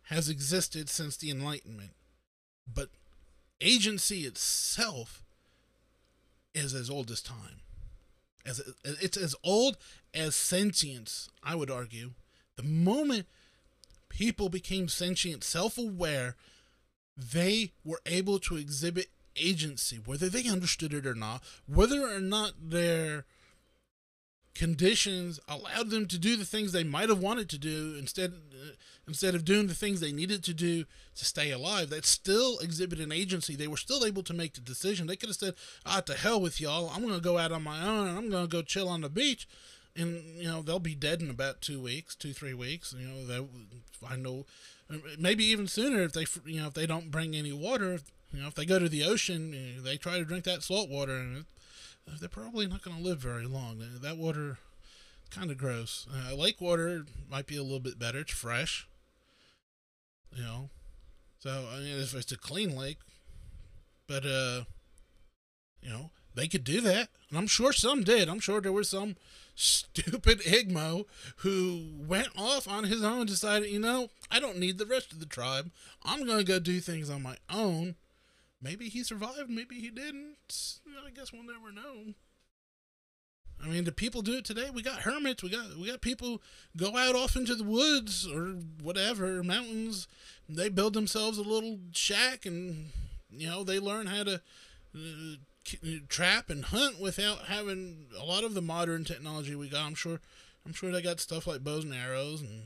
has 0.04 0.30
existed 0.30 0.90
since 0.90 1.18
the 1.18 1.30
enlightenment. 1.30 1.92
But 2.72 2.90
agency 3.62 4.22
itself 4.22 5.24
is 6.54 6.74
as 6.74 6.90
old 6.90 7.12
as 7.12 7.22
time. 7.22 7.62
As 8.46 8.62
it's 8.84 9.18
as 9.18 9.36
old 9.44 9.78
as 10.14 10.36
sentience, 10.36 11.30
I 11.44 11.56
would 11.56 11.70
argue. 11.70 12.12
The 12.56 12.64
moment 12.64 13.28
people 14.10 14.50
became 14.50 14.88
sentient, 14.88 15.44
self 15.44 15.78
aware, 15.78 16.36
they 17.16 17.72
were 17.84 18.02
able 18.06 18.40
to 18.40 18.58
exhibit 18.58 19.08
agency, 19.36 19.98
whether 20.04 20.30
they 20.30 20.50
understood 20.50 20.94
it 20.94 21.06
or 21.06 21.16
not, 21.16 21.44
whether 21.68 22.02
or 22.08 22.20
not 22.20 22.54
their 22.62 23.26
conditions 24.56 25.40
allowed 25.48 25.90
them 25.90 26.06
to 26.06 26.18
do 26.18 26.36
the 26.36 26.44
things 26.44 26.72
they 26.72 26.84
might 26.84 27.08
have 27.08 27.22
wanted 27.22 27.48
to 27.48 27.58
do 27.58 27.96
instead 27.98 28.34
uh, 28.34 28.72
instead 29.08 29.34
of 29.34 29.46
doing 29.46 29.68
the 29.68 29.74
things 29.74 30.00
they 30.02 30.12
needed 30.12 30.44
to 30.44 30.54
do 30.54 30.84
to 31.16 31.24
stay 31.24 31.52
alive. 31.52 31.90
That 31.90 32.06
still 32.06 32.60
exhibited 32.60 33.06
an 33.06 33.12
agency. 33.12 33.56
They 33.56 33.68
were 33.68 33.78
still 33.78 34.06
able 34.06 34.24
to 34.24 34.34
make 34.34 34.54
the 34.54 34.62
decision. 34.62 35.08
They 35.08 35.16
could 35.16 35.30
have 35.30 35.38
said 35.38 35.54
ah 35.86 36.02
to 36.02 36.14
hell 36.14 36.42
with 36.42 36.60
y'all. 36.60 36.92
I'm 36.94 37.08
to 37.08 37.22
go 37.22 37.38
out 37.38 37.52
on 37.52 37.64
my 37.64 37.82
own 37.86 38.08
and 38.08 38.18
i'm 38.18 38.32
to 38.32 38.48
go 38.48 38.62
chill 38.62 38.90
on 38.90 39.02
the 39.02 39.10
beach 39.10 39.48
and 39.96 40.24
you 40.38 40.48
know 40.48 40.62
they'll 40.62 40.80
be 40.80 40.96
dead 40.96 41.22
in 41.22 41.30
about 41.30 41.62
two 41.62 41.82
weeks, 41.82 42.16
two 42.16 42.34
three 42.34 42.54
weeks. 42.54 42.94
You 42.98 43.08
know 43.08 43.26
they, 43.26 43.48
I 44.08 44.16
know, 44.16 44.46
maybe 45.18 45.44
even 45.46 45.68
sooner 45.68 46.02
if 46.02 46.14
they 46.14 46.26
you 46.46 46.62
know 46.62 46.68
if 46.68 46.74
they 46.74 46.86
don't 46.86 47.12
bring 47.12 47.36
any 47.36 47.52
water. 47.52 48.00
You 48.34 48.42
know 48.42 48.48
if 48.48 48.56
they 48.56 48.66
go 48.66 48.80
to 48.80 48.90
the 48.90 49.04
ocean, 49.04 49.82
they 49.84 49.98
try 49.98 50.18
to 50.18 50.26
drink 50.26 50.44
that 50.46 50.64
salt 50.64 50.90
water, 50.90 51.16
and 51.16 51.46
they're 52.20 52.30
probably 52.30 52.68
not 52.68 52.84
going 52.84 52.98
to 52.98 53.04
live 53.04 53.20
very 53.20 53.46
long. 53.46 53.82
That 54.02 54.18
water, 54.18 54.60
kind 55.32 55.52
of 55.52 55.58
gross. 55.58 56.08
Uh, 56.14 56.36
lake 56.36 56.62
water 56.62 57.06
might 57.30 57.48
be 57.48 57.58
a 57.58 57.64
little 57.64 57.80
bit 57.80 58.00
better. 58.00 58.20
It's 58.20 58.32
fresh. 58.32 58.88
You 60.36 60.44
know, 60.44 60.70
so 61.40 61.68
I 61.74 61.80
mean 61.80 62.00
if 62.00 62.14
it's 62.14 62.32
a 62.32 62.38
clean 62.38 62.76
lake, 62.76 63.00
but 64.08 64.26
uh, 64.26 64.64
you 65.82 65.90
know 65.90 66.12
they 66.36 66.48
could 66.48 66.64
do 66.64 66.82
that, 66.82 67.10
and 67.30 67.38
I'm 67.38 67.48
sure 67.48 67.74
some 67.74 68.04
did. 68.04 68.30
I'm 68.30 68.40
sure 68.40 68.62
there 68.62 68.72
were 68.72 68.84
some 68.84 69.16
stupid 69.56 70.40
Igmo 70.42 71.06
who 71.38 71.84
went 72.08 72.30
off 72.38 72.68
on 72.68 72.86
his 72.86 73.04
own, 73.04 73.26
decided, 73.26 73.70
you 73.70 73.80
know, 73.80 74.10
I 74.32 74.40
don't 74.40 74.58
need 74.58 74.78
the 74.78 74.86
rest 74.86 75.12
of 75.12 75.20
the 75.20 75.26
tribe. 75.26 75.72
I'm 76.04 76.26
going 76.26 76.38
to 76.38 76.44
go 76.44 76.60
do 76.60 76.80
things 76.80 77.10
on 77.10 77.22
my 77.22 77.38
own. 77.50 77.96
Maybe 78.62 78.90
he 78.90 79.04
survived, 79.04 79.50
maybe 79.50 79.76
he 79.76 79.90
didn't. 79.90 80.80
I 81.06 81.12
guess 81.12 81.34
we'll 81.34 81.44
never 81.44 81.72
know. 81.72 82.14
I 83.62 83.68
mean, 83.68 83.84
do 83.84 83.92
people 83.92 84.22
do 84.22 84.38
it 84.38 84.46
today? 84.46 84.70
We 84.74 84.82
got 84.82 85.02
hermits. 85.02 85.44
We 85.44 85.50
got 85.50 85.76
we 85.76 85.88
got 85.88 86.00
people 86.02 86.42
go 86.78 86.96
out 86.96 87.16
off 87.16 87.36
into 87.36 87.56
the 87.56 87.64
woods 87.64 88.26
or 88.26 88.56
whatever 88.82 89.44
mountains. 89.44 90.08
They 90.48 90.70
build 90.70 90.94
themselves 90.94 91.38
a 91.38 91.44
little 91.44 91.80
shack, 91.92 92.46
and 92.46 92.92
you 93.30 93.48
know 93.48 93.64
they 93.66 93.80
learn 93.80 94.08
how 94.08 94.24
to 94.24 94.42
uh, 94.96 95.36
trap 96.08 96.50
and 96.50 96.66
hunt 96.66 97.00
without 97.00 97.46
having 97.46 98.08
a 98.20 98.24
lot 98.24 98.44
of 98.44 98.54
the 98.54 98.62
modern 98.62 99.04
technology 99.04 99.56
we 99.56 99.70
got. 99.70 99.86
I'm 99.86 99.96
sure, 99.96 100.20
I'm 100.66 100.74
sure 100.74 100.92
they 100.92 101.02
got 101.02 101.20
stuff 101.20 101.48
like 101.48 101.64
bows 101.64 101.84
and 101.84 101.94
arrows, 101.94 102.42
and 102.42 102.64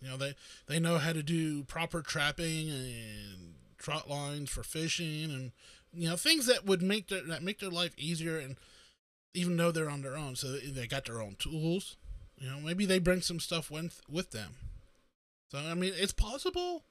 you 0.00 0.08
know 0.08 0.16
they 0.16 0.34
they 0.66 0.78
know 0.78 0.98
how 0.98 1.12
to 1.12 1.22
do 1.22 1.64
proper 1.64 2.02
trapping 2.02 2.70
and 2.70 3.54
trot 3.78 4.08
lines 4.08 4.50
for 4.50 4.62
fishing, 4.62 5.24
and 5.24 5.52
you 5.92 6.08
know 6.08 6.16
things 6.16 6.46
that 6.46 6.66
would 6.66 6.82
make 6.82 7.08
their 7.08 7.22
that 7.22 7.42
make 7.42 7.58
their 7.58 7.70
life 7.70 7.94
easier. 7.96 8.38
And 8.38 8.56
even 9.34 9.56
though 9.56 9.70
they're 9.70 9.90
on 9.90 10.02
their 10.02 10.16
own, 10.16 10.36
so 10.36 10.52
they 10.56 10.86
got 10.86 11.04
their 11.04 11.20
own 11.22 11.36
tools. 11.38 11.96
You 12.38 12.48
know, 12.48 12.60
maybe 12.60 12.86
they 12.86 12.98
bring 12.98 13.20
some 13.20 13.40
stuff 13.40 13.70
with 13.70 14.00
with 14.08 14.30
them. 14.30 14.56
So 15.50 15.58
I 15.58 15.74
mean, 15.74 15.92
it's 15.96 16.12
possible 16.12 16.84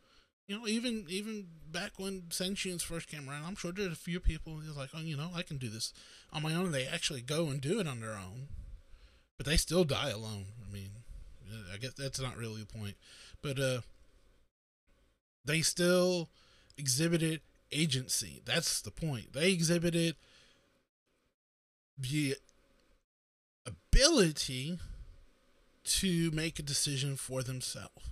you 0.49 0.57
know, 0.57 0.67
even 0.67 1.05
even 1.07 1.45
back 1.71 1.91
when 1.97 2.23
sentience 2.31 2.81
first 2.81 3.07
came 3.07 3.29
around, 3.29 3.45
I'm 3.45 3.55
sure 3.55 3.71
there's 3.71 3.93
a 3.93 3.95
few 3.95 4.19
people 4.19 4.53
who's 4.53 4.75
like, 4.75 4.89
oh, 4.95 5.01
you 5.01 5.15
know, 5.15 5.29
I 5.35 5.43
can 5.43 5.57
do 5.57 5.69
this 5.69 5.93
on 6.33 6.41
my 6.41 6.55
own. 6.55 6.71
They 6.71 6.87
actually 6.87 7.21
go 7.21 7.49
and 7.49 7.61
do 7.61 7.79
it 7.79 7.87
on 7.87 7.99
their 7.99 8.15
own, 8.15 8.47
but 9.37 9.45
they 9.45 9.57
still 9.57 9.83
die 9.83 10.09
alone. 10.09 10.45
I 10.67 10.73
mean, 10.73 10.89
I 11.71 11.77
guess 11.77 11.93
that's 11.93 12.19
not 12.19 12.35
really 12.35 12.61
the 12.61 12.79
point, 12.79 12.95
but 13.43 13.59
uh, 13.59 13.81
they 15.45 15.61
still 15.61 16.29
exhibited 16.79 17.41
agency. 17.71 18.41
That's 18.43 18.81
the 18.81 18.91
point. 18.91 19.33
They 19.33 19.51
exhibited 19.51 20.15
the 21.95 22.37
ability 23.67 24.79
to 25.83 26.31
make 26.31 26.57
a 26.57 26.63
decision 26.63 27.17
for 27.17 27.43
themselves. 27.43 28.09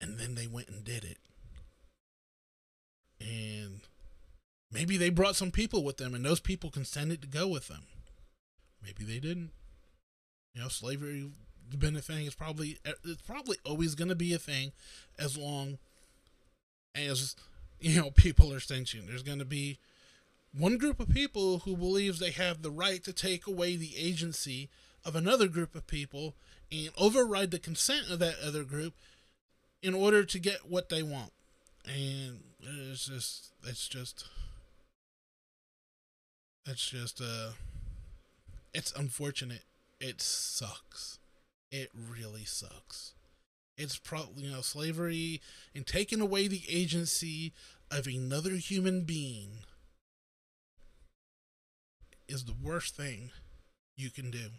And 0.00 0.18
then 0.18 0.34
they 0.34 0.46
went 0.46 0.68
and 0.68 0.84
did 0.84 1.04
it. 1.04 1.18
And 3.20 3.80
maybe 4.72 4.96
they 4.96 5.10
brought 5.10 5.36
some 5.36 5.50
people 5.50 5.84
with 5.84 5.98
them 5.98 6.14
and 6.14 6.24
those 6.24 6.40
people 6.40 6.70
consented 6.70 7.20
to 7.22 7.28
go 7.28 7.46
with 7.46 7.68
them. 7.68 7.82
Maybe 8.82 9.04
they 9.04 9.18
didn't. 9.18 9.50
You 10.54 10.62
know, 10.62 10.68
slavery 10.68 11.30
has 11.68 11.76
been 11.76 11.96
a 11.96 12.00
thing. 12.00 12.26
It's 12.26 12.34
probably 12.34 12.78
it's 13.04 13.22
probably 13.22 13.58
always 13.64 13.94
going 13.94 14.08
to 14.08 14.14
be 14.14 14.32
a 14.32 14.38
thing 14.38 14.72
as 15.18 15.36
long 15.36 15.78
as 16.94 17.36
you 17.78 18.00
know 18.00 18.10
people 18.10 18.52
are 18.52 18.60
sentient. 18.60 19.06
There's 19.06 19.22
going 19.22 19.38
to 19.38 19.44
be 19.44 19.78
one 20.56 20.78
group 20.78 20.98
of 20.98 21.08
people 21.08 21.60
who 21.60 21.76
believes 21.76 22.18
they 22.18 22.32
have 22.32 22.62
the 22.62 22.70
right 22.70 23.04
to 23.04 23.12
take 23.12 23.46
away 23.46 23.76
the 23.76 23.96
agency 23.96 24.68
of 25.04 25.14
another 25.14 25.46
group 25.46 25.74
of 25.74 25.86
people 25.86 26.34
and 26.72 26.90
override 26.98 27.50
the 27.50 27.58
consent 27.58 28.10
of 28.10 28.18
that 28.18 28.36
other 28.44 28.64
group 28.64 28.94
in 29.82 29.94
order 29.94 30.24
to 30.24 30.38
get 30.38 30.68
what 30.68 30.88
they 30.88 31.02
want. 31.02 31.32
And 31.86 32.40
it's 32.90 33.06
just, 33.06 33.52
it's 33.66 33.88
just, 33.88 34.26
it's 36.66 36.88
just, 36.88 37.20
uh, 37.20 37.52
it's 38.74 38.92
unfortunate. 38.92 39.64
It 40.00 40.20
sucks. 40.20 41.18
It 41.70 41.90
really 41.94 42.44
sucks. 42.44 43.12
It's 43.76 43.96
probably, 43.96 44.44
you 44.44 44.50
know, 44.50 44.60
slavery 44.60 45.40
and 45.74 45.86
taking 45.86 46.20
away 46.20 46.48
the 46.48 46.62
agency 46.68 47.52
of 47.90 48.06
another 48.06 48.52
human 48.52 49.02
being 49.02 49.50
is 52.28 52.44
the 52.44 52.54
worst 52.62 52.96
thing 52.96 53.30
you 53.96 54.10
can 54.10 54.30
do. 54.30 54.50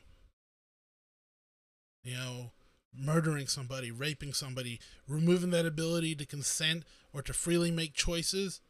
You 2.04 2.16
know, 2.16 2.52
murdering 2.94 3.48
somebody, 3.48 3.92
raping 3.92 4.34
somebody, 4.34 4.80
removing 5.08 5.50
that 5.52 5.66
ability 5.66 6.16
to 6.16 6.26
consent 6.26 6.84
or 7.14 7.22
to 7.22 7.34
freely 7.34 7.72
make 7.72 7.94
choices. 7.94 8.62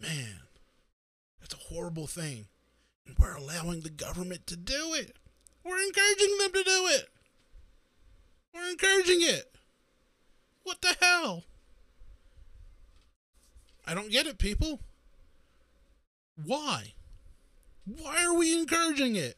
Man, 0.00 0.40
that's 1.40 1.54
a 1.54 1.72
horrible 1.72 2.06
thing. 2.06 2.46
And 3.06 3.16
we're 3.18 3.36
allowing 3.36 3.80
the 3.80 3.90
government 3.90 4.46
to 4.48 4.56
do 4.56 4.94
it. 4.94 5.16
We're 5.64 5.80
encouraging 5.80 6.38
them 6.38 6.52
to 6.52 6.64
do 6.64 6.86
it. 6.88 7.08
We're 8.54 8.70
encouraging 8.70 9.18
it. 9.20 9.54
What 10.62 10.80
the 10.80 10.96
hell? 11.00 11.44
I 13.86 13.94
don't 13.94 14.10
get 14.10 14.26
it, 14.26 14.38
people. 14.38 14.80
Why? 16.44 16.94
Why 17.84 18.24
are 18.24 18.34
we 18.34 18.58
encouraging 18.58 19.14
it? 19.14 19.36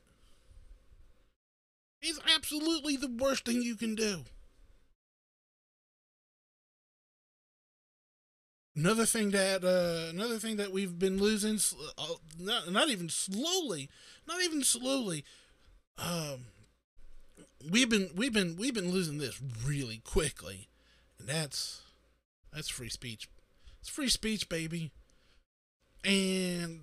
It's 2.00 2.20
absolutely 2.34 2.96
the 2.96 3.08
worst 3.08 3.44
thing 3.44 3.62
you 3.62 3.76
can 3.76 3.94
do. 3.94 4.24
Another 8.76 9.06
thing 9.06 9.30
that 9.32 9.64
uh, 9.64 10.10
another 10.10 10.38
thing 10.38 10.56
that 10.56 10.70
we've 10.70 10.98
been 11.00 11.18
losing, 11.18 11.58
uh, 11.98 12.14
not, 12.38 12.70
not 12.70 12.88
even 12.88 13.08
slowly, 13.08 13.88
not 14.26 14.40
even 14.40 14.62
slowly. 14.62 15.24
Um, 15.98 16.44
we've 17.68 17.90
been 17.90 18.10
we've 18.14 18.32
been 18.32 18.56
we've 18.56 18.74
been 18.74 18.92
losing 18.92 19.18
this 19.18 19.40
really 19.66 19.98
quickly, 20.04 20.68
and 21.18 21.28
that's 21.28 21.82
that's 22.52 22.68
free 22.68 22.88
speech. 22.88 23.28
It's 23.80 23.88
free 23.88 24.08
speech, 24.08 24.48
baby. 24.48 24.92
And 26.04 26.82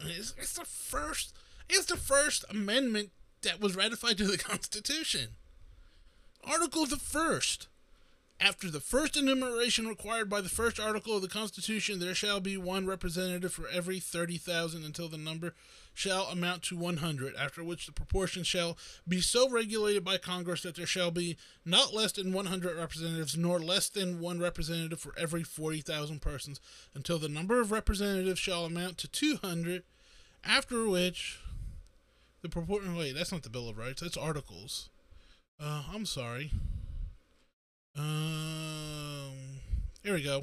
it's, 0.00 0.34
it's 0.38 0.54
the 0.54 0.64
first. 0.64 1.34
It's 1.68 1.84
the 1.84 1.96
first 1.96 2.46
amendment 2.48 3.10
that 3.42 3.60
was 3.60 3.76
ratified 3.76 4.18
to 4.18 4.24
the 4.24 4.38
Constitution. 4.38 5.30
Article 6.44 6.86
the 6.86 6.96
first. 6.96 7.68
After 8.40 8.68
the 8.68 8.80
first 8.80 9.16
enumeration 9.16 9.86
required 9.86 10.28
by 10.28 10.40
the 10.40 10.48
first 10.48 10.80
article 10.80 11.14
of 11.14 11.22
the 11.22 11.28
Constitution, 11.28 12.00
there 12.00 12.14
shall 12.14 12.40
be 12.40 12.56
one 12.56 12.86
representative 12.86 13.52
for 13.52 13.68
every 13.68 14.00
30,000 14.00 14.84
until 14.84 15.08
the 15.08 15.16
number 15.16 15.54
shall 15.94 16.24
amount 16.24 16.64
to 16.64 16.76
100, 16.76 17.36
after 17.36 17.62
which 17.62 17.86
the 17.86 17.92
proportion 17.92 18.42
shall 18.42 18.76
be 19.06 19.20
so 19.20 19.48
regulated 19.48 20.02
by 20.02 20.16
Congress 20.18 20.62
that 20.62 20.74
there 20.74 20.86
shall 20.86 21.12
be 21.12 21.36
not 21.64 21.94
less 21.94 22.10
than 22.10 22.32
100 22.32 22.76
representatives, 22.76 23.36
nor 23.36 23.60
less 23.60 23.88
than 23.88 24.18
one 24.18 24.40
representative 24.40 24.98
for 24.98 25.14
every 25.16 25.44
40,000 25.44 26.20
persons, 26.20 26.60
until 26.96 27.20
the 27.20 27.28
number 27.28 27.60
of 27.60 27.70
representatives 27.70 28.40
shall 28.40 28.64
amount 28.64 28.98
to 28.98 29.06
200, 29.06 29.84
after 30.42 30.88
which 30.88 31.38
the 32.42 32.48
proportion. 32.48 32.96
Wait, 32.96 33.14
that's 33.14 33.32
not 33.32 33.42
the 33.42 33.50
Bill 33.50 33.68
of 33.68 33.78
Rights. 33.78 34.02
That's 34.02 34.16
articles. 34.16 34.90
Uh, 35.60 35.84
I'm 35.92 36.06
sorry. 36.06 36.50
Um, 37.96 39.32
here 40.02 40.14
we 40.14 40.22
go. 40.22 40.42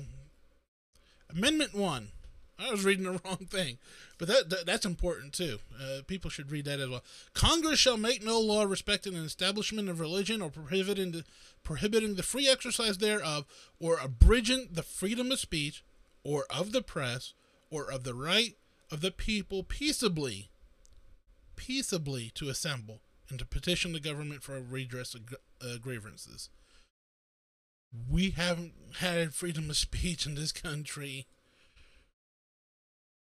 Amendment 1.30 1.74
one. 1.74 2.10
I 2.58 2.72
was 2.72 2.84
reading 2.84 3.06
the 3.06 3.12
wrong 3.26 3.48
thing, 3.50 3.78
but 4.18 4.28
that, 4.28 4.50
that 4.50 4.66
that's 4.66 4.86
important 4.86 5.34
too. 5.34 5.60
Uh, 5.82 6.02
people 6.06 6.30
should 6.30 6.52
read 6.52 6.66
that 6.66 6.80
as 6.80 6.90
well. 6.90 7.04
Congress 7.34 7.80
shall 7.80 7.98
make 7.98 8.24
no 8.24 8.40
law 8.40 8.64
respecting 8.64 9.16
an 9.16 9.24
establishment 9.24 9.88
of 9.90 10.00
religion 10.00 10.42
or 10.42 10.50
prohibiting 10.50 11.12
the 11.12 11.24
prohibiting 11.64 12.16
the 12.16 12.24
free 12.24 12.50
exercise 12.50 12.98
thereof, 12.98 13.46
or 13.80 13.98
abridging 14.00 14.70
the 14.72 14.84
freedom 14.84 15.32
of 15.32 15.40
speech, 15.40 15.84
or 16.24 16.46
of 16.50 16.72
the 16.72 16.82
press, 16.82 17.34
or 17.70 17.92
of 17.92 18.04
the 18.04 18.14
right 18.14 18.56
of 18.92 19.02
the 19.02 19.12
people 19.12 19.64
peaceably, 19.64 20.50
peaceably 21.60 22.32
to 22.36 22.48
assemble 22.48 23.02
and 23.30 23.38
to 23.38 23.46
petition 23.46 23.92
the 23.92 24.00
government 24.00 24.42
for 24.42 24.56
a 24.56 24.62
redress 24.62 25.14
of 25.14 25.36
uh, 25.62 25.78
grievances. 25.80 26.50
We 28.10 28.30
haven't 28.32 28.74
had 29.00 29.34
freedom 29.34 29.70
of 29.70 29.76
speech 29.76 30.26
in 30.26 30.36
this 30.36 30.54
country 30.54 31.28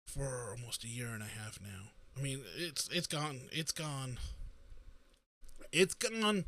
for 0.06 0.56
almost 0.56 0.84
a 0.84 0.88
year 0.88 1.08
and 1.08 1.24
a 1.24 1.26
half 1.26 1.60
now. 1.60 1.92
I 2.16 2.22
mean, 2.22 2.42
it's 2.56 2.88
it's 2.92 3.08
gone. 3.08 3.42
It's 3.52 3.72
gone. 3.72 4.20
It's 5.72 5.96
gone. 5.96 6.46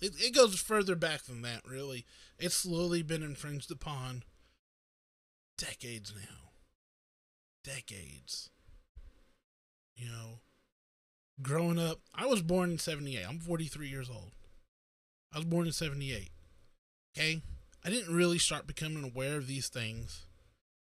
It, 0.00 0.12
it 0.18 0.34
goes 0.34 0.58
further 0.60 0.94
back 0.94 1.24
than 1.24 1.42
that, 1.42 1.62
really. 1.66 2.06
It's 2.38 2.56
slowly 2.56 3.02
been 3.02 3.22
infringed 3.22 3.70
upon 3.70 4.22
decades 5.58 6.12
now. 6.14 6.50
Decades. 7.64 8.50
You 9.96 10.08
know, 10.08 10.40
growing 11.42 11.78
up, 11.78 12.00
I 12.14 12.26
was 12.26 12.42
born 12.42 12.70
in 12.72 12.78
78. 12.78 13.24
I'm 13.28 13.38
43 13.38 13.88
years 13.88 14.10
old. 14.10 14.32
I 15.32 15.38
was 15.38 15.46
born 15.46 15.66
in 15.66 15.72
78. 15.72 16.30
Okay? 17.16 17.42
I 17.84 17.90
didn't 17.90 18.14
really 18.14 18.38
start 18.38 18.66
becoming 18.66 19.04
aware 19.04 19.36
of 19.36 19.46
these 19.46 19.68
things 19.68 20.26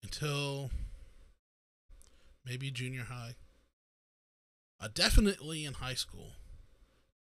until 0.02 0.70
maybe 2.44 2.70
junior 2.70 3.04
high. 3.04 3.34
Uh, 4.80 4.88
definitely 4.92 5.64
in 5.64 5.74
high 5.74 5.94
school. 5.94 6.32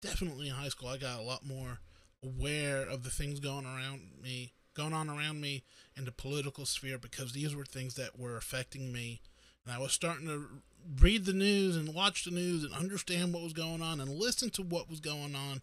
Definitely 0.03 0.49
in 0.49 0.55
high 0.55 0.69
school, 0.69 0.89
I 0.89 0.97
got 0.97 1.21
a 1.21 1.23
lot 1.23 1.45
more 1.45 1.81
aware 2.25 2.83
of 2.83 3.03
the 3.03 3.11
things 3.11 3.39
going 3.39 3.67
around 3.67 4.01
me, 4.23 4.55
going 4.75 4.93
on 4.93 5.11
around 5.11 5.41
me 5.41 5.63
in 5.97 6.05
the 6.05 6.13
political 6.13 6.65
sphere 6.65 6.99
because 6.99 7.33
these 7.33 7.55
were 7.55 7.65
things 7.65 7.95
that 7.95 8.19
were 8.19 8.37
affecting 8.37 8.93
me. 8.93 9.21
And 9.65 9.75
I 9.75 9.79
was 9.79 9.93
starting 9.93 10.27
to 10.27 10.47
read 11.01 11.25
the 11.25 11.33
news 11.33 11.77
and 11.77 11.95
watch 11.95 12.25
the 12.25 12.31
news 12.31 12.65
and 12.65 12.75
understand 12.75 13.33
what 13.33 13.43
was 13.43 13.53
going 13.53 13.83
on 13.83 14.01
and 14.01 14.11
listen 14.11 14.51
to 14.51 14.63
what 14.63 14.91
was 14.91 15.01
going 15.01 15.35
on 15.35 15.63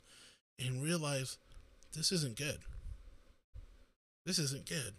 and 0.59 0.83
realize 0.83 1.37
this 1.93 2.11
isn't 2.11 2.37
good. 2.37 2.59
This 4.25 4.39
isn't 4.39 4.67
good. 4.67 4.93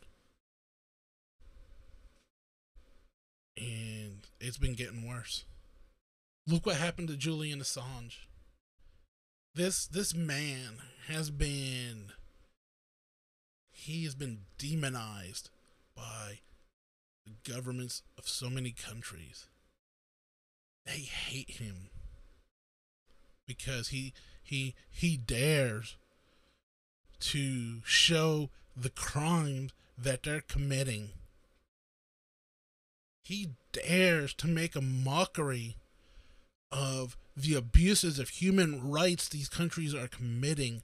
And 3.57 4.21
it's 4.41 4.59
been 4.59 4.75
getting 4.75 5.07
worse. 5.07 5.45
Look 6.47 6.65
what 6.65 6.77
happened 6.77 7.09
to 7.09 7.17
Julian 7.17 7.61
Assange. 7.61 8.19
This 9.55 9.87
this 9.87 10.15
man 10.15 10.79
has 11.09 11.31
been 11.31 12.13
he 13.71 14.05
has 14.05 14.15
been 14.15 14.41
demonized 14.57 15.51
by 15.97 16.41
the 17.27 17.33
governments 17.53 18.03
of 18.17 18.29
so 18.29 18.49
many 18.49 18.71
countries 18.71 19.47
they 20.89 21.01
hate 21.01 21.51
him 21.51 21.89
because 23.47 23.89
he 23.89 24.13
he 24.43 24.75
he 24.91 25.17
dares 25.17 25.97
to 27.21 27.81
show 27.85 28.51
the 28.77 28.91
crimes 28.91 29.73
that 29.97 30.23
they're 30.23 30.41
committing. 30.41 31.11
He 33.23 33.51
dares 33.73 34.33
to 34.35 34.47
make 34.47 34.75
a 34.75 34.81
mockery 34.81 35.77
of 36.71 37.17
the 37.37 37.55
abuses 37.55 38.19
of 38.19 38.29
human 38.31 38.91
rights 38.91 39.29
these 39.29 39.49
countries 39.49 39.95
are 39.95 40.09
committing. 40.09 40.83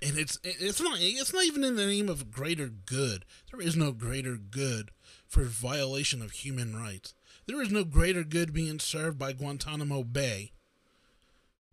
And 0.00 0.16
it's 0.16 0.38
it's 0.44 0.80
not 0.80 0.98
it's 1.00 1.32
not 1.34 1.44
even 1.44 1.64
in 1.64 1.76
the 1.76 1.86
name 1.86 2.08
of 2.08 2.30
greater 2.30 2.68
good. 2.68 3.24
There 3.50 3.60
is 3.60 3.76
no 3.76 3.92
greater 3.92 4.36
good 4.36 4.90
for 5.26 5.44
violation 5.44 6.22
of 6.22 6.30
human 6.30 6.76
rights. 6.76 7.14
There 7.46 7.60
is 7.60 7.70
no 7.70 7.84
greater 7.84 8.22
good 8.22 8.52
being 8.52 8.78
served 8.78 9.18
by 9.18 9.32
Guantanamo 9.32 10.04
Bay. 10.04 10.52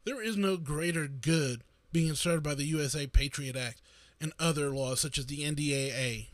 There 0.04 0.22
is 0.22 0.36
no 0.36 0.58
greater 0.58 1.08
good 1.08 1.64
being 1.92 2.16
served 2.16 2.44
by 2.44 2.56
the 2.56 2.66
USA 2.66 3.06
Patriot 3.06 3.56
Act 3.56 3.82
and 4.20 4.34
other 4.40 4.72
laws 4.72 5.00
such 5.00 5.18
as 5.18 5.28
the 5.28 5.44
NDAA. 5.44 6.30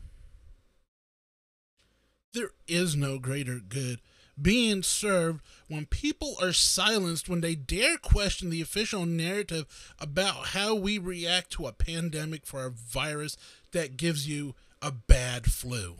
There 2.32 2.50
is 2.66 2.96
no 2.96 3.18
greater 3.18 3.60
good 3.60 4.00
being 4.40 4.82
served 4.82 5.40
when 5.68 5.86
people 5.86 6.36
are 6.40 6.52
silenced 6.52 7.28
when 7.28 7.40
they 7.40 7.54
dare 7.54 7.96
question 7.96 8.50
the 8.50 8.60
official 8.60 9.06
narrative 9.06 9.94
about 9.98 10.48
how 10.48 10.74
we 10.74 10.98
react 10.98 11.50
to 11.52 11.66
a 11.66 11.72
pandemic 11.72 12.44
for 12.44 12.64
a 12.64 12.70
virus 12.70 13.36
that 13.72 13.96
gives 13.96 14.28
you 14.28 14.54
a 14.82 14.90
bad 14.90 15.46
flu. 15.46 15.96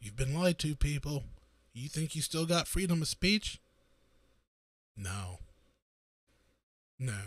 You've 0.00 0.16
been 0.16 0.34
lied 0.34 0.58
to, 0.60 0.74
people. 0.74 1.24
You 1.72 1.88
think 1.88 2.14
you 2.16 2.22
still 2.22 2.46
got 2.46 2.66
freedom 2.66 3.02
of 3.02 3.08
speech? 3.08 3.60
No. 4.96 5.38
No. 6.98 7.18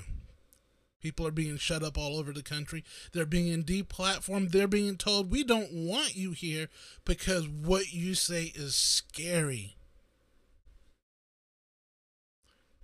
People 1.02 1.28
are 1.28 1.32
being 1.32 1.58
shut 1.58 1.84
up 1.84 1.98
all 1.98 2.18
over 2.18 2.32
the 2.32 2.42
country. 2.42 2.84
They're 3.12 3.26
being 3.26 3.64
deplatformed. 3.64 4.52
They're 4.52 4.68
being 4.68 4.96
told, 4.96 5.32
we 5.32 5.44
don't 5.44 5.74
want 5.74 6.16
you 6.16 6.32
here 6.32 6.70
because 7.04 7.48
what 7.48 7.94
you 7.94 8.16
say 8.16 8.54
is 8.56 8.76
scary. 8.76 9.76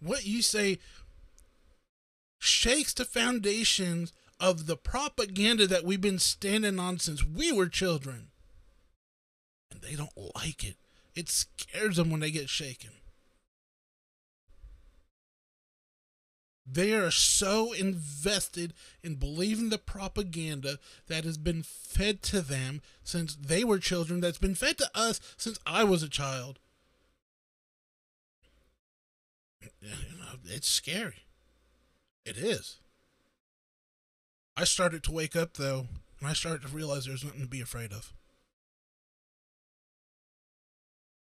What 0.01 0.25
you 0.25 0.41
say 0.41 0.79
shakes 2.39 2.93
the 2.93 3.05
foundations 3.05 4.13
of 4.39 4.65
the 4.65 4.77
propaganda 4.77 5.67
that 5.67 5.83
we've 5.83 6.01
been 6.01 6.19
standing 6.19 6.79
on 6.79 6.99
since 6.99 7.25
we 7.25 7.51
were 7.51 7.67
children. 7.67 8.27
And 9.81 9.89
they 9.91 9.95
don't 9.95 10.35
like 10.35 10.63
it. 10.63 10.77
It 11.15 11.29
scares 11.29 11.97
them 11.97 12.09
when 12.09 12.19
they 12.19 12.31
get 12.31 12.49
shaken. 12.49 12.91
They 16.71 16.93
are 16.93 17.09
so 17.09 17.73
invested 17.73 18.73
in 19.01 19.15
believing 19.15 19.69
the 19.69 19.79
propaganda 19.79 20.77
that 21.07 21.23
has 21.23 21.37
been 21.37 21.63
fed 21.63 22.21
to 22.23 22.41
them 22.41 22.81
since 23.03 23.35
they 23.35 23.63
were 23.63 23.79
children, 23.79 24.19
that's 24.19 24.37
been 24.37 24.53
fed 24.53 24.77
to 24.77 24.89
us 24.93 25.19
since 25.35 25.57
I 25.65 25.83
was 25.83 26.03
a 26.03 26.09
child. 26.09 26.59
It's 30.45 30.69
scary. 30.69 31.25
It 32.25 32.37
is. 32.37 32.77
I 34.57 34.63
started 34.63 35.03
to 35.03 35.11
wake 35.11 35.35
up, 35.35 35.53
though, 35.55 35.87
and 36.19 36.27
I 36.27 36.33
started 36.33 36.63
to 36.63 36.75
realize 36.75 37.05
there's 37.05 37.23
nothing 37.23 37.41
to 37.41 37.47
be 37.47 37.61
afraid 37.61 37.91
of. 37.91 38.13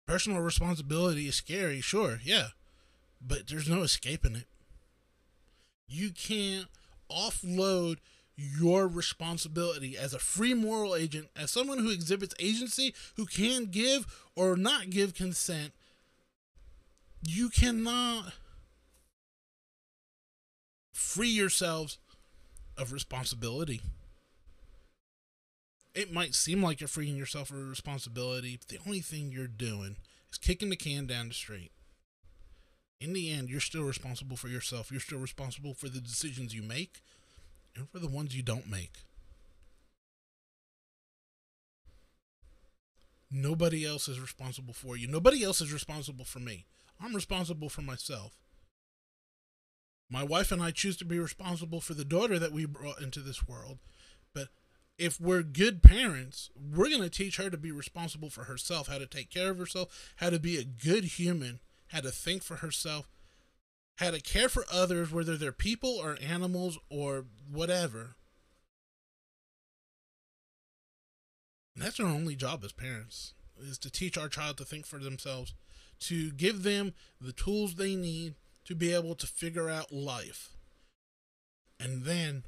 Personal 0.06 0.40
responsibility 0.40 1.28
is 1.28 1.36
scary, 1.36 1.80
sure, 1.80 2.20
yeah, 2.22 2.48
but 3.26 3.48
there's 3.48 3.68
no 3.68 3.82
escaping 3.82 4.36
it. 4.36 4.46
You 5.86 6.10
can't 6.10 6.66
offload 7.10 7.98
your 8.36 8.88
responsibility 8.88 9.96
as 9.96 10.12
a 10.12 10.18
free 10.18 10.54
moral 10.54 10.94
agent, 10.94 11.28
as 11.36 11.50
someone 11.50 11.78
who 11.78 11.90
exhibits 11.90 12.34
agency, 12.38 12.94
who 13.16 13.26
can 13.26 13.66
give 13.66 14.06
or 14.34 14.56
not 14.56 14.90
give 14.90 15.14
consent. 15.14 15.72
You 17.26 17.48
cannot 17.48 18.32
free 20.92 21.28
yourselves 21.28 21.98
of 22.76 22.92
responsibility. 22.92 23.80
It 25.94 26.12
might 26.12 26.34
seem 26.34 26.62
like 26.62 26.80
you're 26.80 26.88
freeing 26.88 27.16
yourself 27.16 27.50
of 27.50 27.68
responsibility, 27.68 28.56
but 28.56 28.68
the 28.68 28.80
only 28.84 29.00
thing 29.00 29.30
you're 29.30 29.46
doing 29.46 29.96
is 30.30 30.38
kicking 30.38 30.70
the 30.70 30.76
can 30.76 31.06
down 31.06 31.28
the 31.28 31.34
street 31.34 31.70
in 33.04 33.12
the 33.12 33.30
end, 33.30 33.50
you're 33.50 33.60
still 33.60 33.82
responsible 33.82 34.36
for 34.36 34.48
yourself. 34.48 34.90
You're 34.90 35.00
still 35.00 35.18
responsible 35.18 35.74
for 35.74 35.88
the 35.88 36.00
decisions 36.00 36.54
you 36.54 36.62
make 36.62 37.02
and 37.76 37.88
for 37.88 37.98
the 37.98 38.08
ones 38.08 38.34
you 38.34 38.42
don't 38.42 38.68
make. 38.68 38.92
Nobody 43.30 43.84
else 43.84 44.08
is 44.08 44.20
responsible 44.20 44.72
for 44.72 44.96
you. 44.96 45.06
Nobody 45.08 45.42
else 45.42 45.60
is 45.60 45.72
responsible 45.72 46.24
for 46.24 46.38
me. 46.38 46.66
I'm 47.00 47.14
responsible 47.14 47.68
for 47.68 47.82
myself. 47.82 48.38
My 50.08 50.22
wife 50.22 50.52
and 50.52 50.62
I 50.62 50.70
choose 50.70 50.96
to 50.98 51.04
be 51.04 51.18
responsible 51.18 51.80
for 51.80 51.94
the 51.94 52.04
daughter 52.04 52.38
that 52.38 52.52
we 52.52 52.64
brought 52.64 53.02
into 53.02 53.20
this 53.20 53.48
world. 53.48 53.78
If 54.96 55.20
we're 55.20 55.42
good 55.42 55.82
parents, 55.82 56.50
we're 56.54 56.88
going 56.88 57.02
to 57.02 57.10
teach 57.10 57.36
her 57.36 57.50
to 57.50 57.56
be 57.56 57.72
responsible 57.72 58.30
for 58.30 58.44
herself, 58.44 58.88
how 58.88 58.98
to 58.98 59.06
take 59.06 59.28
care 59.28 59.50
of 59.50 59.58
herself, 59.58 60.12
how 60.16 60.30
to 60.30 60.38
be 60.38 60.56
a 60.56 60.64
good 60.64 61.04
human 61.04 61.60
how 61.94 62.00
to 62.00 62.10
think 62.10 62.42
for 62.42 62.56
herself, 62.56 63.08
how 63.98 64.10
to 64.10 64.20
care 64.20 64.48
for 64.48 64.64
others, 64.70 65.12
whether 65.12 65.36
they're 65.36 65.52
people 65.52 65.90
or 65.90 66.18
animals 66.20 66.76
or 66.90 67.26
whatever. 67.50 68.16
And 71.74 71.84
that's 71.84 72.00
our 72.00 72.06
only 72.06 72.34
job 72.34 72.64
as 72.64 72.72
parents 72.72 73.34
is 73.60 73.78
to 73.78 73.90
teach 73.90 74.18
our 74.18 74.28
child 74.28 74.58
to 74.58 74.64
think 74.64 74.84
for 74.84 74.98
themselves, 74.98 75.54
to 76.00 76.32
give 76.32 76.64
them 76.64 76.92
the 77.20 77.32
tools 77.32 77.76
they 77.76 77.94
need 77.94 78.34
to 78.64 78.74
be 78.74 78.92
able 78.92 79.14
to 79.14 79.26
figure 79.26 79.70
out 79.70 79.92
life. 79.92 80.56
And 81.78 82.02
then 82.02 82.44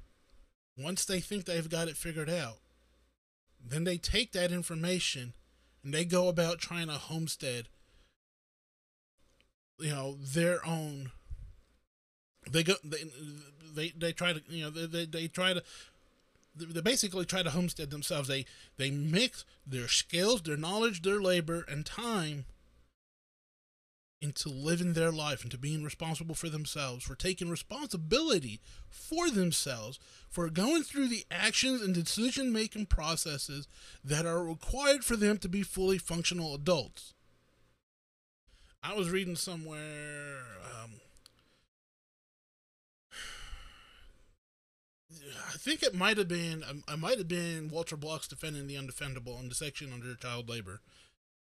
once 0.77 1.05
they 1.05 1.21
think 1.21 1.45
they've 1.45 1.71
got 1.71 1.89
it 1.89 1.97
figured 1.97 2.31
out, 2.31 2.59
then 3.65 3.85
they 3.85 3.97
take 3.97 4.33
that 4.33 4.53
information 4.53 5.33
and 5.83 5.93
they 5.95 6.05
go 6.05 6.29
about 6.29 6.59
trying 6.59 6.89
to 6.89 6.95
homestead 6.95 7.69
you 9.79 9.91
know 9.91 10.17
their 10.21 10.65
own 10.67 11.11
they 12.51 12.63
go 12.63 12.75
they 12.85 13.05
they, 13.75 13.93
they 13.97 14.13
try 14.13 14.33
to 14.33 14.43
you 14.49 14.65
know 14.65 14.71
they, 14.71 14.87
they, 14.87 15.05
they 15.05 15.29
try 15.29 15.53
to 15.53 15.63
they 16.59 16.81
basically 16.81 17.27
try 17.27 17.43
to 17.43 17.51
homestead 17.51 17.91
themselves. 17.91 18.29
They 18.29 18.47
they 18.79 18.91
mix 18.91 19.45
their 19.67 19.89
skills 19.89 20.43
their 20.43 20.57
knowledge 20.57 21.03
their 21.03 21.21
labor 21.21 21.65
and 21.69 21.85
time 21.85 22.47
into 24.27 24.49
living 24.49 24.93
their 24.93 25.13
life 25.13 25.45
into 25.45 25.57
being 25.57 25.83
responsible 25.83 26.35
for 26.35 26.49
themselves 26.49 27.05
for 27.05 27.15
taking 27.15 27.49
responsibility 27.49 28.61
for 28.91 29.31
themselves 29.31 29.99
for 30.29 30.51
going 30.51 30.83
through 30.83 31.09
the 31.09 31.25
actions 31.31 31.81
and 31.81 31.95
decision 31.95 32.53
making 32.53 32.85
processes 32.85 33.67
that 34.05 34.27
are 34.27 34.45
required 34.45 35.05
for 35.05 35.17
them 35.17 35.39
to 35.39 35.49
be 35.49 35.63
fully 35.63 35.97
functional 35.97 36.55
adults 36.55 37.15
I 38.89 38.95
was 38.95 39.11
reading 39.11 39.35
somewhere. 39.35 40.45
Um, 40.65 40.93
I 45.53 45.57
think 45.57 45.83
it 45.83 45.95
might 45.95 46.19
have 46.19 46.29
been. 46.29 46.63
Um, 46.69 46.85
I 46.87 46.95
might 46.95 47.19
have 47.19 47.27
been 47.27 47.69
Walter 47.69 47.97
Block's 47.97 48.29
defending 48.29 48.69
the 48.69 48.77
undefendable 48.77 49.41
in 49.41 49.49
the 49.49 49.57
section 49.57 49.93
under 49.93 50.15
child 50.15 50.49
labor, 50.49 50.83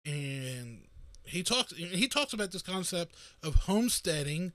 and 0.04 0.88
he 1.26 1.42
talks. 1.42 1.74
He 1.74 2.08
talks 2.08 2.32
about 2.32 2.52
this 2.52 2.62
concept 2.62 3.14
of 3.42 3.54
homesteading. 3.54 4.52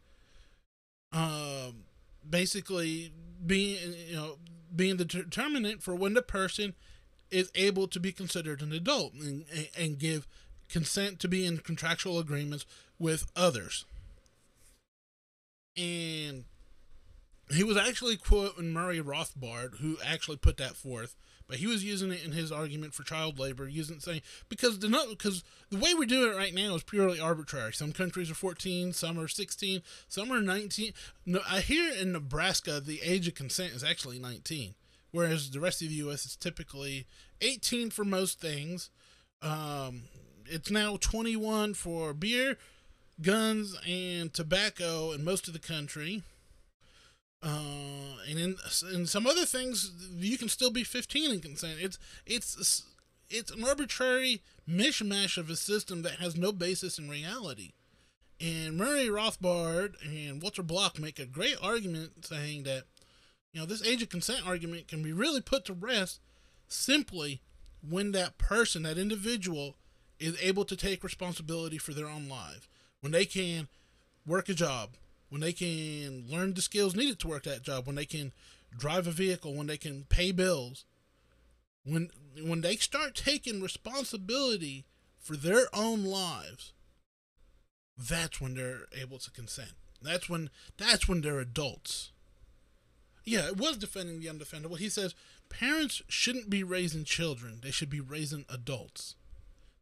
Um, 1.13 1.83
basically 2.27 3.11
being 3.45 3.77
you 4.07 4.15
know 4.15 4.37
being 4.73 4.97
the 4.97 5.05
determinant 5.05 5.81
for 5.83 5.93
when 5.95 6.13
the 6.13 6.21
person 6.21 6.73
is 7.29 7.51
able 7.55 7.87
to 7.87 7.99
be 7.99 8.11
considered 8.11 8.61
an 8.61 8.71
adult 8.71 9.13
and, 9.13 9.45
and 9.77 9.97
give 9.97 10.27
consent 10.69 11.19
to 11.19 11.27
be 11.27 11.45
in 11.45 11.57
contractual 11.57 12.19
agreements 12.19 12.65
with 12.99 13.25
others. 13.35 13.85
And 15.77 16.45
he 17.49 17.63
was 17.63 17.77
actually 17.77 18.17
quoting 18.17 18.71
Murray 18.71 19.01
Rothbard, 19.01 19.77
who 19.77 19.97
actually 20.05 20.37
put 20.37 20.57
that 20.57 20.75
forth, 20.75 21.15
but 21.51 21.59
he 21.59 21.67
was 21.67 21.83
using 21.83 22.13
it 22.13 22.23
in 22.23 22.31
his 22.31 22.49
argument 22.49 22.93
for 22.93 23.03
child 23.03 23.37
labor, 23.37 23.67
using 23.67 23.99
saying 23.99 24.21
because 24.47 24.79
the 24.79 24.87
because 25.09 25.43
the 25.69 25.77
way 25.77 25.93
we 25.93 26.05
do 26.05 26.31
it 26.31 26.33
right 26.37 26.53
now 26.53 26.75
is 26.75 26.81
purely 26.81 27.19
arbitrary. 27.19 27.73
Some 27.73 27.91
countries 27.91 28.31
are 28.31 28.35
14, 28.35 28.93
some 28.93 29.19
are 29.19 29.27
16, 29.27 29.81
some 30.07 30.31
are 30.31 30.39
19. 30.39 30.93
No, 31.25 31.41
I 31.45 31.59
hear 31.59 31.91
in 31.91 32.13
Nebraska 32.13 32.79
the 32.79 33.01
age 33.03 33.27
of 33.27 33.35
consent 33.35 33.73
is 33.73 33.83
actually 33.83 34.17
19, 34.17 34.75
whereas 35.11 35.51
the 35.51 35.59
rest 35.59 35.81
of 35.81 35.89
the 35.89 35.95
U.S. 35.95 36.25
is 36.25 36.37
typically 36.37 37.05
18 37.41 37.89
for 37.89 38.05
most 38.05 38.39
things. 38.39 38.89
Um, 39.41 40.03
it's 40.45 40.71
now 40.71 40.95
21 41.01 41.73
for 41.73 42.13
beer, 42.13 42.57
guns, 43.21 43.77
and 43.85 44.33
tobacco 44.33 45.11
in 45.11 45.25
most 45.25 45.49
of 45.49 45.53
the 45.53 45.59
country. 45.59 46.23
Uh, 47.43 48.17
and 48.29 48.37
in 48.39 48.55
in 48.93 49.05
some 49.07 49.25
other 49.25 49.45
things, 49.45 49.91
you 50.15 50.37
can 50.37 50.49
still 50.49 50.71
be 50.71 50.83
15 50.83 51.31
and 51.31 51.41
consent. 51.41 51.79
It's 51.81 51.97
it's 52.25 52.83
it's 53.29 53.51
an 53.51 53.63
arbitrary 53.63 54.41
mishmash 54.69 55.37
of 55.37 55.49
a 55.49 55.55
system 55.55 56.03
that 56.03 56.19
has 56.19 56.35
no 56.37 56.51
basis 56.51 56.99
in 56.99 57.09
reality. 57.09 57.71
And 58.39 58.77
Murray 58.77 59.07
Rothbard 59.07 59.95
and 60.03 60.41
Walter 60.41 60.63
Block 60.63 60.99
make 60.99 61.19
a 61.19 61.25
great 61.25 61.57
argument 61.61 62.25
saying 62.25 62.63
that 62.63 62.83
You 63.53 63.59
know, 63.61 63.65
this 63.65 63.85
age 63.85 64.01
of 64.01 64.09
consent 64.09 64.47
argument 64.47 64.87
can 64.87 65.03
be 65.03 65.11
really 65.13 65.41
put 65.41 65.65
to 65.65 65.73
rest 65.73 66.19
simply 66.67 67.41
when 67.87 68.11
that 68.13 68.37
person, 68.37 68.83
that 68.83 68.97
individual, 68.97 69.75
is 70.19 70.37
able 70.41 70.65
to 70.65 70.75
take 70.75 71.03
responsibility 71.03 71.77
for 71.77 71.93
their 71.93 72.07
own 72.07 72.29
lives. 72.29 72.67
When 73.01 73.11
they 73.11 73.25
can 73.25 73.67
work 74.25 74.47
a 74.49 74.53
job, 74.53 74.91
when 75.31 75.39
they 75.39 75.53
can 75.53 76.25
learn 76.27 76.53
the 76.53 76.61
skills 76.61 76.93
needed 76.93 77.17
to 77.17 77.27
work 77.29 77.43
that 77.43 77.63
job, 77.63 77.87
when 77.87 77.95
they 77.95 78.05
can 78.05 78.33
drive 78.77 79.07
a 79.07 79.11
vehicle, 79.11 79.55
when 79.55 79.67
they 79.67 79.77
can 79.77 80.03
pay 80.09 80.33
bills, 80.33 80.83
when 81.85 82.09
when 82.43 82.59
they 82.59 82.75
start 82.75 83.15
taking 83.15 83.61
responsibility 83.61 84.85
for 85.17 85.37
their 85.37 85.67
own 85.73 86.03
lives, 86.03 86.73
that's 87.97 88.41
when 88.41 88.55
they're 88.55 88.87
able 88.93 89.19
to 89.19 89.31
consent. 89.31 89.71
That's 90.01 90.27
when 90.27 90.49
that's 90.77 91.07
when 91.07 91.21
they're 91.21 91.39
adults. 91.39 92.11
Yeah, 93.23 93.47
it 93.47 93.55
was 93.55 93.77
defending 93.77 94.19
the 94.19 94.27
undefendable. 94.27 94.79
He 94.79 94.89
says 94.89 95.15
parents 95.47 96.01
shouldn't 96.09 96.49
be 96.49 96.61
raising 96.61 97.05
children; 97.05 97.61
they 97.63 97.71
should 97.71 97.89
be 97.89 98.01
raising 98.01 98.43
adults. 98.49 99.15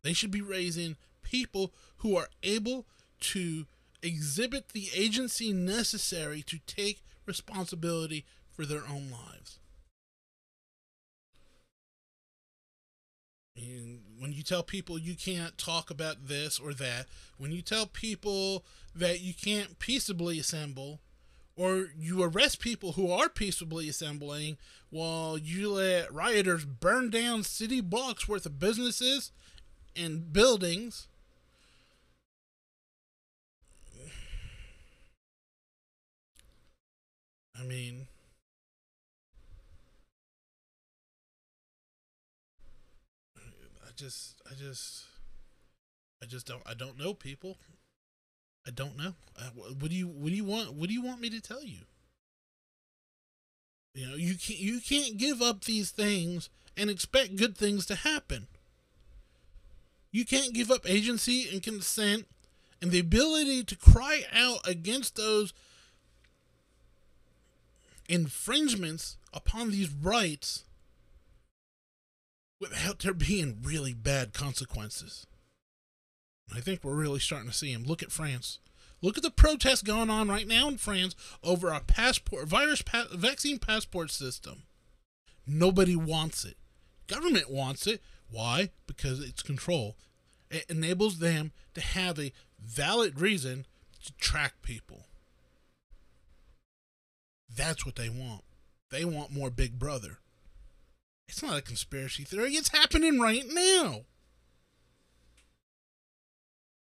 They 0.03 0.13
should 0.13 0.31
be 0.31 0.41
raising 0.41 0.95
people 1.23 1.73
who 1.97 2.15
are 2.15 2.29
able 2.43 2.85
to 3.21 3.65
exhibit 4.01 4.69
the 4.69 4.89
agency 4.95 5.51
necessary 5.53 6.41
to 6.43 6.59
take 6.65 7.03
responsibility 7.25 8.25
for 8.51 8.65
their 8.65 8.83
own 8.89 9.09
lives. 9.11 9.59
And 13.55 14.01
when 14.17 14.31
you 14.31 14.41
tell 14.41 14.63
people 14.63 14.97
you 14.97 15.15
can't 15.15 15.57
talk 15.57 15.89
about 15.89 16.27
this 16.27 16.59
or 16.59 16.73
that, 16.75 17.07
when 17.37 17.51
you 17.51 17.61
tell 17.61 17.85
people 17.85 18.63
that 18.95 19.19
you 19.19 19.33
can't 19.33 19.79
peaceably 19.79 20.39
assemble, 20.39 21.01
or 21.59 21.89
you 21.97 22.23
arrest 22.23 22.61
people 22.61 22.93
who 22.93 23.11
are 23.11 23.27
peaceably 23.27 23.89
assembling 23.89 24.57
while 24.89 25.37
you 25.37 25.69
let 25.73 26.13
rioters 26.13 26.63
burn 26.63 27.09
down 27.09 27.43
city 27.43 27.81
blocks 27.81 28.29
worth 28.29 28.45
of 28.45 28.59
businesses 28.59 29.33
and 29.93 30.31
buildings. 30.31 31.09
I 37.60 37.64
mean, 37.64 38.07
I 43.38 43.91
just, 43.95 44.41
I 44.49 44.53
just, 44.55 45.05
I 46.24 46.26
just 46.26 46.47
don't, 46.47 46.62
I 46.66 46.74
don't 46.74 46.97
know 46.97 47.14
people. 47.14 47.57
I 48.66 48.72
don't 48.72 48.97
know. 48.97 49.14
Uh, 49.38 49.49
what 49.80 49.89
do 49.89 49.95
you, 49.95 50.07
what 50.07 50.30
do 50.30 50.36
you 50.36 50.45
want? 50.45 50.74
What 50.74 50.88
do 50.88 50.93
you 50.93 51.01
want 51.01 51.20
me 51.20 51.30
to 51.32 51.41
tell 51.41 51.64
you? 51.64 51.80
You 53.93 54.07
know, 54.07 54.16
you 54.16 54.36
can't, 54.36 54.60
you 54.60 54.80
can't 54.80 55.18
give 55.18 55.41
up 55.41 55.66
these 55.66 55.91
things 55.91 56.49
and 56.78 56.89
expect 56.89 57.36
good 57.36 57.57
things 57.57 57.86
to 57.88 57.95
happen. 57.95 58.47
You 60.12 60.26
can't 60.26 60.53
give 60.53 60.72
up 60.72 60.89
agency 60.89 61.49
and 61.51 61.62
consent 61.62 62.26
and 62.82 62.91
the 62.91 62.99
ability 62.99 63.64
to 63.66 63.76
cry 63.76 64.24
out 64.34 64.66
against 64.68 65.16
those 65.16 65.53
infringements 68.10 69.18
upon 69.32 69.72
these 69.72 69.89
rights 69.89 70.66
without 72.60 72.99
there 72.99 73.14
being 73.14 73.60
really 73.64 73.93
bad 73.93 74.34
consequences. 74.34 75.26
I 76.53 76.60
think 76.60 76.84
we're 76.84 76.95
really 76.95 77.20
starting 77.20 77.49
to 77.49 77.55
see 77.55 77.72
them. 77.72 77.84
Look 77.84 78.01
at 78.03 78.12
France. 78.12 78.60
Look 79.01 79.16
at 79.16 79.24
the 79.24 79.32
protests 79.32 79.84
going 79.84 80.10
on 80.10 80.28
right 80.28 80.47
now 80.47 80.68
in 80.68 80.78
France 80.78 81.16
over 81.41 81.72
our 81.72 81.80
passport 81.82 82.47
virus 82.47 82.82
pa- 82.82 83.07
vaccine 83.14 83.60
passport 83.60 84.12
system. 84.12 84.64
Nobody 85.47 85.95
wants 85.95 86.43
it. 86.43 86.57
Government 87.07 87.49
wants 87.49 87.88
it. 87.88 88.01
Why? 88.30 88.72
Because 88.88 89.22
it's 89.22 89.41
control. 89.41 89.95
It 90.51 90.66
enables 90.68 91.20
them 91.20 91.51
to 91.76 91.82
have 91.82 92.20
a 92.20 92.34
valid 92.60 93.22
reason 93.22 93.66
to 94.03 94.12
track 94.14 94.62
people. 94.62 95.05
That's 97.53 97.85
what 97.85 97.95
they 97.95 98.09
want. 98.09 98.43
They 98.91 99.05
want 99.05 99.31
more 99.31 99.49
Big 99.49 99.77
Brother. 99.77 100.19
It's 101.27 101.43
not 101.43 101.57
a 101.57 101.61
conspiracy 101.61 102.23
theory, 102.23 102.53
it's 102.53 102.69
happening 102.69 103.19
right 103.19 103.45
now. 103.47 104.01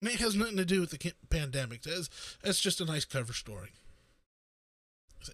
And 0.01 0.11
it 0.11 0.21
has 0.21 0.37
nothing 0.37 0.57
to 0.57 0.65
do 0.65 0.81
with 0.81 0.91
the 0.91 1.13
pandemic. 1.29 1.83
That's, 1.83 2.09
that's 2.43 2.61
just 2.61 2.81
a 2.81 2.85
nice 2.85 3.05
cover 3.05 3.33
story. 3.33 3.71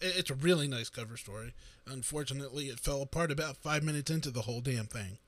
It's 0.00 0.30
a 0.30 0.34
really 0.34 0.66
nice 0.66 0.88
cover 0.88 1.18
story. 1.18 1.52
Unfortunately, 1.86 2.68
it 2.68 2.80
fell 2.80 3.02
apart 3.02 3.30
about 3.30 3.58
five 3.58 3.82
minutes 3.82 4.10
into 4.10 4.30
the 4.30 4.42
whole 4.42 4.62
damn 4.62 4.86
thing. 4.86 5.18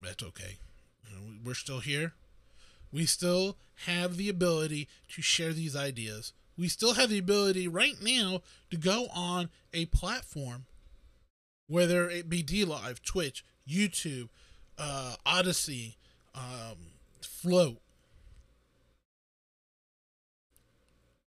That's 0.00 0.22
okay. 0.22 0.58
we're 1.44 1.54
still 1.54 1.80
here. 1.80 2.12
We 2.92 3.06
still 3.06 3.56
have 3.86 4.16
the 4.16 4.28
ability 4.28 4.88
to 5.14 5.22
share 5.22 5.52
these 5.52 5.76
ideas. 5.76 6.32
We 6.56 6.68
still 6.68 6.94
have 6.94 7.10
the 7.10 7.18
ability 7.18 7.68
right 7.68 7.94
now 8.02 8.42
to 8.70 8.76
go 8.76 9.06
on 9.14 9.50
a 9.72 9.86
platform, 9.86 10.66
whether 11.68 12.08
it 12.08 12.28
be 12.28 12.42
DLive, 12.42 13.02
Twitch, 13.02 13.44
YouTube, 13.68 14.28
uh, 14.76 15.14
Odysee, 15.24 15.96
um, 16.34 16.76
Flote. 17.22 17.78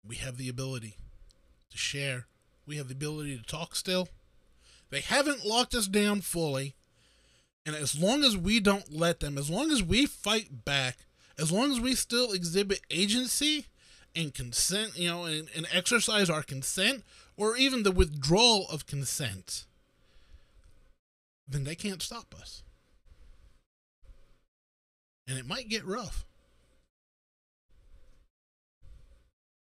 We 0.05 0.17
have 0.17 0.37
the 0.37 0.49
ability 0.49 0.97
to 1.71 1.77
share. 1.77 2.27
We 2.65 2.77
have 2.77 2.87
the 2.89 2.93
ability 2.93 3.37
to 3.37 3.43
talk 3.43 3.75
still. 3.75 4.09
They 4.89 4.99
haven't 4.99 5.45
locked 5.45 5.73
us 5.73 5.87
down 5.87 6.21
fully. 6.21 6.75
And 7.65 7.75
as 7.75 7.97
long 7.97 8.23
as 8.23 8.35
we 8.35 8.59
don't 8.59 8.93
let 8.93 9.21
them, 9.21 9.37
as 9.37 9.49
long 9.49 9.71
as 9.71 9.81
we 9.81 10.05
fight 10.05 10.65
back, 10.65 10.97
as 11.37 11.51
long 11.51 11.71
as 11.71 11.79
we 11.79 11.95
still 11.95 12.31
exhibit 12.31 12.81
agency 12.89 13.65
and 14.15 14.33
consent, 14.33 14.97
you 14.97 15.09
know, 15.09 15.25
and, 15.25 15.49
and 15.55 15.67
exercise 15.71 16.29
our 16.29 16.43
consent, 16.43 17.03
or 17.35 17.57
even 17.57 17.83
the 17.83 17.91
withdrawal 17.91 18.67
of 18.69 18.85
consent, 18.85 19.65
then 21.47 21.63
they 21.63 21.75
can't 21.75 22.01
stop 22.01 22.35
us. 22.39 22.63
And 25.27 25.37
it 25.37 25.47
might 25.47 25.69
get 25.69 25.85
rough. 25.85 26.25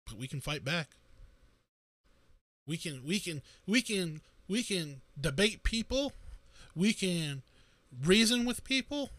But 0.05 0.17
we 0.17 0.27
can 0.27 0.41
fight 0.41 0.65
back. 0.65 0.89
We 2.65 2.77
can 2.77 3.01
we 3.05 3.19
can 3.19 3.41
we 3.67 3.81
can 3.81 4.21
we 4.47 4.63
can 4.63 5.01
debate 5.19 5.63
people. 5.63 6.13
We 6.75 6.93
can 6.93 7.43
reason 8.03 8.45
with 8.45 8.63
people. 8.63 9.11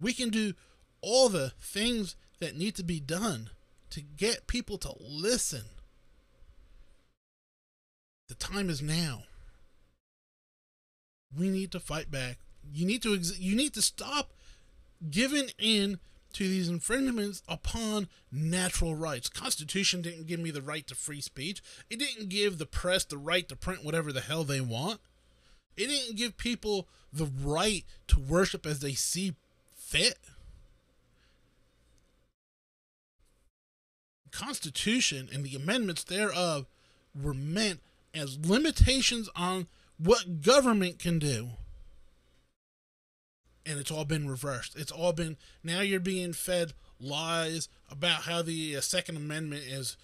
We 0.00 0.12
can 0.12 0.30
do 0.30 0.54
all 1.00 1.28
the 1.28 1.52
things 1.60 2.16
that 2.40 2.56
need 2.56 2.74
to 2.76 2.82
be 2.82 3.00
done 3.00 3.50
to 3.90 4.00
get 4.00 4.46
people 4.46 4.78
to 4.78 4.92
listen. 5.00 5.62
The 8.28 8.34
time 8.34 8.68
is 8.68 8.82
now. 8.82 9.22
We 11.36 11.48
need 11.48 11.70
to 11.72 11.80
fight 11.80 12.10
back. 12.10 12.38
You 12.72 12.86
need 12.86 13.02
to 13.02 13.14
ex- 13.14 13.38
you 13.38 13.54
need 13.54 13.74
to 13.74 13.82
stop 13.82 14.32
giving 15.10 15.50
in 15.58 15.98
to 16.32 16.48
these 16.48 16.68
infringements 16.68 17.42
upon 17.48 18.08
natural 18.30 18.94
rights. 18.94 19.28
Constitution 19.28 20.02
didn't 20.02 20.26
give 20.26 20.40
me 20.40 20.50
the 20.50 20.60
right 20.60 20.86
to 20.86 20.94
free 20.94 21.20
speech. 21.20 21.62
It 21.88 21.98
didn't 21.98 22.28
give 22.28 22.58
the 22.58 22.66
press 22.66 23.04
the 23.04 23.16
right 23.16 23.48
to 23.48 23.56
print 23.56 23.84
whatever 23.84 24.12
the 24.12 24.20
hell 24.20 24.44
they 24.44 24.60
want. 24.60 25.00
It 25.76 25.86
didn't 25.86 26.16
give 26.16 26.36
people 26.36 26.88
the 27.12 27.26
right 27.42 27.84
to 28.08 28.20
worship 28.20 28.66
as 28.66 28.80
they 28.80 28.92
see 28.92 29.34
fit. 29.74 30.18
Constitution 34.36 35.28
and 35.32 35.44
the 35.44 35.56
amendments 35.56 36.04
thereof 36.04 36.66
were 37.20 37.34
meant 37.34 37.80
as 38.14 38.38
limitations 38.38 39.28
on 39.34 39.66
what 39.98 40.42
government 40.42 40.98
can 40.98 41.18
do. 41.18 41.50
And 43.64 43.80
it's 43.80 43.90
all 43.90 44.04
been 44.04 44.28
reversed. 44.28 44.76
It's 44.76 44.92
all 44.92 45.12
been 45.12 45.36
now 45.64 45.80
you're 45.80 46.00
being 46.00 46.32
fed 46.32 46.74
lies 47.00 47.68
about 47.90 48.22
how 48.22 48.42
the 48.42 48.76
uh, 48.76 48.80
Second 48.80 49.16
Amendment 49.16 49.62
is 49.66 49.96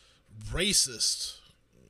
racist. 0.51 1.37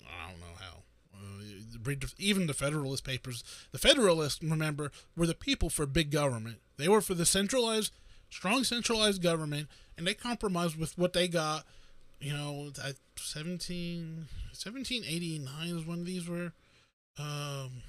I 0.06 0.30
don't 0.30 0.40
know 0.40 0.56
how. 0.58 0.82
Uh, 1.14 2.06
even 2.18 2.46
the 2.46 2.54
Federalist 2.54 3.04
Papers, 3.04 3.42
the 3.70 3.78
Federalists, 3.78 4.42
remember, 4.42 4.90
were 5.16 5.26
the 5.26 5.34
people 5.34 5.70
for 5.70 5.86
big 5.86 6.10
government. 6.10 6.58
They 6.76 6.88
were 6.88 7.00
for 7.00 7.14
the 7.14 7.26
centralized, 7.26 7.92
strong 8.28 8.64
centralized 8.64 9.22
government, 9.22 9.68
and 9.96 10.06
they 10.06 10.14
compromised 10.14 10.76
with 10.76 10.98
what 10.98 11.12
they 11.12 11.28
got 11.28 11.64
you 12.22 12.32
know, 12.32 12.70
17, 13.16 14.26
1789 14.52 15.68
is 15.68 15.84
when 15.84 16.04
these 16.04 16.28
were, 16.28 16.52
um, 17.18 17.82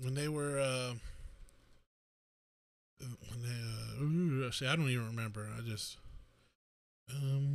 when 0.00 0.14
they 0.14 0.26
were, 0.28 0.58
uh, 0.58 0.94
when 2.98 3.42
they, 3.42 4.46
uh, 4.46 4.50
see, 4.50 4.66
I 4.66 4.76
don't 4.76 4.88
even 4.88 5.08
remember. 5.08 5.46
I 5.56 5.60
just, 5.60 5.98
um, 7.14 7.46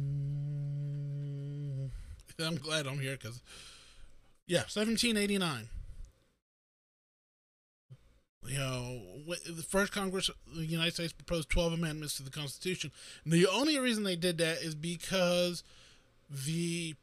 I'm 2.40 2.58
glad 2.58 2.86
I'm 2.86 3.00
here 3.00 3.18
because, 3.18 3.42
yeah, 4.46 4.60
1789. 4.60 5.70
You 8.48 8.58
know, 8.58 9.02
the 9.28 9.64
first 9.64 9.92
Congress 9.92 10.30
of 10.30 10.36
the 10.56 10.66
United 10.66 10.96
States 10.96 11.14
proposed 11.14 11.50
12 11.50 11.74
amendments 11.74 12.18
to 12.18 12.24
the 12.24 12.32
Constitution. 12.32 12.92
And 13.24 13.32
the 13.32 13.48
only 13.48 13.78
reason 13.78 14.04
they 14.04 14.16
did 14.16 14.40
that 14.40 14.62
is 14.64 14.74
because 14.74 15.64
the 16.30 16.96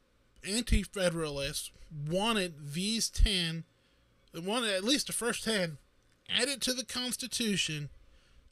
anti 0.47 0.83
federalists 0.83 1.71
wanted 2.09 2.73
these 2.75 3.09
10, 3.09 3.65
wanted 4.35 4.71
at 4.71 4.85
least 4.85 5.07
the 5.07 5.13
first 5.13 5.45
10, 5.45 5.79
added 6.29 6.61
to 6.63 6.73
the 6.73 6.85
Constitution 6.85 7.89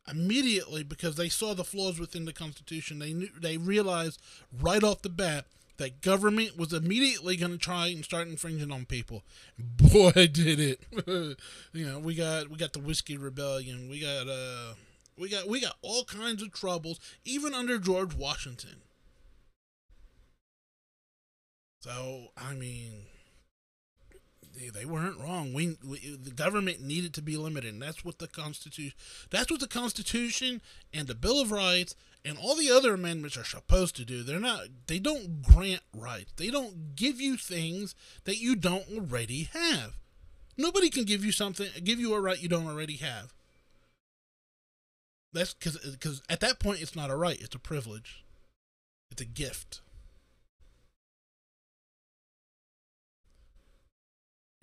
immediately 0.08 0.84
because 0.84 1.16
they 1.16 1.28
saw 1.28 1.54
the 1.54 1.64
flaws 1.64 1.98
within 1.98 2.24
the 2.24 2.32
Constitution. 2.32 3.00
They 3.00 3.12
knew, 3.12 3.30
they 3.36 3.56
realized 3.56 4.20
right 4.60 4.82
off 4.84 5.02
the 5.02 5.08
bat 5.08 5.46
that 5.78 6.00
government 6.00 6.56
was 6.56 6.72
immediately 6.72 7.36
going 7.36 7.52
to 7.52 7.58
try 7.58 7.88
and 7.88 8.04
start 8.04 8.28
infringing 8.28 8.72
on 8.72 8.86
people. 8.86 9.22
Boy, 9.58 10.12
did 10.12 10.60
it! 10.60 10.80
you 11.72 11.86
know, 11.86 11.98
we 11.98 12.14
got 12.14 12.48
we 12.50 12.56
got 12.56 12.72
the 12.72 12.80
whiskey 12.80 13.16
rebellion. 13.16 13.88
We 13.88 14.00
got 14.00 14.28
uh, 14.28 14.74
we 15.18 15.28
got 15.28 15.48
we 15.48 15.60
got 15.60 15.76
all 15.82 16.04
kinds 16.04 16.42
of 16.42 16.52
troubles, 16.52 17.00
even 17.24 17.54
under 17.54 17.78
George 17.78 18.14
Washington. 18.14 18.82
So 21.80 22.28
I 22.36 22.54
mean, 22.54 23.06
they, 24.56 24.68
they 24.68 24.84
weren't 24.84 25.20
wrong. 25.20 25.52
We, 25.52 25.76
we, 25.84 26.16
the 26.20 26.30
government 26.30 26.80
needed 26.80 27.12
to 27.14 27.22
be 27.22 27.36
limited, 27.36 27.72
and 27.72 27.82
that's 27.82 28.04
what 28.04 28.18
the 28.18 28.28
Constitution. 28.28 28.96
That's 29.30 29.50
what 29.50 29.60
the 29.60 29.68
Constitution 29.68 30.62
and 30.92 31.06
the 31.06 31.14
Bill 31.14 31.40
of 31.40 31.50
Rights 31.50 31.94
and 32.24 32.38
all 32.38 32.56
the 32.56 32.70
other 32.70 32.94
amendments 32.94 33.36
are 33.36 33.44
supposed 33.44 33.94
to 33.96 34.04
do. 34.04 34.22
They're 34.22 34.40
not. 34.40 34.62
They 34.88 34.98
don't 34.98 35.42
grant 35.42 35.82
rights. 35.94 36.32
They 36.36 36.50
don't 36.50 36.96
give 36.96 37.20
you 37.20 37.36
things 37.36 37.94
that 38.24 38.38
you 38.38 38.56
don't 38.56 38.86
already 38.92 39.48
have. 39.52 39.96
Nobody 40.56 40.90
can 40.90 41.04
give 41.04 41.24
you 41.24 41.32
something, 41.32 41.68
give 41.84 42.00
you 42.00 42.14
a 42.14 42.20
right 42.20 42.42
you 42.42 42.48
don't 42.48 42.66
already 42.66 42.96
have. 42.96 43.32
That's 45.32 45.54
because 45.54 45.76
because 45.78 46.22
at 46.28 46.40
that 46.40 46.58
point 46.58 46.80
it's 46.80 46.96
not 46.96 47.10
a 47.10 47.16
right. 47.16 47.40
It's 47.40 47.54
a 47.54 47.60
privilege. 47.60 48.24
It's 49.10 49.22
a 49.22 49.26
gift. 49.26 49.80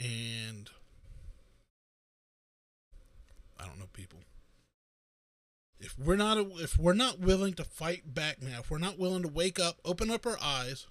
And 0.04 0.70
I 3.58 3.66
don't 3.66 3.80
know 3.80 3.88
people. 3.94 4.20
If 5.80 5.98
we're 5.98 6.18
not 6.18 6.38
if 6.38 6.78
we're 6.78 6.94
not 6.94 7.20
willing 7.20 7.54
to 7.54 7.64
fight 7.64 8.14
back 8.14 8.42
now, 8.42 8.60
if 8.60 8.70
we're 8.70 8.78
not 8.80 9.00
willing 9.00 9.22
to 9.24 9.30
wake 9.30 9.60
up, 9.60 9.78
open 9.86 10.12
up 10.12 10.26
our 10.26 10.38
eyes, 10.42 10.88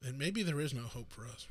then 0.00 0.18
maybe 0.18 0.42
there 0.42 0.60
is 0.60 0.74
no 0.74 0.82
hope 0.82 1.12
for 1.12 1.22
us. 1.22 1.46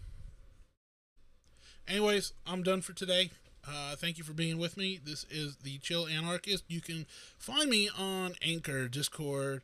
Anyways, 1.87 2.33
I'm 2.45 2.63
done 2.63 2.81
for 2.81 2.93
today. 2.93 3.31
Uh, 3.67 3.95
thank 3.95 4.17
you 4.17 4.23
for 4.23 4.33
being 4.33 4.57
with 4.57 4.75
me. 4.75 4.99
This 5.03 5.25
is 5.29 5.57
the 5.57 5.77
Chill 5.77 6.07
Anarchist. 6.07 6.63
You 6.67 6.81
can 6.81 7.05
find 7.37 7.69
me 7.69 7.89
on 7.97 8.33
Anchor, 8.41 8.87
Discord, 8.87 9.61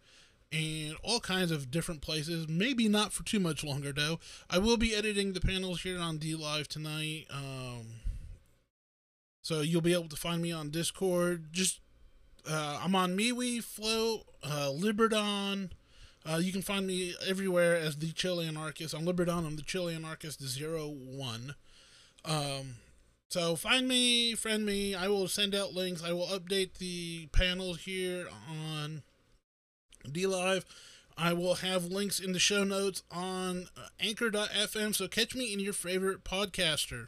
and 0.51 0.95
all 1.03 1.19
kinds 1.19 1.51
of 1.51 1.71
different 1.71 2.01
places. 2.01 2.47
Maybe 2.47 2.87
not 2.87 3.13
for 3.13 3.23
too 3.23 3.39
much 3.39 3.63
longer, 3.63 3.91
though. 3.91 4.19
I 4.49 4.57
will 4.59 4.77
be 4.77 4.95
editing 4.95 5.33
the 5.33 5.41
panels 5.41 5.81
here 5.81 5.99
on 5.99 6.19
DLive 6.19 6.67
tonight. 6.67 7.25
Um, 7.29 7.87
so 9.41 9.61
you'll 9.61 9.81
be 9.81 9.93
able 9.93 10.09
to 10.09 10.15
find 10.15 10.41
me 10.41 10.51
on 10.51 10.69
Discord. 10.69 11.51
Just 11.51 11.79
uh, 12.49 12.79
I'm 12.81 12.95
on 12.95 13.17
MeWe, 13.17 13.63
Flote, 13.63 14.23
uh, 14.43 14.71
Liberdon. 14.73 15.71
Uh, 16.29 16.37
you 16.37 16.51
can 16.51 16.61
find 16.61 16.85
me 16.85 17.13
everywhere 17.25 17.75
as 17.75 17.97
the 17.97 18.11
Chill 18.11 18.41
Anarchist. 18.41 18.93
On 18.93 19.05
Liberdon, 19.05 19.45
I'm 19.45 19.55
the 19.55 19.61
Chill 19.61 19.87
Anarchist 19.87 20.43
Zero 20.43 20.87
One. 20.87 21.55
Um, 22.25 22.75
so 23.29 23.55
find 23.55 23.87
me, 23.87 24.35
friend 24.35 24.65
me. 24.65 24.95
I 24.95 25.07
will 25.07 25.27
send 25.27 25.55
out 25.55 25.73
links. 25.73 26.03
I 26.03 26.11
will 26.11 26.27
update 26.27 26.75
the 26.75 27.27
panels 27.27 27.81
here 27.81 28.27
on 28.49 29.03
DLive. 30.07 30.63
I 31.17 31.33
will 31.33 31.55
have 31.55 31.85
links 31.85 32.19
in 32.19 32.31
the 32.31 32.39
show 32.39 32.63
notes 32.63 33.01
on 33.11 33.67
uh, 33.75 33.87
anchor.fm. 33.99 34.95
So 34.95 35.07
catch 35.07 35.33
me 35.35 35.51
in 35.51 35.59
your 35.59 35.73
favorite 35.73 36.23
podcaster. 36.23 37.07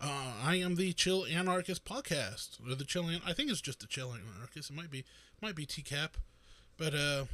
Uh, 0.00 0.32
I 0.44 0.56
am 0.56 0.74
the 0.74 0.92
Chill 0.92 1.24
Anarchist 1.24 1.84
podcast, 1.84 2.58
or 2.68 2.74
the 2.74 2.84
Chill. 2.84 3.08
An- 3.08 3.22
I 3.24 3.32
think 3.32 3.50
it's 3.50 3.60
just 3.60 3.80
the 3.80 3.86
Chill 3.86 4.12
Anarchist. 4.12 4.70
It 4.70 4.76
might 4.76 4.90
be, 4.90 5.04
might 5.40 5.54
be 5.54 5.64
TCAP, 5.64 6.10
but 6.76 6.94
uh, 6.94 7.24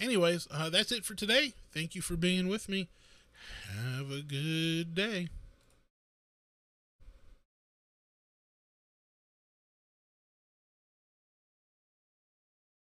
anyways, 0.00 0.48
uh, 0.50 0.70
that's 0.70 0.90
it 0.90 1.04
for 1.04 1.14
today. 1.14 1.52
Thank 1.72 1.94
you 1.94 2.02
for 2.02 2.16
being 2.16 2.48
with 2.48 2.68
me. 2.68 2.88
Have 3.72 4.10
a 4.10 4.22
good 4.22 4.94
day. 4.94 5.28